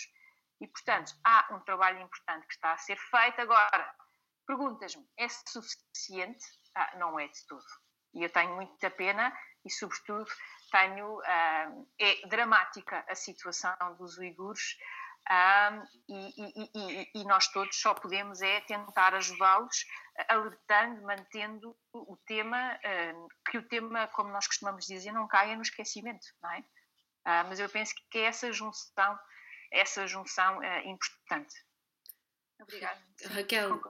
E, 0.60 0.68
portanto, 0.68 1.14
há 1.24 1.48
um 1.52 1.60
trabalho 1.60 2.02
importante 2.02 2.48
que 2.48 2.54
está 2.54 2.74
a 2.74 2.78
ser 2.78 2.98
feito. 2.98 3.42
Agora, 3.42 3.96
perguntas-me, 4.46 5.06
é 5.18 5.28
suficiente? 5.28 6.46
Ah, 6.76 6.98
não 6.98 7.20
é 7.20 7.28
de 7.28 7.46
tudo. 7.48 7.66
E 8.14 8.24
eu 8.24 8.30
tenho 8.32 8.56
muita 8.56 8.90
pena 8.90 9.32
e, 9.64 9.70
sobretudo, 9.70 10.32
tenho, 10.72 11.22
ah, 11.26 11.72
é 12.00 12.28
dramática 12.28 13.06
a 13.08 13.16
situação 13.16 13.76
dos 13.98 14.18
uigures 14.18 14.78
e, 16.08 17.12
e, 17.16 17.24
nós 17.26 17.48
todos 17.50 17.80
só 17.80 17.94
podemos 17.94 18.42
é 18.42 18.62
tentar 18.62 19.14
ajudá-los, 19.14 19.86
alertando, 20.30 21.02
mantendo 21.02 21.78
o 21.94 22.18
tema, 22.26 22.80
que 23.50 23.58
o 23.58 23.68
tema, 23.68 24.08
como 24.08 24.32
nós 24.32 24.48
costumamos 24.48 24.86
dizer, 24.86 25.12
não 25.12 25.28
caia 25.28 25.56
no 25.56 25.62
esquecimento, 25.62 26.26
não 26.42 26.52
é? 26.52 26.64
mas 27.44 27.60
eu 27.60 27.68
penso 27.68 27.94
que 28.10 28.20
é 28.20 28.22
essa 28.24 28.52
junção 28.54 29.20
essa 29.72 30.08
junção 30.08 30.62
é 30.64 30.86
importante. 30.88 31.56
Obrigada. 32.60 33.02
Raquel, 33.30 33.82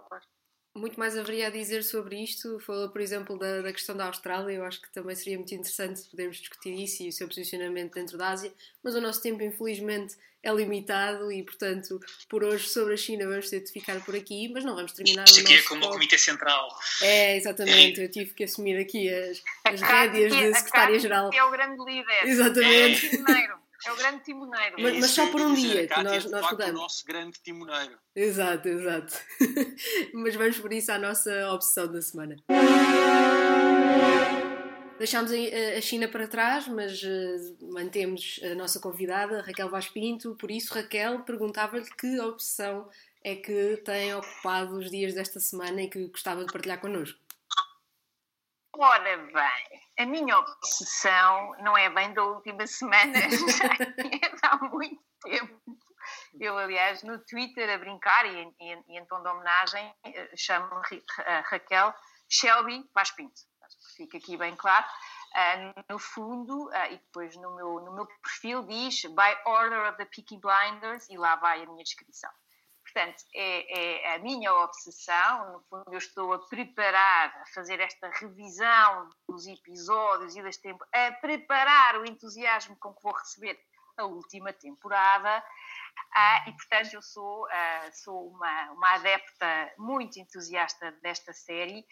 muito 0.78 1.00
mais 1.00 1.18
haveria 1.18 1.48
a 1.48 1.50
dizer 1.50 1.84
sobre 1.84 2.24
isto. 2.24 2.60
Falou, 2.60 2.90
por 2.90 3.02
exemplo, 3.02 3.38
da, 3.38 3.62
da, 3.62 3.74
questão 3.74 3.96
da 3.96 4.06
Austrália. 4.06 4.54
Eu 4.54 4.64
acho 4.64 4.82
que 4.82 4.92
também 4.92 5.16
seria 5.16 5.38
muito 5.38 5.54
interessante 5.54 6.02
podermos 6.10 6.38
discutir 6.38 6.74
isso 6.74 7.04
e 7.04 7.10
o 7.10 7.12
seu 7.12 7.28
posicionamento 7.28 7.94
dentro 7.94 8.18
da 8.18 8.30
Ásia. 8.30 8.54
Mas 8.84 8.96
o 8.96 9.02
nosso 9.02 9.22
tempo, 9.22 9.44
infelizmente, 9.44 10.16
é 10.44 10.52
limitado 10.54 11.32
e, 11.32 11.44
portanto, 11.44 12.00
por 12.30 12.44
hoje 12.44 12.70
sobre 12.70 12.94
a 12.94 12.98
China 12.98 13.28
vamos 13.28 13.50
ter 13.50 13.60
de 13.60 13.72
ficar 13.72 14.00
por 14.06 14.16
aqui. 14.16 14.50
Mas 14.50 14.64
não 14.64 14.76
vamos 14.76 14.92
terminar. 14.94 15.26
Isto 15.26 15.42
aqui 15.42 15.56
é 15.56 15.62
como 15.64 15.86
o 15.86 15.90
Comitê 15.90 16.18
Central. 16.18 16.70
É, 17.02 17.36
exatamente. 17.36 18.02
Eu 18.02 18.10
tive 18.10 18.34
que 18.34 18.44
assumir 18.44 18.78
aqui 18.78 19.10
as, 19.10 19.42
as 19.66 19.82
rédeas 19.82 20.32
de 20.32 20.54
secretária-geral. 20.54 21.32
É 21.34 21.44
o 21.44 21.52
grande 21.52 21.84
líder. 21.84 22.26
Exatamente. 22.26 23.08
É 23.16 23.67
é 23.86 23.92
o 23.92 23.96
grande 23.96 24.24
timoneiro. 24.24 24.76
Mas, 24.80 25.00
mas 25.00 25.12
só 25.12 25.28
por 25.28 25.42
um 25.42 25.54
dia 25.54 25.88
que 25.88 26.04
nós, 26.04 26.26
nós 26.26 26.46
rodamos. 26.46 26.76
o 26.76 26.84
nosso 26.84 27.06
grande 27.06 27.40
timoneiro. 27.42 27.98
Exato, 28.16 28.68
exato. 28.68 29.14
mas 30.14 30.36
vamos 30.36 30.60
por 30.60 30.74
isso 30.74 30.92
à 30.92 30.98
nossa 30.98 31.52
obsessão 31.52 31.92
da 31.92 32.02
semana. 32.02 32.36
Deixámos 34.98 35.32
a 35.32 35.82
China 35.82 36.08
para 36.08 36.28
trás, 36.28 36.68
mas 36.68 37.04
eh, 37.04 37.38
mantemos 37.72 38.40
a 38.44 38.56
nossa 38.56 38.80
convidada, 38.80 39.42
Raquel 39.42 39.70
Vaz 39.70 39.88
Pinto. 39.88 40.36
Por 40.36 40.50
isso, 40.50 40.74
Raquel, 40.74 41.20
perguntava-lhe 41.20 41.88
que 41.96 42.20
obsessão 42.20 42.90
é 43.24 43.36
que 43.36 43.78
tem 43.86 44.16
ocupado 44.16 44.78
os 44.78 44.90
dias 44.90 45.14
desta 45.14 45.40
semana 45.40 45.84
e 45.84 45.90
que 45.90 46.08
gostava 46.08 46.44
de 46.44 46.52
partilhar 46.52 46.80
connosco. 46.80 47.20
Ora 48.76 49.18
bem, 49.18 49.82
a 49.98 50.06
minha 50.06 50.38
obsessão 50.38 51.56
não 51.62 51.76
é 51.78 51.90
bem 51.90 52.14
da 52.14 52.24
última 52.24 52.68
semana, 52.68 53.14
já 53.58 53.66
é 53.66 54.32
há 54.44 54.58
muito 54.58 55.02
tempo. 55.24 55.60
Eu, 56.40 56.58
aliás, 56.58 57.04
no 57.04 57.20
Twitter, 57.26 57.70
a 57.70 57.78
brincar 57.78 58.26
e 58.26 58.54
em, 58.60 58.84
em, 58.90 59.06
tom 59.06 59.22
de 59.22 59.30
homenagem, 59.30 59.94
eh, 60.06 60.30
chamo 60.36 60.70
a 61.26 61.40
Raquel 61.42 61.94
Shelby 62.30 62.88
Vaz 62.94 63.12
Pinto. 63.12 63.42
Fica 63.96 64.18
aqui 64.18 64.38
bem 64.38 64.56
claro. 64.56 64.86
Uh, 65.36 65.84
no 65.90 66.00
fundo, 66.00 66.68
uh, 66.70 66.86
e 66.92 66.98
depois 66.98 67.36
no 67.36 67.56
meu, 67.56 67.82
no 67.82 67.94
meu 67.94 68.08
perfil 68.24 68.64
diz 68.64 69.02
By 69.04 69.36
Order 69.46 69.90
of 69.90 69.98
the 69.98 70.06
Peaky 70.06 70.40
Blinders, 70.40 71.08
e 71.10 71.18
lá 71.18 71.36
vai 71.36 71.64
a 71.64 71.66
minha 71.66 71.84
descrição. 71.84 72.32
Portanto, 72.98 73.26
é, 73.32 74.12
é, 74.12 74.16
a 74.16 74.20
minha 74.20 74.52
obsessão, 74.52 75.54
no 75.54 75.60
fundo, 75.70 75.84
eu 75.92 76.00
estou 76.00 76.34
a 76.34 76.40
preparar, 76.48 77.30
a 77.44 77.46
fazer 77.54 77.80
esta 77.80 78.10
revisão 78.10 79.08
dos 79.30 79.46
episódios 79.46 80.36
e 80.36 80.42
das 80.42 80.58
temporadas, 80.58 80.90
a 80.92 81.12
preparar 81.22 81.98
o 82.00 82.08
entusiasmo 82.08 82.76
com 82.78 82.96
que 82.96 83.04
vou 83.04 83.14
receber 83.14 83.60
a 83.98 84.06
última 84.06 84.52
temporada. 84.52 85.44
Ah, 86.16 86.46
e, 86.48 86.54
portanto, 86.54 86.96
eu 86.96 87.02
sou, 87.04 87.46
ah, 87.52 87.92
sou 87.94 88.30
uma, 88.30 88.72
uma 88.72 88.96
adepta 88.96 89.74
muito 89.78 90.18
entusiasta 90.20 90.92
desta 91.04 91.34
série. 91.34 91.86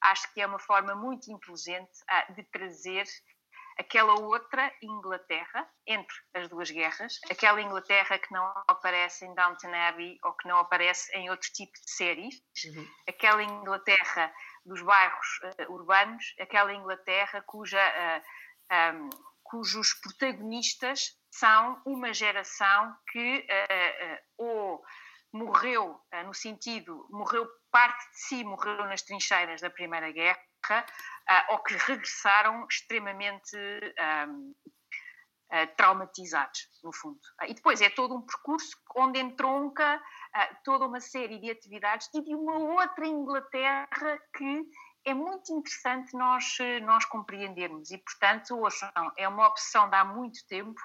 Acho 0.00 0.34
que 0.34 0.40
é 0.40 0.46
uma 0.46 0.58
forma 0.58 0.96
muito 0.96 1.30
inteligente 1.30 2.02
ah, 2.08 2.32
de 2.32 2.42
trazer 2.50 3.06
aquela 3.78 4.14
outra 4.20 4.72
Inglaterra, 4.82 5.68
entre 5.86 6.16
as 6.34 6.48
duas 6.48 6.70
guerras, 6.70 7.18
aquela 7.30 7.60
Inglaterra 7.60 8.18
que 8.18 8.32
não 8.32 8.44
aparece 8.68 9.24
em 9.24 9.34
Downton 9.34 9.74
Abbey 9.74 10.18
ou 10.24 10.32
que 10.34 10.48
não 10.48 10.58
aparece 10.58 11.10
em 11.16 11.30
outro 11.30 11.50
tipo 11.52 11.72
de 11.72 11.90
séries, 11.90 12.42
uhum. 12.66 12.86
aquela 13.08 13.42
Inglaterra 13.42 14.32
dos 14.64 14.82
bairros 14.82 15.26
uh, 15.44 15.72
urbanos, 15.72 16.34
aquela 16.40 16.72
Inglaterra 16.72 17.42
cuja, 17.46 17.78
uh, 17.78 18.22
eh, 18.70 18.92
um, 18.92 19.10
cujos 19.42 19.94
protagonistas 19.94 21.18
são 21.30 21.82
uma 21.84 22.12
geração 22.12 22.94
que 23.10 23.38
uh, 23.38 24.18
ou 24.38 24.84
morreu 25.32 25.98
no 26.26 26.34
sentido, 26.34 27.08
morreu 27.10 27.48
parte 27.70 28.10
de 28.10 28.18
si, 28.18 28.44
morreu 28.44 28.84
nas 28.84 29.00
trincheiras 29.00 29.62
da 29.62 29.70
Primeira 29.70 30.12
Guerra, 30.12 30.38
uh, 30.70 31.52
ou 31.52 31.58
que 31.58 31.74
regressaram 31.74 32.66
extremamente 32.70 33.56
um, 34.28 34.54
ah, 35.50 35.66
traumatizados, 35.76 36.68
no 36.82 36.92
fundo. 36.94 37.20
Uh, 37.40 37.46
e 37.48 37.54
depois 37.54 37.80
é 37.80 37.90
todo 37.90 38.14
um 38.14 38.22
percurso 38.22 38.76
onde 38.96 39.18
entronca 39.18 40.00
toda 40.64 40.86
uma 40.86 40.98
série 40.98 41.38
de 41.38 41.50
atividades 41.50 42.08
e 42.14 42.22
de 42.22 42.34
uma 42.34 42.56
outra 42.56 43.06
Inglaterra 43.06 44.18
que 44.34 44.64
é 45.04 45.12
muito 45.12 45.52
interessante 45.52 46.14
nós, 46.16 46.56
nós 46.84 47.04
compreendermos 47.04 47.90
e, 47.90 47.98
portanto, 47.98 48.56
ouçam, 48.56 48.90
é 49.18 49.28
uma 49.28 49.46
opção 49.46 49.90
de 49.90 49.96
há 49.96 50.06
muito 50.06 50.38
tempo 50.46 50.80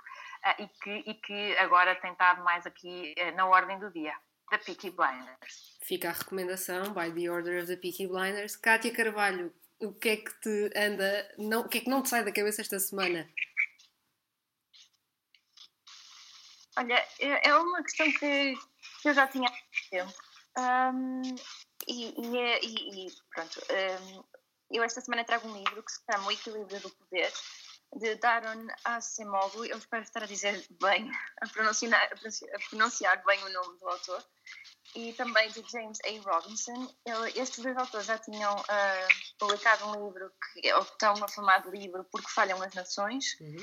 e, 0.59 0.67
que, 0.67 0.91
e 1.09 1.13
que 1.13 1.57
agora 1.57 1.95
tem 1.95 2.11
estado 2.11 2.43
mais 2.43 2.65
aqui 2.65 3.13
uh, 3.17 3.36
na 3.36 3.45
ordem 3.45 3.80
do 3.80 3.91
dia, 3.91 4.13
da 4.49 4.57
Peaky 4.57 4.91
Blinders. 4.91 5.78
Fica 5.84 6.09
a 6.09 6.13
recomendação, 6.13 6.93
by 6.93 7.11
the 7.11 7.30
order 7.30 7.61
of 7.61 7.67
the 7.67 7.75
Peaky 7.75 8.07
Blinders. 8.07 8.55
Kátia 8.55 8.93
Carvalho, 8.93 9.53
o 9.80 9.93
que 9.93 10.09
é 10.09 10.17
que 10.17 10.34
te 10.41 10.71
anda, 10.75 11.36
não, 11.38 11.61
o 11.61 11.69
que 11.69 11.80
é 11.80 11.82
que 11.82 11.89
não 11.89 12.01
te 12.01 12.09
sai 12.09 12.23
da 12.23 12.32
cabeça 12.32 12.61
esta 12.61 12.80
semana? 12.80 13.30
Olha, 16.78 17.07
é, 17.19 17.49
é 17.49 17.55
uma 17.55 17.84
questão 17.84 18.11
que 18.13 18.55
eu 19.05 19.13
já 19.13 19.28
tinha 19.28 19.49
há 19.49 19.89
tempo. 19.89 20.13
Um, 20.57 21.21
e, 21.88 22.38
é, 22.38 22.59
e, 22.63 23.07
e, 23.07 23.11
pronto, 23.34 23.59
um, 23.71 24.23
eu 24.71 24.84
esta 24.84 25.01
semana 25.01 25.23
trago 25.23 25.47
um 25.47 25.57
livro 25.57 25.84
que 25.84 25.91
se 25.91 26.01
chama 26.11 26.28
O 26.28 26.32
Equilíbrio 26.32 26.80
do 26.82 26.89
Poder, 26.89 27.32
de 27.95 28.15
Daron 28.15 28.67
Asimov. 28.84 29.55
Eu 29.65 29.78
espero 29.78 30.03
estar 30.03 30.23
a 30.23 30.28
dizer 30.28 30.65
bem, 30.82 31.09
a 31.41 31.47
pronunciar, 31.47 32.11
a 32.13 32.69
pronunciar 32.69 33.23
bem 33.25 33.43
o 33.43 33.53
nome 33.53 33.80
do 33.80 33.88
autor 33.88 34.23
e 34.95 35.13
também 35.13 35.49
de 35.51 35.63
James 35.69 35.99
A. 36.03 36.31
Robinson. 36.31 36.93
Ele, 37.05 37.39
estes 37.39 37.63
dois 37.63 37.77
autores 37.77 38.07
já 38.07 38.17
tinham 38.17 38.55
uh, 38.55 39.38
publicado 39.38 39.85
um 39.88 40.05
livro 40.05 40.31
que 40.53 40.67
é 40.67 40.77
o 40.77 40.83
tão 40.83 41.13
afamado 41.23 41.69
livro 41.69 42.03
Porque 42.11 42.29
Falham 42.29 42.61
as 42.61 42.73
Nações. 42.73 43.38
Uhum. 43.39 43.57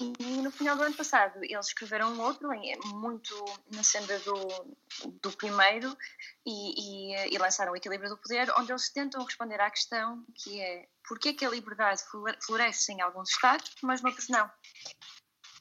E 0.00 0.42
no 0.42 0.50
final 0.50 0.74
do 0.76 0.82
ano 0.82 0.94
passado 0.94 1.38
eles 1.42 1.66
escreveram 1.66 2.12
um 2.12 2.20
outro, 2.22 2.48
muito 2.86 3.44
na 3.70 3.82
senda 3.82 4.18
do, 4.20 4.74
do 5.20 5.30
primeiro, 5.32 5.96
e, 6.44 7.12
e, 7.12 7.34
e 7.34 7.38
lançaram 7.38 7.72
o 7.72 7.76
Equilíbrio 7.76 8.08
do 8.08 8.16
Poder, 8.16 8.50
onde 8.58 8.72
eles 8.72 8.88
tentam 8.88 9.22
responder 9.22 9.60
à 9.60 9.70
questão 9.70 10.24
que 10.34 10.60
é 10.60 10.88
porquê 11.06 11.34
que 11.34 11.44
a 11.44 11.50
liberdade 11.50 12.02
floresce 12.44 12.92
em 12.92 13.00
alguns 13.02 13.30
estados, 13.30 13.70
mas 13.82 14.00
noutros 14.00 14.28
não 14.28 14.50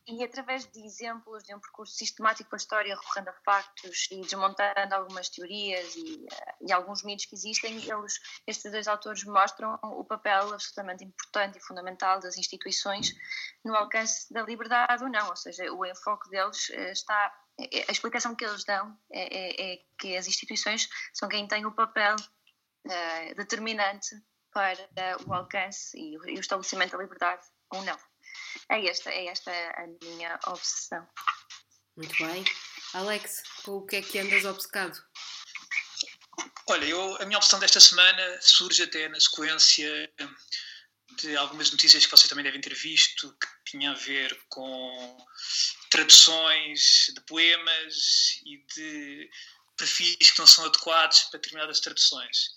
e 0.07 0.23
através 0.23 0.65
de 0.65 0.83
exemplos 0.83 1.43
de 1.43 1.53
um 1.53 1.59
percurso 1.59 1.93
sistemático 1.93 2.49
pela 2.49 2.57
história, 2.57 2.95
recorrendo 2.95 3.29
a 3.29 3.33
factos 3.45 4.07
e 4.11 4.21
desmontando 4.21 4.95
algumas 4.95 5.29
teorias 5.29 5.95
e, 5.95 6.15
uh, 6.15 6.67
e, 6.67 6.71
alguns 6.71 7.03
mitos 7.03 7.25
que 7.25 7.35
existem, 7.35 7.77
eles, 7.77 8.19
estes 8.47 8.71
dois 8.71 8.87
autores 8.87 9.23
mostram 9.23 9.79
o 9.83 10.03
papel 10.03 10.53
absolutamente 10.53 11.03
importante 11.03 11.57
e 11.57 11.61
fundamental 11.61 12.19
das 12.19 12.37
instituições 12.37 13.13
no 13.63 13.75
alcance 13.75 14.31
da 14.33 14.43
liberdade 14.43 15.03
ou 15.03 15.09
não, 15.09 15.29
ou 15.29 15.35
seja, 15.35 15.71
o 15.71 15.85
enfoque 15.85 16.29
deles 16.29 16.69
uh, 16.69 16.91
está 16.91 17.33
é, 17.59 17.85
a 17.87 17.91
explicação 17.91 18.35
que 18.35 18.45
eles 18.45 18.63
dão 18.63 18.97
é, 19.11 19.21
é, 19.21 19.73
é, 19.73 19.79
que 19.97 20.17
as 20.17 20.27
instituições 20.27 20.89
são 21.13 21.29
quem 21.29 21.47
tem 21.47 21.65
o 21.65 21.71
papel 21.71 22.15
determinante 23.35 24.15
para 24.51 24.75
o 25.27 25.33
alcance 25.33 25.95
e 25.95 26.17
o, 26.17 26.39
estabelecimento 26.39 26.93
da 26.93 26.97
liberdade 26.97 27.45
ou 27.69 27.83
não. 27.83 28.10
É 28.71 28.87
esta, 28.87 29.09
é 29.09 29.25
esta 29.25 29.51
a 29.51 29.87
minha 30.01 30.39
obsessão. 30.47 31.05
Muito 31.97 32.15
bem. 32.23 32.45
Alex, 32.93 33.43
com 33.63 33.77
o 33.77 33.85
que 33.85 33.97
é 33.97 34.01
que 34.01 34.17
andas 34.17 34.45
obcecado? 34.45 34.97
Olha, 36.69 36.85
eu, 36.85 37.21
a 37.21 37.25
minha 37.25 37.37
opção 37.37 37.59
desta 37.59 37.81
semana 37.81 38.41
surge 38.41 38.83
até 38.83 39.09
na 39.09 39.19
sequência 39.19 40.09
de 41.17 41.35
algumas 41.35 41.69
notícias 41.69 42.05
que 42.05 42.11
vocês 42.11 42.29
também 42.29 42.45
devem 42.45 42.61
ter 42.61 42.73
visto, 42.73 43.35
que 43.37 43.71
tinha 43.71 43.91
a 43.91 43.95
ver 43.95 44.39
com 44.47 45.17
traduções 45.89 47.11
de 47.13 47.21
poemas 47.27 48.39
e 48.45 48.65
de 48.73 49.29
perfis 49.75 50.31
que 50.31 50.39
não 50.39 50.47
são 50.47 50.65
adequados 50.65 51.23
para 51.23 51.39
determinadas 51.39 51.81
traduções. 51.81 52.53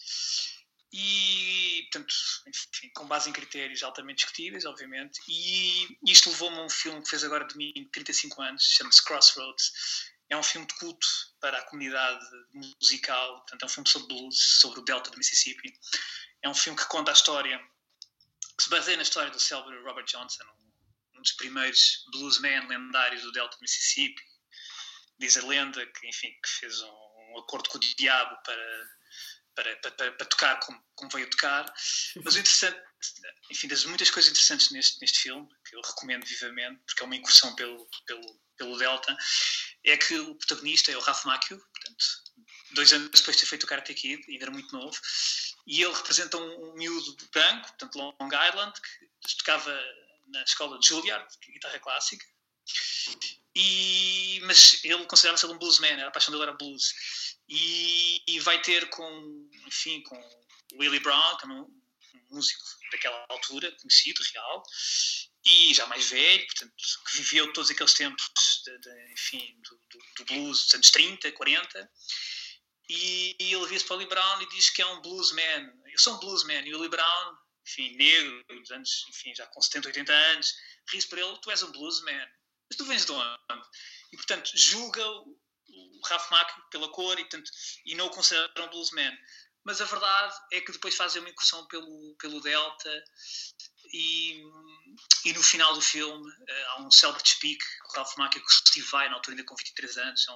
E, 0.97 1.88
portanto, 1.90 2.14
enfim, 2.47 2.88
com 2.95 3.05
base 3.09 3.28
em 3.28 3.32
critérios 3.32 3.82
altamente 3.82 4.18
discutíveis, 4.18 4.64
obviamente. 4.64 5.20
E 5.26 5.99
isto 6.07 6.30
levou-me 6.30 6.57
a 6.59 6.62
um 6.62 6.70
filme 6.70 7.03
que 7.03 7.11
fez 7.11 7.24
agora 7.24 7.45
de 7.45 7.57
mim 7.57 7.72
35 7.92 8.40
anos, 8.40 8.62
chama-se 8.62 9.05
Crossroads. 9.05 9.72
É 10.30 10.36
um 10.36 10.42
filme 10.42 10.68
de 10.68 10.74
culto 10.76 11.07
para 11.40 11.59
a 11.59 11.62
comunidade 11.62 12.24
musical, 12.80 13.38
portanto, 13.38 13.62
é 13.62 13.66
um 13.66 13.68
filme 13.68 13.88
sobre 13.88 14.07
blues, 14.07 14.38
sobre 14.61 14.78
o 14.78 14.84
Delta 14.84 15.11
do 15.11 15.18
Mississippi. 15.18 15.74
É 16.42 16.49
um 16.49 16.55
filme 16.55 16.78
que 16.78 16.86
conta 16.86 17.11
a 17.11 17.14
história, 17.14 17.59
que 18.57 18.62
se 18.62 18.70
baseia 18.70 18.97
na 18.97 19.03
história 19.03 19.32
do 19.32 19.40
célebre 19.40 19.76
Robert 19.82 20.07
Johnson, 20.07 20.45
um 21.16 21.22
dos 21.22 21.32
primeiros 21.32 22.05
bluesmen 22.12 22.68
lendários 22.68 23.22
do 23.22 23.32
Delta 23.32 23.57
do 23.57 23.62
Mississippi. 23.62 24.22
Diz 25.18 25.36
a 25.36 25.45
lenda 25.45 25.84
que, 25.84 26.09
enfim, 26.09 26.30
que 26.40 26.49
fez 26.49 26.80
um, 26.82 27.32
um 27.32 27.38
acordo 27.40 27.68
com 27.68 27.78
o 27.78 27.80
diabo 27.80 28.40
para 28.45 28.95
para, 29.55 29.77
para, 29.77 30.13
para, 30.13 30.27
tocar 30.27 30.61
como, 30.61 30.83
como 30.95 31.11
veio 31.11 31.31
tocar. 31.31 31.65
Mas 32.25 32.35
o 32.35 32.39
interessante, 32.39 32.81
enfim, 33.51 33.69
das 33.69 33.85
muitas 33.85 34.11
coisas 34.11 34.31
interessantes 34.31 34.71
neste, 34.71 35.01
neste 35.01 35.21
filme, 35.21 35.49
que 35.69 35.77
eu 35.77 35.81
recomendo 35.81 36.25
vivamente, 36.25 36.81
porque 36.87 37.03
é 37.03 37.07
uma 37.07 37.17
incursão 37.17 37.55
pelo, 37.55 37.89
pelo, 38.07 38.41
pelo 38.57 38.79
Delta, 38.79 39.17
é 39.85 39.97
que 39.97 40.19
o 40.19 40.35
protagonista 40.35 40.91
é 40.91 40.97
o 40.97 41.01
Ralph 41.01 41.25
Macchio, 41.25 41.59
portanto, 41.59 42.05
dois 42.73 42.93
anos 42.93 43.11
depois 43.11 43.37
de 43.37 43.43
ter 43.43 43.49
feito 43.49 43.65
o 43.65 43.67
Karate 43.67 43.95
Kid, 43.95 44.23
ainda 44.29 44.45
era 44.45 44.53
muito 44.53 44.75
novo, 44.75 44.97
e 45.67 45.83
ele 45.83 45.95
representa 45.95 46.37
um, 46.37 46.71
um 46.71 46.75
miúdo 46.75 47.17
branco, 47.33 47.69
portanto, 47.69 47.97
Long 47.97 48.29
Island, 48.29 48.81
que 48.81 49.37
tocava 49.39 49.79
na 50.29 50.43
escola 50.43 50.79
de 50.79 50.87
Juilliard, 50.87 51.27
guitarra 51.53 51.79
clássica, 51.79 52.25
e, 53.57 54.41
mas 54.45 54.83
ele 54.83 55.07
considerava-se 55.07 55.47
um 55.47 55.59
bluesman, 55.59 56.03
a 56.03 56.11
paixão 56.11 56.33
dele 56.33 56.45
era 56.45 56.53
blues. 56.55 56.93
E, 57.49 58.22
e, 58.26 58.40
vai 58.40 58.61
ter 58.62 58.88
com, 58.88 59.51
enfim, 59.66 60.03
com 60.03 60.16
Willie 60.78 61.01
Brown, 61.01 61.36
que 61.36 61.45
é 61.45 61.49
um, 61.49 61.82
músico 62.30 62.62
daquela 62.90 63.24
altura, 63.28 63.70
conhecido, 63.80 64.22
real, 64.32 64.62
e 65.45 65.74
já 65.74 65.86
mais 65.86 66.09
velho, 66.09 66.47
portanto, 66.47 66.74
que 67.07 67.16
viveu 67.18 67.53
todos 67.53 67.70
aqueles 67.70 67.95
tempos, 67.95 68.62
de, 68.64 68.78
de, 68.78 69.12
enfim, 69.12 69.61
do, 69.62 69.80
do, 69.90 70.05
do, 70.16 70.24
blues 70.24 70.64
dos 70.64 70.74
anos 70.74 70.90
30, 70.90 71.32
40, 71.32 71.90
e, 72.88 73.36
e 73.38 73.55
ele 73.55 73.66
vira-se 73.66 73.84
para 73.84 73.95
o 73.95 73.99
Willie 73.99 74.09
Brown 74.09 74.42
e 74.42 74.49
diz 74.51 74.70
que 74.70 74.82
é 74.82 74.86
um 74.86 75.01
bluesman. 75.01 75.72
Eu 75.86 75.99
sou 75.99 76.14
um 76.14 76.18
bluesman, 76.18 76.66
e 76.66 76.74
o 76.74 76.78
Willie 76.78 76.90
Brown, 76.90 77.36
enfim, 77.66 77.97
negro, 77.97 78.45
dos 78.49 78.70
anos, 78.70 79.07
enfim, 79.09 79.34
já 79.34 79.47
com 79.47 79.61
70, 79.61 79.88
80 79.88 80.12
anos, 80.12 80.55
ri-se 80.90 81.09
para 81.09 81.20
ele, 81.20 81.38
tu 81.40 81.51
és 81.51 81.62
um 81.62 81.72
bluesman. 81.72 82.28
Mas 82.68 82.76
tu 82.76 82.84
vens 82.86 83.05
de 83.05 83.12
onde? 83.12 83.68
E, 84.12 84.16
portanto, 84.16 84.51
julga 84.55 85.05
o, 86.01 86.07
Ralph 86.07 86.30
Macchio 86.30 86.62
pela 86.70 86.88
cor 86.88 87.18
e, 87.18 87.22
portanto, 87.22 87.51
e 87.84 87.95
não 87.95 88.07
o 88.07 88.11
considera 88.11 88.51
um 88.59 88.68
bluesman. 88.68 89.16
Mas 89.64 89.80
a 89.80 89.84
verdade 89.84 90.34
é 90.53 90.61
que 90.61 90.72
depois 90.72 90.95
fazem 90.95 91.22
uma 91.22 91.30
incursão 91.30 91.66
pelo, 91.68 92.14
pelo 92.18 92.40
Delta 92.40 93.05
e, 93.92 94.42
e 95.24 95.32
no 95.32 95.42
final 95.42 95.72
do 95.74 95.80
filme 95.80 96.30
uh, 96.30 96.66
há 96.68 96.82
um 96.82 96.90
célebre 96.90 97.22
speak, 97.26 97.64
o 97.88 97.97
Ralph 97.97 98.16
Macchio 98.16 98.45
que 98.45 98.53
Steve 98.53 98.86
Vai, 98.88 99.09
na 99.09 99.14
altura 99.14 99.36
ainda 99.36 99.47
com 99.47 99.57
23 99.57 99.97
anos, 99.99 100.26
é 100.28 100.32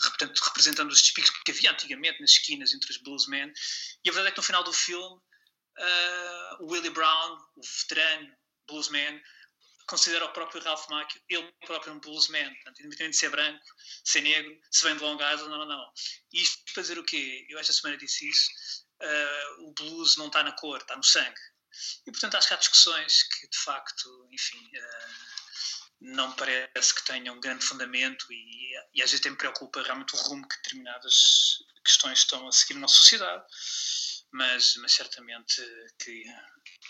portanto, 0.00 0.40
representando 0.40 0.90
os 0.90 1.00
speaks 1.00 1.30
que 1.44 1.50
havia 1.50 1.70
antigamente 1.70 2.20
nas 2.20 2.30
esquinas 2.30 2.74
entre 2.74 2.90
os 2.90 2.98
bluesmen. 2.98 3.52
E 4.04 4.10
a 4.10 4.12
verdade 4.12 4.28
é 4.28 4.32
que 4.32 4.38
no 4.38 4.42
final 4.42 4.64
do 4.64 4.72
filme 4.72 5.16
uh, 5.16 6.64
o 6.64 6.72
Willie 6.72 6.90
Brown, 6.90 7.38
o 7.56 7.62
veterano 7.62 8.36
bluesman, 8.66 9.20
considera 9.90 10.24
o 10.24 10.32
próprio 10.32 10.62
Ralph 10.62 10.88
Macchio 10.88 11.20
ele 11.28 11.52
próprio 11.66 11.92
um 11.92 11.98
bluesman, 11.98 12.54
portanto, 12.54 12.80
independente 12.80 13.10
de 13.10 13.16
ser 13.16 13.30
branco, 13.30 13.64
ser 14.04 14.20
negro, 14.20 14.56
se 14.70 14.84
vem 14.84 14.96
de 14.96 15.02
Long 15.02 15.16
Island 15.16 15.52
ou 15.52 15.66
não. 15.66 15.92
E 16.32 16.40
isto 16.40 16.62
dizer 16.80 16.98
o 16.98 17.04
quê? 17.04 17.44
Eu 17.50 17.58
esta 17.58 17.72
semana 17.72 17.98
disse 17.98 18.28
isso, 18.28 18.50
uh, 19.02 19.68
o 19.68 19.72
blues 19.72 20.16
não 20.16 20.28
está 20.28 20.44
na 20.44 20.52
cor, 20.52 20.80
está 20.80 20.96
no 20.96 21.02
sangue. 21.02 21.40
E 22.06 22.12
portanto 22.12 22.36
acho 22.36 22.48
que 22.48 22.54
há 22.54 22.56
discussões 22.56 23.24
que 23.24 23.48
de 23.48 23.58
facto, 23.58 24.28
enfim, 24.30 24.64
uh, 24.64 25.40
não 26.00 26.32
parece 26.34 26.94
que 26.94 27.04
tenham 27.04 27.34
um 27.34 27.40
grande 27.40 27.64
fundamento 27.64 28.24
e, 28.32 28.72
e 28.94 29.02
às 29.02 29.10
vezes 29.10 29.20
até 29.20 29.30
me 29.30 29.36
preocupa 29.36 29.82
realmente 29.82 30.14
o 30.14 30.18
rumo 30.18 30.48
que 30.48 30.56
determinadas 30.56 31.58
questões 31.84 32.20
estão 32.20 32.46
a 32.46 32.52
seguir 32.52 32.74
na 32.74 32.80
nossa 32.80 32.94
sociedade, 32.94 33.44
mas, 34.32 34.76
mas 34.76 34.92
certamente 34.92 35.60
que, 35.98 36.22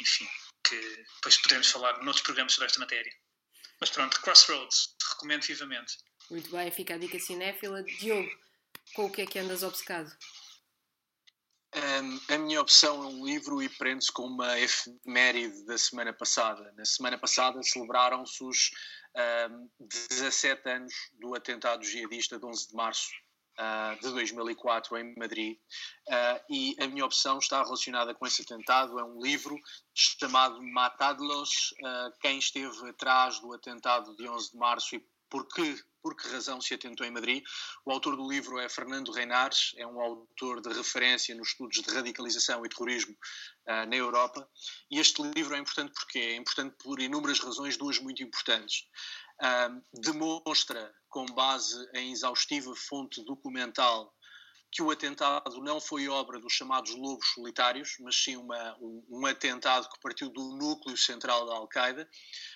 enfim, 0.01 0.29
que 0.65 1.05
depois 1.17 1.37
poderemos 1.39 1.71
falar 1.71 2.03
noutros 2.03 2.23
programas 2.23 2.53
sobre 2.53 2.67
esta 2.67 2.81
matéria. 2.81 3.13
Mas 3.81 3.91
pronto, 3.91 4.21
Crossroads, 4.21 4.95
recomendo 5.13 5.43
vivamente. 5.43 5.97
Muito 6.31 6.51
bem, 6.51 6.71
fica 6.71 6.95
a 6.95 6.99
dica 6.99 7.19
cinéfila. 7.19 7.83
Diogo, 7.83 8.31
com 8.95 9.07
o 9.07 9.11
que 9.11 9.23
é 9.23 9.27
que 9.27 9.39
andas 9.39 9.63
obcecado? 9.63 10.11
Um, 11.75 12.35
a 12.35 12.39
minha 12.39 12.61
opção 12.61 13.03
é 13.05 13.07
um 13.07 13.25
livro 13.25 13.63
e 13.63 13.69
prende-se 13.69 14.11
com 14.13 14.25
uma 14.25 14.59
efeméride 14.59 15.65
da 15.67 15.79
semana 15.79 16.13
passada. 16.13 16.73
Na 16.77 16.85
semana 16.85 17.17
passada 17.17 17.63
celebraram-se 17.63 18.43
os 18.43 18.71
um, 19.51 19.71
17 19.81 20.69
anos 20.69 20.95
do 21.13 21.35
atentado 21.35 21.85
jihadista 21.85 22.39
de 22.39 22.45
11 22.45 22.69
de 22.69 22.75
março 22.75 23.11
uh, 23.61 24.01
de 24.01 24.11
2004 24.13 24.97
em 24.99 25.15
Madrid. 25.17 25.59
Uh, 26.09 26.45
e 26.49 26.77
a 26.81 26.89
minha 26.89 27.05
opção 27.05 27.39
está 27.39 27.63
relacionada 27.63 28.15
com 28.15 28.27
esse 28.27 28.43
atentado. 28.43 28.99
É 28.99 29.05
um 29.05 29.21
livro 29.23 29.57
chamado 29.95 30.63
Matadlos, 30.63 31.75
uh, 31.83 32.19
quem 32.21 32.39
esteve 32.39 32.89
atrás 32.89 33.39
do 33.41 33.53
atentado 33.53 34.17
de 34.17 34.27
11 34.27 34.53
de 34.53 34.57
março 34.57 34.97
e 34.97 35.05
por 35.31 35.47
que, 35.47 35.81
por 36.03 36.17
que 36.17 36.29
razão 36.29 36.61
se 36.61 36.75
atentou 36.75 37.07
em 37.07 37.11
Madrid. 37.11 37.45
O 37.85 37.93
autor 37.93 38.17
do 38.17 38.29
livro 38.29 38.59
é 38.59 38.69
Fernando 38.69 39.13
Reinares, 39.13 39.73
é 39.77 39.87
um 39.87 40.01
autor 40.01 40.61
de 40.61 40.73
referência 40.73 41.35
nos 41.37 41.49
estudos 41.49 41.81
de 41.81 41.95
radicalização 41.95 42.67
e 42.67 42.69
terrorismo 42.69 43.13
uh, 43.13 43.87
na 43.87 43.97
Europa. 43.97 44.49
E 44.91 44.99
este 44.99 45.23
livro 45.23 45.55
é 45.55 45.59
importante 45.59 45.93
porque 45.93 46.19
é 46.19 46.35
importante 46.35 46.75
por 46.83 47.01
inúmeras 47.01 47.39
razões, 47.39 47.77
duas 47.77 48.01
muito 48.01 48.23
importantes. 48.23 48.89
Uh, 49.41 49.81
demonstra 50.01 50.93
com 51.11 51.27
base 51.27 51.77
em 51.95 52.13
exaustiva 52.13 52.75
fonte 52.75 53.23
documental 53.25 54.15
que 54.73 54.83
o 54.83 54.91
atentado 54.91 55.61
não 55.61 55.81
foi 55.81 56.09
obra 56.09 56.39
dos 56.39 56.53
chamados 56.53 56.95
lobos 56.95 57.27
solitários, 57.35 57.97
mas 58.01 58.15
sim 58.15 58.37
uma, 58.37 58.77
um, 58.81 59.05
um, 59.11 59.27
atentado 59.27 59.89
que 59.89 60.01
partiu 60.01 60.31
do 60.31 60.57
núcleo 60.57 60.97
central 60.97 61.45
da 61.45 61.55
Al-Qaeda. 61.55 62.09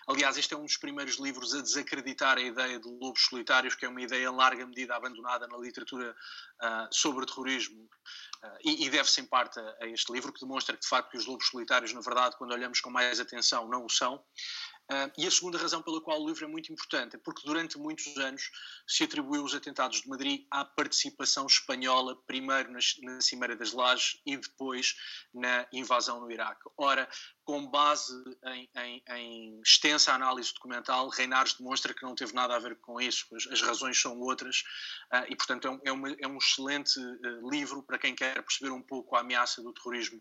Aliás, 0.06 0.36
este 0.36 0.54
é 0.54 0.56
um 0.56 0.64
dos 0.64 0.76
primeiros 0.76 1.18
livros 1.18 1.52
a 1.54 1.60
desacreditar 1.60 2.38
a 2.38 2.42
ideia 2.42 2.78
de 2.78 2.88
lobos 2.88 3.24
solitários, 3.24 3.74
que 3.74 3.84
é 3.84 3.88
uma 3.88 4.00
ideia 4.00 4.26
em 4.28 4.36
larga 4.36 4.64
medida 4.64 4.94
abandonada 4.94 5.48
na 5.48 5.58
literatura 5.58 6.14
uh, 6.62 6.94
sobre 6.94 7.26
terrorismo, 7.26 7.82
uh, 7.82 8.58
e, 8.64 8.86
e 8.86 8.90
deve-se 8.90 9.20
em 9.20 9.26
parte 9.26 9.58
a, 9.58 9.76
a, 9.80 9.88
este 9.88 10.12
livro, 10.12 10.32
que 10.32 10.40
demonstra 10.40 10.76
que, 10.76 10.82
de 10.82 10.88
facto, 10.88 11.10
que 11.10 11.18
os 11.18 11.26
lobos 11.26 11.48
solitários, 11.48 11.92
na 11.92 12.00
verdade, 12.00 12.36
quando 12.38 12.52
olhamos 12.52 12.80
com 12.80 12.90
mais 12.90 13.18
atenção, 13.18 13.66
não 13.66 13.84
o 13.84 13.90
são. 13.90 14.24
Uh, 14.90 15.10
e 15.16 15.26
a 15.26 15.30
segunda 15.30 15.56
razão 15.56 15.80
pela 15.80 15.98
qual 15.98 16.20
o 16.20 16.26
livro 16.26 16.44
é 16.44 16.46
muito 16.46 16.70
importante 16.70 17.16
é 17.16 17.18
porque 17.18 17.40
durante 17.46 17.78
muitos 17.78 18.14
anos 18.18 18.50
se 18.86 19.04
atribuiu 19.04 19.42
os 19.42 19.54
atentados 19.54 20.02
de 20.02 20.08
Madrid 20.08 20.46
à 20.50 20.62
participação 20.62 21.46
espanhola, 21.46 22.14
primeiro 22.26 22.70
na, 22.70 22.78
na 23.00 23.20
Cimeira 23.22 23.56
das 23.56 23.72
Lajes 23.72 24.20
e 24.26 24.36
depois 24.36 24.94
na 25.32 25.66
invasão 25.72 26.20
no 26.20 26.30
Iraque. 26.30 26.68
Ora, 26.76 27.08
com 27.44 27.66
base 27.66 28.12
em, 28.44 28.68
em, 28.76 29.02
em, 29.08 29.60
extensa 29.62 30.12
análise 30.12 30.52
documental, 30.52 31.08
Reinares 31.08 31.54
demonstra 31.54 31.94
que 31.94 32.02
não 32.02 32.14
teve 32.14 32.34
nada 32.34 32.54
a 32.54 32.58
ver 32.58 32.76
com 32.76 33.00
isso, 33.00 33.26
as, 33.34 33.46
as 33.46 33.62
razões 33.62 33.98
são 33.98 34.18
outras, 34.20 34.64
uh, 35.14 35.24
e 35.28 35.36
portanto 35.36 35.66
é 35.66 35.70
um, 35.70 35.80
é, 35.84 35.92
uma, 35.92 36.16
é 36.20 36.28
um 36.28 36.36
excelente 36.36 36.98
uh, 36.98 37.50
livro 37.50 37.82
para 37.82 37.98
quem 37.98 38.14
quer 38.14 38.34
perceber 38.42 38.70
um 38.70 38.82
pouco 38.82 39.16
a 39.16 39.20
ameaça 39.20 39.62
do 39.62 39.72
terrorismo 39.72 40.20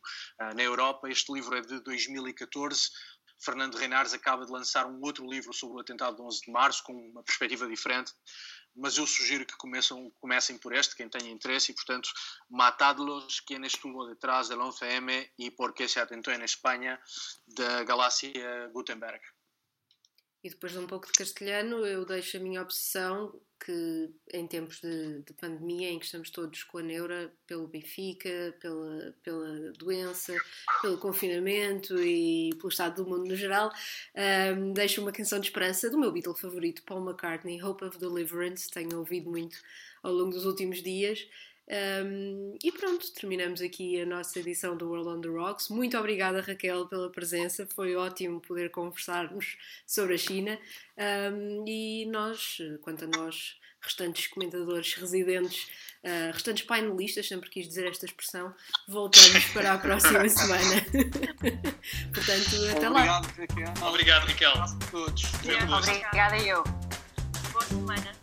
na 0.56 0.64
Europa. 0.64 1.10
Este 1.10 1.34
livro 1.34 1.56
é 1.56 1.62
de 1.62 1.80
2014 1.82 2.90
Fernando 3.44 3.76
Reinares 3.76 4.14
acaba 4.14 4.46
de 4.46 4.52
lançar 4.52 4.86
um 4.86 5.02
outro 5.02 5.26
livro 5.30 5.54
sobre 5.54 5.78
o 5.78 5.80
atentado 5.82 6.16
de 6.16 6.22
11 6.22 6.42
de 6.42 6.52
março, 6.52 6.84
com 6.84 6.94
uma 6.94 7.24
perspectiva 7.24 7.68
diferente, 7.68 8.14
mas 8.76 8.98
eu 8.98 9.06
sugiro 9.06 9.46
que 9.46 9.56
comecem 9.56 10.58
por 10.58 10.74
este, 10.74 10.96
quem 10.96 11.10
tenha 11.10 11.32
interesse, 11.32 11.72
e 11.72 11.76
portanto, 11.76 12.10
Matadlos, 12.50 13.40
quem 13.42 13.64
estuvo 13.66 14.06
detrás 14.08 14.50
del 14.50 14.60
11M 14.60 15.30
e 15.38 15.52
por 15.52 15.74
que 15.74 15.88
se 15.88 16.00
atentou 16.00 16.34
em 16.34 16.44
Espanha, 16.44 17.00
da 17.48 17.84
Galácia 17.84 18.32
Gutenberg. 18.74 19.22
E 20.44 20.50
depois 20.50 20.74
de 20.74 20.80
um 20.80 20.88
pouco 20.88 21.08
de 21.08 21.14
castelhano, 21.14 21.86
eu 21.86 22.06
deixo 22.06 22.36
a 22.36 22.40
minha 22.40 22.62
obsessão 22.62 23.34
que 23.66 24.10
em 24.34 24.46
tempos 24.46 24.82
de, 24.82 25.22
de, 25.22 25.34
pandemia, 25.34 25.90
em 25.90 25.98
que 25.98 26.06
estamos 26.06 26.30
todos 26.30 26.64
com 26.64 26.80
a 26.80 26.82
neura 26.82 27.34
pelo 27.48 27.66
Benfica, 27.66 28.54
pela, 28.60 29.16
pela 29.24 29.72
doença, 29.74 30.36
pelo 30.82 30.98
confinamento 30.98 31.98
e 31.98 32.50
pelo 32.58 32.68
estado 32.68 33.02
do 33.02 33.10
mundo 33.10 33.26
no 33.26 33.38
geral, 33.38 33.72
um, 34.58 34.74
deixo 34.74 35.02
uma 35.02 35.14
canção 35.14 35.40
de 35.40 35.48
esperança 35.48 35.90
do 35.90 35.98
meu 35.98 36.12
Beatle 36.12 36.36
favorito, 36.36 36.84
Paul 36.84 37.08
McCartney, 37.08 37.64
Hope 37.64 37.86
of 37.86 37.98
Deliverance. 37.98 38.70
Tenho 38.70 39.00
ouvido 39.00 39.30
muito 39.30 39.58
ao 40.02 40.12
longo 40.12 40.32
dos 40.32 40.46
últimos 40.46 40.84
dias. 40.84 41.26
Um, 41.70 42.58
e 42.64 42.72
pronto, 42.72 43.12
terminamos 43.14 43.62
aqui 43.62 44.02
a 44.02 44.06
nossa 44.06 44.40
edição 44.40 44.76
do 44.76 44.90
World 44.90 45.10
on 45.10 45.22
the 45.22 45.30
Rocks. 45.30 45.70
Muito 45.70 45.98
obrigada, 45.98 46.42
Raquel, 46.42 46.88
pela 46.88 47.10
presença. 47.10 47.68
Foi 47.74 47.96
ótimo 47.96 48.42
poder 48.42 48.70
conversarmos 48.70 49.58
sobre 49.86 50.16
a 50.16 50.18
China. 50.18 50.60
Um, 50.98 51.64
e 51.68 52.06
nós, 52.08 52.58
quanto 52.82 53.06
a 53.06 53.08
nós, 53.08 53.58
restantes 53.84 54.28
comentadores 54.28 54.94
residentes, 54.96 55.68
uh, 56.04 56.32
restantes 56.34 56.66
painelistas, 56.66 57.28
sempre 57.28 57.50
quis 57.50 57.68
dizer 57.68 57.88
esta 57.88 58.06
expressão, 58.06 58.54
voltamos 58.88 59.46
para 59.48 59.74
a 59.74 59.78
próxima 59.78 60.28
semana. 60.30 60.86
Portanto, 62.14 62.76
até 62.76 62.90
lá. 62.90 63.22
Obrigado, 63.22 63.36
Raquel. 63.38 63.88
Obrigado, 63.88 64.26
Raquel. 64.26 64.54
Obrigada 65.78 66.38
eu. 66.38 66.64
Boa 67.52 67.66
semana. 67.66 68.23